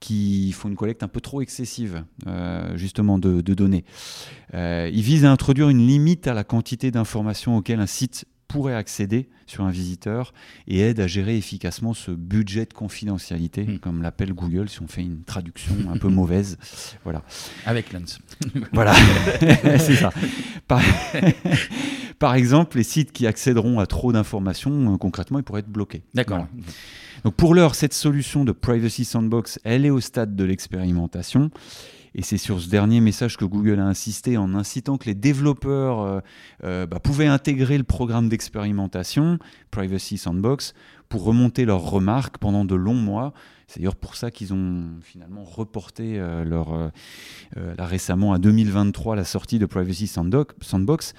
qui 0.00 0.52
font 0.52 0.68
une 0.68 0.76
collecte 0.76 1.02
un 1.02 1.08
peu 1.08 1.20
trop 1.20 1.40
excessive, 1.40 2.04
justement, 2.74 3.18
de, 3.18 3.40
de 3.40 3.54
données. 3.54 3.84
il 4.52 5.02
vise 5.02 5.24
à 5.24 5.30
introduire 5.30 5.68
une 5.68 5.86
limite 5.86 6.26
à 6.26 6.34
la 6.34 6.44
quantité 6.44 6.90
d'informations 6.90 7.56
auxquelles 7.56 7.80
un 7.80 7.86
site 7.86 8.26
pourrait 8.48 8.74
accéder 8.74 9.28
sur 9.46 9.64
un 9.64 9.70
visiteur 9.70 10.32
et 10.66 10.80
aide 10.80 11.00
à 11.00 11.06
gérer 11.06 11.36
efficacement 11.36 11.94
ce 11.94 12.10
budget 12.10 12.64
de 12.64 12.72
confidentialité, 12.72 13.64
hmm. 13.64 13.78
comme 13.78 14.02
l'appelle 14.02 14.32
Google 14.32 14.68
si 14.68 14.82
on 14.82 14.86
fait 14.86 15.02
une 15.02 15.22
traduction 15.24 15.74
un 15.90 15.98
peu 15.98 16.08
mauvaise. 16.08 16.58
Voilà. 17.04 17.22
Avec 17.66 17.92
Lens. 17.92 18.18
voilà, 18.72 18.92
c'est 19.78 19.94
ça. 19.94 20.10
Par... 20.66 20.82
exemple, 22.34 22.76
les 22.78 22.82
sites 22.82 23.12
qui 23.12 23.26
accéderont 23.26 23.78
à 23.78 23.86
trop 23.86 24.12
d'informations, 24.12 24.94
euh, 24.94 24.96
concrètement, 24.96 25.38
ils 25.38 25.44
pourraient 25.44 25.60
être 25.60 25.68
bloqués. 25.68 26.02
D'accord. 26.14 26.46
Donc 27.24 27.34
pour 27.34 27.54
l'heure, 27.54 27.74
cette 27.74 27.94
solution 27.94 28.44
de 28.44 28.52
Privacy 28.52 29.04
Sandbox, 29.04 29.58
elle 29.64 29.84
est 29.84 29.90
au 29.90 30.00
stade 30.00 30.36
de 30.36 30.44
l'expérimentation. 30.44 31.50
Et 32.18 32.22
c'est 32.22 32.38
sur 32.38 32.60
ce 32.60 32.70
dernier 32.70 33.00
message 33.00 33.36
que 33.36 33.44
Google 33.44 33.78
a 33.78 33.84
insisté 33.84 34.38
en 34.38 34.54
incitant 34.54 34.96
que 34.96 35.04
les 35.04 35.14
développeurs 35.14 36.00
euh, 36.00 36.20
euh, 36.64 36.86
bah, 36.86 36.98
pouvaient 36.98 37.26
intégrer 37.26 37.76
le 37.76 37.84
programme 37.84 38.30
d'expérimentation 38.30 39.38
Privacy 39.70 40.16
Sandbox 40.16 40.72
pour 41.10 41.24
remonter 41.24 41.66
leurs 41.66 41.82
remarques 41.82 42.38
pendant 42.38 42.64
de 42.64 42.74
longs 42.74 42.94
mois. 42.94 43.34
C'est 43.66 43.80
d'ailleurs 43.80 43.96
pour 43.96 44.14
ça 44.14 44.30
qu'ils 44.30 44.54
ont 44.54 44.84
finalement 45.02 45.42
reporté 45.42 46.20
euh, 46.20 46.44
leur, 46.44 46.90
là 47.56 47.84
récemment 47.84 48.32
à 48.32 48.38
2023 48.38 49.16
la 49.16 49.24
sortie 49.24 49.58
de 49.58 49.66
Privacy 49.66 50.06
Sandbox. 50.06 51.14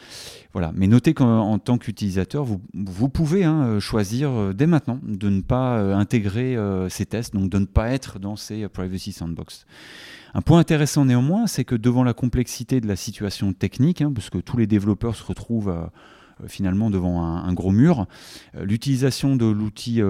Voilà. 0.53 0.71
Mais 0.73 0.87
notez 0.87 1.13
qu'en 1.13 1.59
tant 1.59 1.77
qu'utilisateur, 1.77 2.45
vous, 2.45 3.09
pouvez 3.09 3.43
hein, 3.43 3.79
choisir 3.79 4.53
dès 4.53 4.67
maintenant 4.67 4.99
de 5.03 5.29
ne 5.29 5.41
pas 5.41 5.79
intégrer 5.95 6.57
ces 6.89 7.05
tests, 7.05 7.33
donc 7.33 7.49
de 7.49 7.59
ne 7.59 7.65
pas 7.65 7.89
être 7.89 8.19
dans 8.19 8.35
ces 8.35 8.67
Privacy 8.69 9.11
Sandbox. 9.11 9.65
Un 10.33 10.41
point 10.41 10.59
intéressant 10.59 11.05
néanmoins, 11.05 11.47
c'est 11.47 11.63
que 11.63 11.75
devant 11.75 12.03
la 12.03 12.13
complexité 12.13 12.81
de 12.81 12.87
la 12.87 12.95
situation 12.95 13.53
technique, 13.53 14.01
hein, 14.01 14.11
parce 14.13 14.29
que 14.29 14.37
tous 14.37 14.57
les 14.57 14.67
développeurs 14.67 15.15
se 15.15 15.23
retrouvent 15.23 15.69
euh, 15.69 15.81
euh, 15.81 15.87
finalement 16.47 16.89
devant 16.89 17.21
un, 17.23 17.53
gros 17.53 17.71
mur, 17.71 18.05
euh, 18.55 18.65
l'utilisation 18.65 19.35
de 19.35 19.45
l'outil 19.45 20.01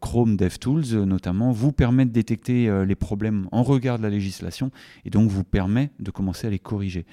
Chrome 0.00 0.36
DevTools 0.36 1.04
notamment 1.04 1.52
vous 1.52 1.72
permet 1.72 2.04
de 2.04 2.10
détecter 2.10 2.70
les 2.84 2.94
problèmes 2.94 3.48
en 3.52 3.62
regard 3.62 3.98
de 3.98 4.02
la 4.02 4.10
législation 4.10 4.70
et 5.04 5.10
donc 5.10 5.30
vous 5.30 5.44
permet 5.44 5.90
de 6.00 6.10
commencer 6.10 6.46
à 6.46 6.50
les 6.50 6.58
corriger. 6.58 7.06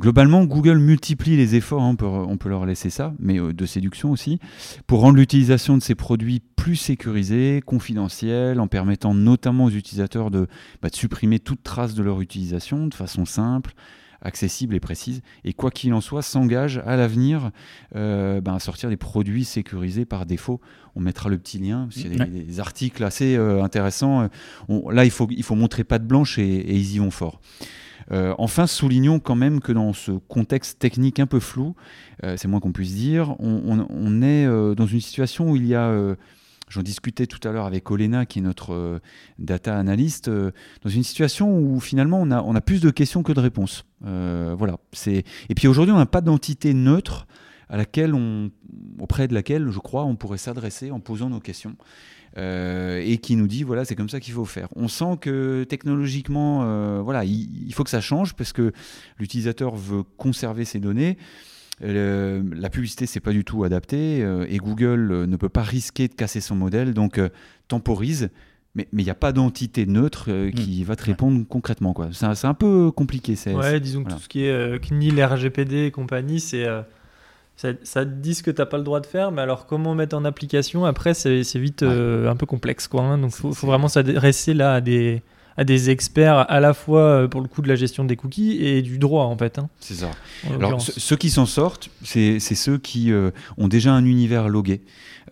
Globalement, 0.00 0.44
Google 0.46 0.78
multiplie 0.78 1.36
les 1.36 1.54
efforts, 1.54 1.82
hein, 1.82 1.94
on, 2.00 2.36
peut, 2.38 2.48
leur 2.48 2.64
laisser 2.64 2.88
ça, 2.88 3.12
mais 3.18 3.38
euh, 3.38 3.52
de 3.52 3.66
séduction 3.66 4.10
aussi, 4.10 4.38
pour 4.86 5.00
rendre 5.00 5.18
l'utilisation 5.18 5.76
de 5.76 5.82
ces 5.82 5.94
produits 5.94 6.40
plus 6.56 6.76
sécurisés, 6.76 7.62
confidentiels, 7.64 8.58
en 8.58 8.68
permettant 8.68 9.12
notamment 9.12 9.66
aux 9.66 9.70
utilisateurs 9.70 10.30
de, 10.30 10.46
bah, 10.80 10.88
supprimer 10.90 11.40
toute 11.40 11.62
trace 11.62 11.94
de 11.94 12.02
leur 12.02 12.22
utilisation 12.22 12.86
de 12.86 12.94
façon 12.94 13.26
simple, 13.26 13.74
accessible 14.22 14.74
et 14.74 14.80
précise. 14.80 15.22
Et 15.44 15.52
quoi 15.52 15.70
qu'il 15.70 15.92
en 15.94 16.00
soit, 16.00 16.22
s'engage 16.22 16.82
à 16.86 16.96
l'avenir 16.96 17.50
euh, 17.96 18.40
bah, 18.40 18.54
à 18.54 18.60
sortir 18.60 18.88
des 18.88 18.96
produits 18.96 19.44
sécurisés 19.44 20.04
par 20.04 20.26
défaut. 20.26 20.60
On 20.94 21.00
mettra 21.00 21.28
le 21.28 21.38
petit 21.38 21.58
lien, 21.58 21.88
il 21.96 22.16
y 22.16 22.20
a 22.20 22.26
des, 22.26 22.60
articles 22.60 23.02
assez 23.02 23.36
euh, 23.36 23.62
intéressants. 23.62 24.28
là, 24.90 25.04
il 25.04 25.10
faut, 25.10 25.26
il 25.30 25.42
faut 25.42 25.54
montrer 25.54 25.84
patte 25.84 26.06
blanche 26.06 26.38
et, 26.38 26.42
et 26.42 26.74
ils 26.74 26.94
y 26.94 26.98
vont 26.98 27.10
fort. 27.10 27.40
Euh, 28.10 28.34
enfin, 28.38 28.66
soulignons 28.66 29.20
quand 29.20 29.34
même 29.34 29.60
que 29.60 29.72
dans 29.72 29.92
ce 29.92 30.12
contexte 30.12 30.78
technique 30.78 31.20
un 31.20 31.26
peu 31.26 31.40
flou, 31.40 31.74
euh, 32.24 32.36
c'est 32.36 32.48
moins 32.48 32.60
qu'on 32.60 32.72
puisse 32.72 32.94
dire, 32.94 33.36
on, 33.38 34.22
est 34.22 34.46
euh, 34.46 34.74
dans 34.74 34.86
une 34.86 35.00
situation 35.00 35.50
où 35.50 35.56
il 35.56 35.66
y 35.66 35.74
a, 35.74 36.16
j'en 36.72 36.82
discutais 36.82 37.26
tout 37.26 37.46
à 37.46 37.52
l'heure 37.52 37.66
avec 37.66 37.90
Olena, 37.90 38.26
qui 38.26 38.38
est 38.38 38.42
notre 38.42 39.00
data 39.38 39.78
analyst, 39.78 40.30
dans 40.30 40.90
une 40.90 41.04
situation 41.04 41.56
où 41.56 41.80
finalement 41.80 42.20
on 42.22 42.54
a, 42.54 42.60
plus 42.60 42.80
de 42.80 42.90
questions 42.90 43.22
que 43.22 43.32
de 43.32 43.40
réponses. 43.40 43.84
voilà. 44.00 44.78
Et 45.08 45.54
puis 45.54 45.68
aujourd'hui, 45.68 45.92
on 45.92 45.98
n'a 45.98 46.06
pas 46.06 46.20
d'entité 46.22 46.74
neutre 46.74 47.26
à 47.68 47.76
laquelle 47.76 48.14
on, 48.14 48.50
auprès 48.98 49.28
de 49.28 49.34
laquelle, 49.34 49.70
je 49.70 49.78
crois, 49.78 50.04
on 50.04 50.16
pourrait 50.16 50.38
s'adresser 50.38 50.90
en 50.90 51.00
posant 51.00 51.30
nos 51.30 51.40
questions. 51.40 51.76
Euh, 52.38 53.02
et 53.04 53.18
qui 53.18 53.36
nous 53.36 53.46
dit 53.46 53.62
voilà 53.62 53.84
c'est 53.84 53.94
comme 53.94 54.08
ça 54.08 54.18
qu'il 54.18 54.32
faut 54.32 54.46
faire. 54.46 54.68
On 54.74 54.88
sent 54.88 55.18
que 55.20 55.64
technologiquement 55.64 56.62
euh, 56.62 57.02
voilà 57.02 57.26
il, 57.26 57.74
faut 57.74 57.84
que 57.84 57.90
ça 57.90 58.00
change 58.00 58.32
parce 58.32 58.54
que 58.54 58.72
l'utilisateur 59.18 59.76
veut 59.76 60.02
conserver 60.02 60.64
ses 60.64 60.80
données. 60.80 61.18
Euh, 61.82 62.42
la 62.54 62.70
publicité 62.70 63.06
c'est 63.06 63.20
pas 63.20 63.32
du 63.32 63.44
tout 63.44 63.64
adapté 63.64 64.18
et 64.48 64.58
Google 64.58 65.24
ne 65.26 65.36
peut 65.36 65.48
pas 65.48 65.62
risquer 65.62 66.08
de 66.08 66.14
casser 66.14 66.40
son 66.40 66.54
modèle 66.54 66.94
donc 66.94 67.20
temporise. 67.68 68.30
Mais 68.74 68.88
il 68.92 69.04
n'y 69.04 69.10
a 69.10 69.14
pas 69.14 69.32
d'entité 69.32 69.84
neutre 69.84 70.30
qui 70.50 70.80
hmm. 70.80 70.84
va 70.84 70.96
te 70.96 71.04
répondre 71.04 71.44
concrètement. 71.46 71.94
C'est 72.12 72.46
un, 72.46 72.54
peu 72.54 72.90
compliqué. 72.90 73.34
Ouais, 73.48 73.80
disons 73.80 74.02
que 74.02 74.12
tout 74.12 74.18
ce 74.18 74.28
qui 74.28 74.44
est 74.44 74.80
CNIL, 74.82 75.22
RGPD 75.22 75.86
et 75.86 75.90
compagnie, 75.90 76.40
c'est 76.40 76.66
ça, 77.56 78.04
te 78.04 78.10
dit 78.10 78.34
ce 78.34 78.42
que 78.42 78.50
tu 78.50 78.60
n'as 78.60 78.66
pas 78.66 78.78
le 78.78 78.82
droit 78.82 79.00
de 79.00 79.06
faire, 79.06 79.30
mais 79.30 79.42
alors 79.42 79.66
comment 79.66 79.94
mettre 79.94 80.16
en 80.16 80.24
application? 80.24 80.84
Après, 80.84 81.14
c'est 81.14 81.42
vite 81.54 81.82
euh, 81.82 82.28
un 82.28 82.36
peu 82.36 82.46
complexe. 82.46 82.88
Quoi, 82.88 83.02
hein. 83.02 83.18
donc, 83.18 83.30
il 83.30 83.54
faut, 83.54 83.66
vraiment 83.66 83.88
s'adresser 83.88 84.54
là 84.54 84.74
à 84.74 84.80
des, 84.80 85.22
à 85.56 85.64
des 85.64 85.90
experts 85.90 86.50
à 86.50 86.60
la 86.60 86.74
fois 86.74 87.00
euh, 87.00 87.28
pour 87.28 87.40
le 87.40 87.48
coup 87.48 87.62
de 87.62 87.68
la 87.68 87.76
gestion 87.76 88.04
des 88.04 88.16
cookies 88.16 88.64
et 88.64 88.82
du 88.82 88.98
droit 88.98 89.24
en 89.24 89.36
fait. 89.36 89.58
Hein. 89.58 89.68
c'est 89.80 89.94
ça. 89.94 90.10
Alors 90.50 90.80
ceux 90.80 91.16
qui 91.16 91.30
s'en 91.30 91.46
sortent, 91.46 91.90
c'est 92.02 92.38
ceux 92.40 92.78
qui 92.78 93.12
euh, 93.12 93.30
ont 93.58 93.68
déjà 93.68 93.92
un 93.92 94.04
univers 94.04 94.48
logué. 94.48 94.82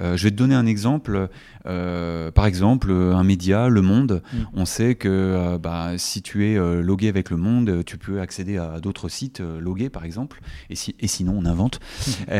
Euh, 0.01 0.17
je 0.17 0.25
vais 0.25 0.31
te 0.31 0.37
donner 0.37 0.55
un 0.55 0.67
exemple. 0.67 1.29
par 1.65 2.47
exemple, 2.47 2.91
un 2.91 3.25
média, 3.25 3.69
Le 3.69 3.83
Monde, 3.83 4.23
mm. 4.33 4.39
on 4.55 4.65
sait 4.65 4.95
que 4.95 5.59
bah, 5.59 5.93
si 5.97 6.23
tu 6.23 6.47
es 6.47 6.83
logué 6.83 7.09
avec 7.09 7.31
Le 7.31 7.37
Monde, 7.37 7.85
tu 7.85 7.99
peux 7.99 8.21
accéder 8.21 8.57
à 8.57 8.81
d'autres 8.81 9.09
sites 9.09 9.41
logués 9.41 9.91
par 9.91 10.05
exemple. 10.05 10.41
Et, 10.71 10.77
si, 10.77 10.95
et 11.01 11.07
sinon, 11.07 11.35
on 11.37 11.45
invente. 11.45 11.81
Mm. 12.09 12.33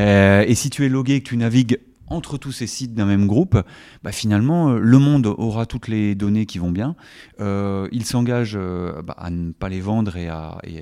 et 0.47 0.55
si 0.55 0.71
tu 0.71 0.87
es 0.87 0.89
logué 0.89 1.15
et 1.15 1.23
que 1.23 1.29
tu 1.29 1.37
navigues 1.37 1.81
entre 2.11 2.37
tous 2.37 2.53
ces 2.53 2.67
sites 2.67 2.95
d'un 2.95 3.07
même 3.07 3.27
groupe, 3.27 3.63
bah 4.03 4.13
finalement, 4.13 4.71
euh, 4.71 4.79
le 4.79 4.99
monde 4.99 5.27
aura 5.27 5.65
toutes 5.65 5.89
les 5.89 6.15
données 6.15 6.45
qui 6.45 6.59
vont 6.59 6.73
bien. 6.73 6.97
Euh, 7.41 7.89
ils 7.93 8.05
s'engagent 8.05 8.59
euh, 8.61 9.01
bah, 9.03 9.15
à 9.17 9.31
ne 9.31 9.53
pas 9.53 9.69
les 9.69 9.81
vendre 9.81 10.17
et, 10.17 10.29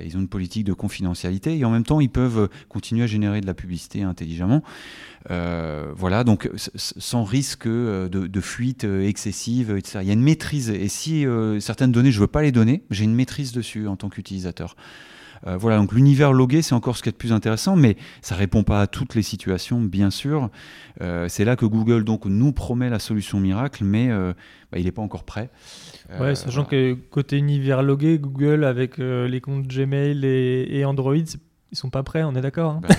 ils 0.05 0.17
ont 0.17 0.19
une 0.19 0.27
politique 0.27 0.65
de 0.65 0.73
confidentialité 0.73 1.57
et 1.57 1.65
en 1.65 1.69
même 1.69 1.83
temps, 1.83 1.99
ils 1.99 2.09
peuvent 2.09 2.49
continuer 2.67 3.03
à 3.03 3.07
générer 3.07 3.41
de 3.41 3.45
la 3.45 3.53
publicité 3.53 4.01
intelligemment. 4.01 4.63
voilà, 5.29 6.23
donc 6.23 6.49
sans 6.55 7.23
risque 7.23 7.67
de, 7.67 8.41
fuite 8.41 8.83
excessive, 8.83 9.75
etc. 9.77 9.99
Il 10.01 10.07
y 10.07 10.11
a 10.11 10.13
une 10.13 10.21
maîtrise 10.21 10.69
et 10.69 10.87
si 10.87 11.25
certaines 11.59 11.91
données, 11.91 12.11
je 12.11 12.17
ne 12.17 12.21
veux 12.21 12.27
pas 12.27 12.41
les 12.41 12.51
donner, 12.51 12.83
j'ai 12.89 13.03
une 13.03 13.15
maîtrise 13.15 13.51
dessus 13.51 13.87
en 13.87 13.95
tant 13.95 14.09
qu'utilisateur. 14.09 14.75
Euh, 15.47 15.57
voilà, 15.57 15.77
donc 15.77 15.93
l'univers 15.93 16.33
logué, 16.33 16.61
c'est 16.61 16.75
encore 16.75 16.97
ce 16.97 17.03
qui 17.03 17.09
est 17.09 17.11
le 17.11 17.17
plus 17.17 17.33
intéressant, 17.33 17.75
mais 17.75 17.97
ça 18.21 18.35
répond 18.35 18.63
pas 18.63 18.81
à 18.81 18.87
toutes 18.87 19.15
les 19.15 19.21
situations, 19.21 19.81
bien 19.81 20.09
sûr. 20.09 20.49
Euh, 21.01 21.27
c'est 21.29 21.45
là 21.45 21.55
que 21.55 21.65
Google 21.65 22.03
donc 22.03 22.25
nous 22.25 22.51
promet 22.51 22.89
la 22.89 22.99
solution 22.99 23.39
miracle, 23.39 23.83
mais 23.83 24.09
euh, 24.09 24.33
bah, 24.71 24.79
il 24.79 24.85
n'est 24.85 24.91
pas 24.91 25.01
encore 25.01 25.23
prêt. 25.23 25.49
Ouais, 26.19 26.35
sachant 26.35 26.65
que 26.65 26.93
côté 27.11 27.37
univers 27.37 27.83
logué, 27.83 28.17
Google 28.17 28.63
avec 28.63 28.97
les 28.97 29.41
comptes 29.41 29.67
Gmail 29.67 30.25
et, 30.25 30.79
et 30.79 30.85
Android, 30.85 31.15
ils 31.71 31.77
sont 31.77 31.89
pas 31.91 32.01
prêts, 32.01 32.23
on 32.23 32.35
est 32.35 32.41
d'accord 32.41 32.71
hein 32.71 32.81
bah, 32.81 32.95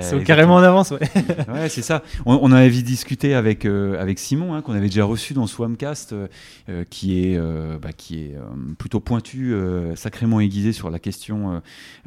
C'est 0.00 0.22
carrément 0.24 0.54
en 0.54 0.62
avance, 0.62 0.92
ouais. 0.92 0.98
ouais, 1.52 1.68
c'est 1.68 1.82
ça. 1.82 2.02
On, 2.24 2.38
on, 2.40 2.52
avait 2.52 2.70
discuté 2.70 3.34
avec, 3.34 3.66
euh, 3.66 4.00
avec 4.00 4.18
Simon, 4.18 4.54
hein, 4.54 4.62
qu'on 4.62 4.72
avait 4.72 4.86
déjà 4.86 5.04
reçu 5.04 5.34
dans 5.34 5.46
Swamcast, 5.46 6.14
euh, 6.14 6.28
euh, 6.70 6.84
qui 6.88 7.20
est, 7.20 7.38
bah, 7.78 7.92
qui 7.94 8.20
est 8.20 8.36
plutôt 8.78 9.00
pointu, 9.00 9.54
sacrément 9.94 10.40
aiguisé 10.40 10.72
sur 10.72 10.90
la 10.90 10.98
question 10.98 11.60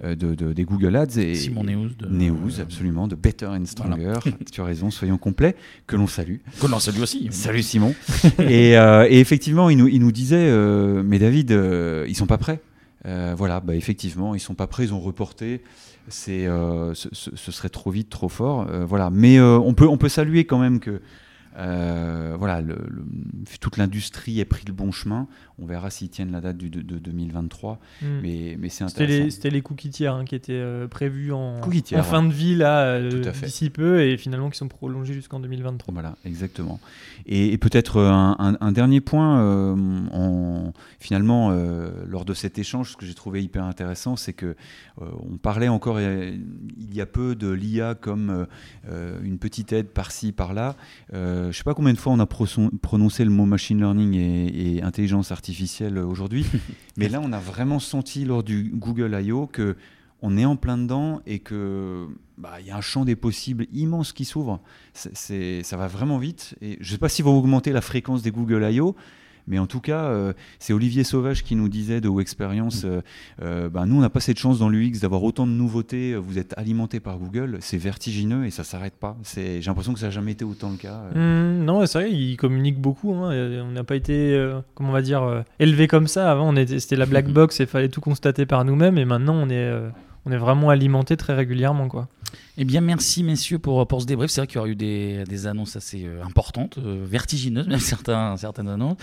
de, 0.04 0.16
de, 0.16 0.54
des 0.54 0.64
Google 0.64 0.96
Ads. 0.96 1.20
Et, 1.20 1.36
Simon 1.36 1.64
News. 1.64 1.90
De... 1.98 2.08
News, 2.08 2.60
absolument, 2.60 3.08
de 3.08 3.16
Better 3.16 3.48
and 3.48 3.66
Stronger. 3.66 4.14
tu 4.52 4.62
as 4.62 4.64
raison, 4.64 4.90
soyons 4.90 5.18
complets, 5.18 5.56
que 5.86 5.96
l'on 5.96 6.08
salue. 6.08 6.38
Que 6.60 6.68
l'on 6.68 6.80
salue 6.80 7.02
aussi. 7.02 7.28
Salut 7.32 7.62
Simon. 7.62 7.94
et, 8.40 8.72
et, 8.72 9.20
effectivement, 9.20 9.70
il 9.70 9.78
nous, 9.78 9.88
il 9.88 10.00
nous 10.00 10.12
disait, 10.12 10.52
mais 11.04 11.20
David, 11.20 11.52
ils 12.08 12.16
sont 12.16 12.28
pas 12.28 12.40
prêts. 12.40 12.60
Euh, 13.06 13.34
voilà, 13.38 13.60
bah 13.60 13.76
effectivement, 13.76 14.36
ils 14.36 14.40
sont 14.40 14.56
pas 14.56 14.68
prêts, 14.68 14.84
ils 14.86 14.94
ont 14.94 15.00
reporté. 15.00 15.64
C'est, 16.08 16.48
euh, 16.48 16.94
ce, 16.94 17.52
serait 17.52 17.70
trop 17.70 17.92
vite, 17.92 18.10
trop 18.10 18.30
fort. 18.30 18.68
Euh, 18.70 18.86
voilà, 18.86 19.10
mais 19.10 19.40
on 19.40 19.74
peut, 19.74 19.88
on 19.88 19.98
peut 19.98 20.10
saluer 20.10 20.46
quand 20.46 20.60
même 20.60 20.80
que 20.80 21.02
Euh, 21.58 22.36
voilà, 22.38 22.62
le, 22.62 22.78
toute 23.60 23.78
l'industrie 23.78 24.40
a 24.40 24.46
pris 24.46 24.64
le 24.66 24.74
bon 24.74 24.92
chemin. 24.92 25.28
On 25.62 25.66
verra 25.66 25.90
s'ils 25.90 26.10
tiennent 26.10 26.32
la 26.32 26.42
date 26.42 26.58
du, 26.58 26.70
de, 26.70 26.82
2023. 26.82 27.80
Hmm. 28.02 28.06
Mais, 28.22 28.56
mais 28.60 28.70
c'est 28.70 28.84
intéressant. 28.84 29.30
C'était 29.30 29.50
les, 29.50 29.62
cookies 29.62 29.90
tiers 29.90 30.14
hein, 30.14 30.26
qui 30.26 30.36
étaient 30.36 30.54
euh, 30.54 30.88
prévus 30.88 31.34
en, 31.34 31.60
en 31.62 32.04
fin 32.04 32.24
de 32.24 32.32
vie 32.32 32.56
là, 32.56 33.00
d'ici 33.02 33.70
peu 33.70 34.02
et 34.02 34.18
finalement 34.18 34.50
qui 34.50 34.58
sont 34.58 34.68
prolongés 34.68 35.14
jusqu'en 35.14 35.40
2023. 35.40 35.94
Voilà, 35.94 36.16
exactement. 36.26 36.80
Et, 37.26 37.58
peut-être 37.58 38.00
un, 38.00 38.72
dernier 38.72 39.02
point, 39.02 39.74
en, 40.12 40.74
finalement, 41.00 41.52
lors 42.08 42.26
de 42.26 42.34
cet 42.34 42.58
échange, 42.58 42.92
ce 42.92 42.98
que 42.98 43.06
j'ai 43.06 43.14
trouvé 43.14 43.44
hyper 43.44 43.64
intéressant, 43.64 44.16
c'est 44.16 44.34
que 44.34 44.56
on 45.00 45.38
parlait 45.38 45.68
encore 45.68 46.00
il 46.00 46.94
y 46.94 47.02
a 47.02 47.06
peu 47.06 47.36
de 47.36 47.50
l'IA 47.50 47.96
comme 47.96 48.48
une 48.86 49.38
petite 49.38 49.74
aide 49.74 49.88
par-ci, 49.88 50.32
par-là. 50.32 50.76
Euh, 51.14 51.44
je 51.44 51.48
ne 51.48 51.52
sais 51.54 51.64
pas 51.64 51.74
combien 51.74 51.94
de 51.94 51.98
fois 51.98 52.14
on 52.14 52.20
a 52.20 52.26
prononcé 52.26 53.24
le 53.24 53.30
mot 53.30 53.46
machine 53.46 53.78
learning 53.80 54.14
et, 54.16 54.82
intelligence 54.84 55.32
artificielle 55.32 55.49
aujourd'hui, 56.06 56.46
mais 56.98 57.10
là 57.10 57.22
on 57.24 57.32
a 57.32 57.40
vraiment 57.40 57.80
senti 57.80 58.26
lors 58.26 58.44
du 58.44 58.72
Google 58.74 59.18
I.O. 59.22 59.48
que 59.48 59.76
on 60.22 60.38
est 60.38 60.46
en 60.46 60.56
plein 60.56 60.78
dedans 60.78 61.22
et 61.26 61.40
que 61.40 62.08
bah, 62.38 62.60
il 62.60 62.68
y 62.68 62.72
a 62.72 62.78
un 62.78 62.82
champ 62.82 63.06
des 63.06 63.16
possibles 63.16 63.68
immense 63.72 64.12
qui 64.12 64.26
s'ouvre. 64.26 64.60
ça 64.94 65.78
va 65.78 65.88
vraiment 65.88 66.18
vite. 66.18 66.56
Et 66.62 66.78
je 66.82 66.90
ne 66.90 66.92
sais 66.92 66.98
pas 66.98 67.10
si 67.10 67.22
va 67.22 67.30
augmenter 67.30 67.72
la 67.72 67.82
fréquence 67.82 68.22
des 68.22 68.32
Google 68.32 68.68
I.O., 68.70 68.96
mais 69.50 69.60
en 69.60 69.68
tout 69.68 69.82
cas, 69.82 70.06
euh, 70.06 70.34
c'est 70.60 70.74
Olivier 70.74 71.04
Sauvage 71.04 71.44
qui 71.44 71.56
nous 71.56 71.68
disait 71.68 72.02
de 72.02 72.20
Experience, 72.20 72.84
mm. 72.84 72.88
euh, 72.88 73.02
euh, 73.42 73.70
ben, 73.70 73.86
nous, 73.86 73.96
on 73.96 74.02
n'a 74.02 74.10
pas 74.10 74.20
cette 74.20 74.38
chance 74.38 74.60
dans 74.60 74.68
l'UX 74.68 75.00
d'avoir 75.00 75.24
autant 75.24 75.48
de 75.48 75.52
nouveautés. 75.52 76.16
Vous 76.16 76.38
êtes 76.38 76.54
alimenté 76.58 77.00
par 77.00 77.18
Google, 77.18 77.58
c'est 77.62 77.78
vertigineux 77.78 78.46
et 78.46 78.52
ça 78.52 78.64
s'arrête 78.64 78.94
pas. 78.94 79.18
J'ai 79.36 79.62
l'impression 79.62 79.94
que 79.94 80.00
ça 80.00 80.08
n'a 80.08 80.12
jamais 80.12 80.34
été 80.34 80.44
autant 80.44 80.70
le 80.70 80.78
cas. 80.78 81.02
Mm, 81.16 81.64
non, 81.64 81.86
c'est 81.86 82.00
vrai, 82.00 82.12
il 82.12 82.36
communique 82.36 82.80
beaucoup. 82.80 83.14
Hein, 83.14 83.32
on 83.64 83.72
n'a 83.72 83.84
pas 83.84 83.96
été, 83.96 84.50
comment 84.76 84.90
on 84.90 84.94
va 84.94 85.02
dire, 85.02 85.44
élevé 85.60 85.88
comme 85.88 86.08
ça. 86.08 86.30
Avant, 86.32 86.54
c'était 86.78 86.96
la 86.96 87.06
black 87.06 87.28
box 87.34 87.60
et 87.60 87.64
il 87.64 87.70
fallait 87.70 87.90
tout 87.90 88.02
constater 88.02 88.46
par 88.46 88.66
nous-mêmes. 88.66 88.98
Et 88.98 89.06
maintenant, 89.06 89.36
on 89.36 89.50
est 89.50 89.72
on 90.30 90.32
est 90.32 90.38
vraiment 90.38 90.70
alimenté 90.70 91.18
très 91.18 91.34
régulièrement. 91.34 91.88
Quoi. 91.88 92.08
Eh 92.58 92.66
bien, 92.66 92.82
merci 92.82 93.24
messieurs 93.24 93.58
pour, 93.58 93.88
pour 93.88 94.02
ce 94.02 94.06
débrief. 94.06 94.30
C'est 94.30 94.42
vrai 94.42 94.48
qu'il 94.48 94.58
y 94.58 94.60
aura 94.60 94.68
eu 94.68 94.76
des, 94.76 95.24
des 95.24 95.48
annonces 95.48 95.76
assez 95.76 96.06
euh, 96.06 96.24
importantes, 96.24 96.78
euh, 96.78 97.04
vertigineuses, 97.04 97.68
même 97.68 97.80
certaines 98.38 98.68
annonces. 98.68 98.98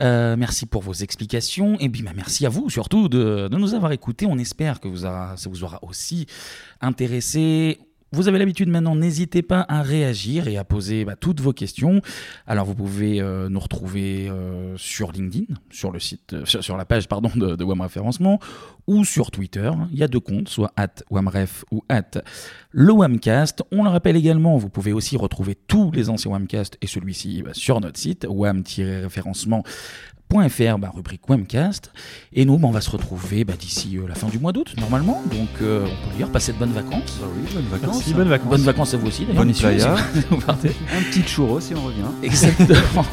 Euh, 0.00 0.36
merci 0.36 0.66
pour 0.66 0.82
vos 0.82 0.92
explications. 0.92 1.76
Et 1.80 1.88
bien, 1.88 2.04
bah, 2.04 2.12
merci 2.14 2.46
à 2.46 2.48
vous 2.48 2.70
surtout 2.70 3.08
de, 3.08 3.48
de 3.48 3.56
nous 3.56 3.74
avoir 3.74 3.92
écoutés. 3.92 4.26
On 4.26 4.38
espère 4.38 4.80
que 4.80 4.88
vous 4.88 4.98
ça 4.98 5.34
vous 5.46 5.64
aura 5.64 5.80
aussi 5.82 6.26
intéressé. 6.80 7.78
Vous 8.12 8.26
avez 8.26 8.40
l'habitude 8.40 8.68
maintenant, 8.68 8.96
n'hésitez 8.96 9.40
pas 9.40 9.64
à 9.68 9.82
réagir 9.82 10.48
et 10.48 10.56
à 10.56 10.64
poser 10.64 11.04
bah, 11.04 11.14
toutes 11.14 11.40
vos 11.40 11.52
questions. 11.52 12.00
Alors 12.44 12.66
vous 12.66 12.74
pouvez 12.74 13.20
euh, 13.20 13.48
nous 13.48 13.60
retrouver 13.60 14.28
euh, 14.28 14.76
sur 14.76 15.12
LinkedIn, 15.12 15.54
sur 15.70 15.92
le 15.92 16.00
site, 16.00 16.32
euh, 16.32 16.44
sur, 16.44 16.76
la 16.76 16.84
page 16.84 17.06
pardon 17.06 17.30
de, 17.36 17.54
de 17.54 17.64
WAM 17.64 17.80
Référencement, 17.80 18.40
ou 18.88 19.04
sur 19.04 19.30
Twitter. 19.30 19.70
Il 19.92 19.98
y 19.98 20.02
a 20.02 20.08
deux 20.08 20.18
comptes, 20.18 20.48
soit 20.48 20.72
at 20.76 20.88
WAMREF 21.10 21.64
ou 21.70 21.84
at 21.88 22.20
le 22.72 22.92
WAMcast. 22.92 23.62
On 23.70 23.84
le 23.84 23.90
rappelle 23.90 24.16
également, 24.16 24.56
vous 24.56 24.70
pouvez 24.70 24.92
aussi 24.92 25.16
retrouver 25.16 25.54
tous 25.54 25.92
les 25.92 26.10
anciens 26.10 26.32
WAMcast 26.32 26.78
et 26.82 26.88
celui-ci 26.88 27.42
bah, 27.44 27.50
sur 27.52 27.80
notre 27.80 28.00
site 28.00 28.26
wam-référencement 28.28 29.62
.fr, 30.30 30.78
bah, 30.78 30.90
rubrique 30.94 31.28
Webcast. 31.28 31.92
Et 32.32 32.44
nous, 32.44 32.58
bah, 32.58 32.68
on 32.68 32.70
va 32.70 32.80
se 32.80 32.90
retrouver 32.90 33.44
bah, 33.44 33.54
d'ici 33.58 33.98
euh, 33.98 34.06
la 34.08 34.14
fin 34.14 34.28
du 34.28 34.38
mois 34.38 34.52
d'août, 34.52 34.74
normalement. 34.78 35.22
Donc, 35.30 35.48
euh, 35.62 35.86
on 35.86 36.08
peut 36.08 36.16
dire, 36.16 36.28
passer 36.30 36.52
de 36.52 36.58
bonnes 36.58 36.72
vacances. 36.72 37.20
Ah 37.22 37.26
oui, 37.34 37.48
bonnes 37.52 37.64
vacances. 37.64 37.96
Merci, 37.96 38.14
bonnes 38.14 38.28
vacances. 38.28 38.50
Bonnes 38.50 38.60
vacances 38.62 38.94
à 38.94 38.96
vous 38.96 39.06
aussi, 39.08 39.26
d'ailleurs. 39.26 39.44
Bonne 39.44 39.54
playa. 39.54 39.94
Un 40.48 41.02
petit 41.10 41.22
churro 41.22 41.60
si 41.60 41.74
on 41.74 41.82
revient. 41.82 42.02
Exactement. 42.22 43.04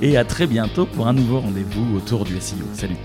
Et 0.00 0.16
à 0.16 0.24
très 0.24 0.46
bientôt 0.46 0.86
pour 0.86 1.06
un 1.06 1.12
nouveau 1.12 1.40
rendez-vous 1.40 1.96
autour 1.96 2.24
du 2.24 2.38
SEO. 2.40 2.66
Salut. 2.74 2.96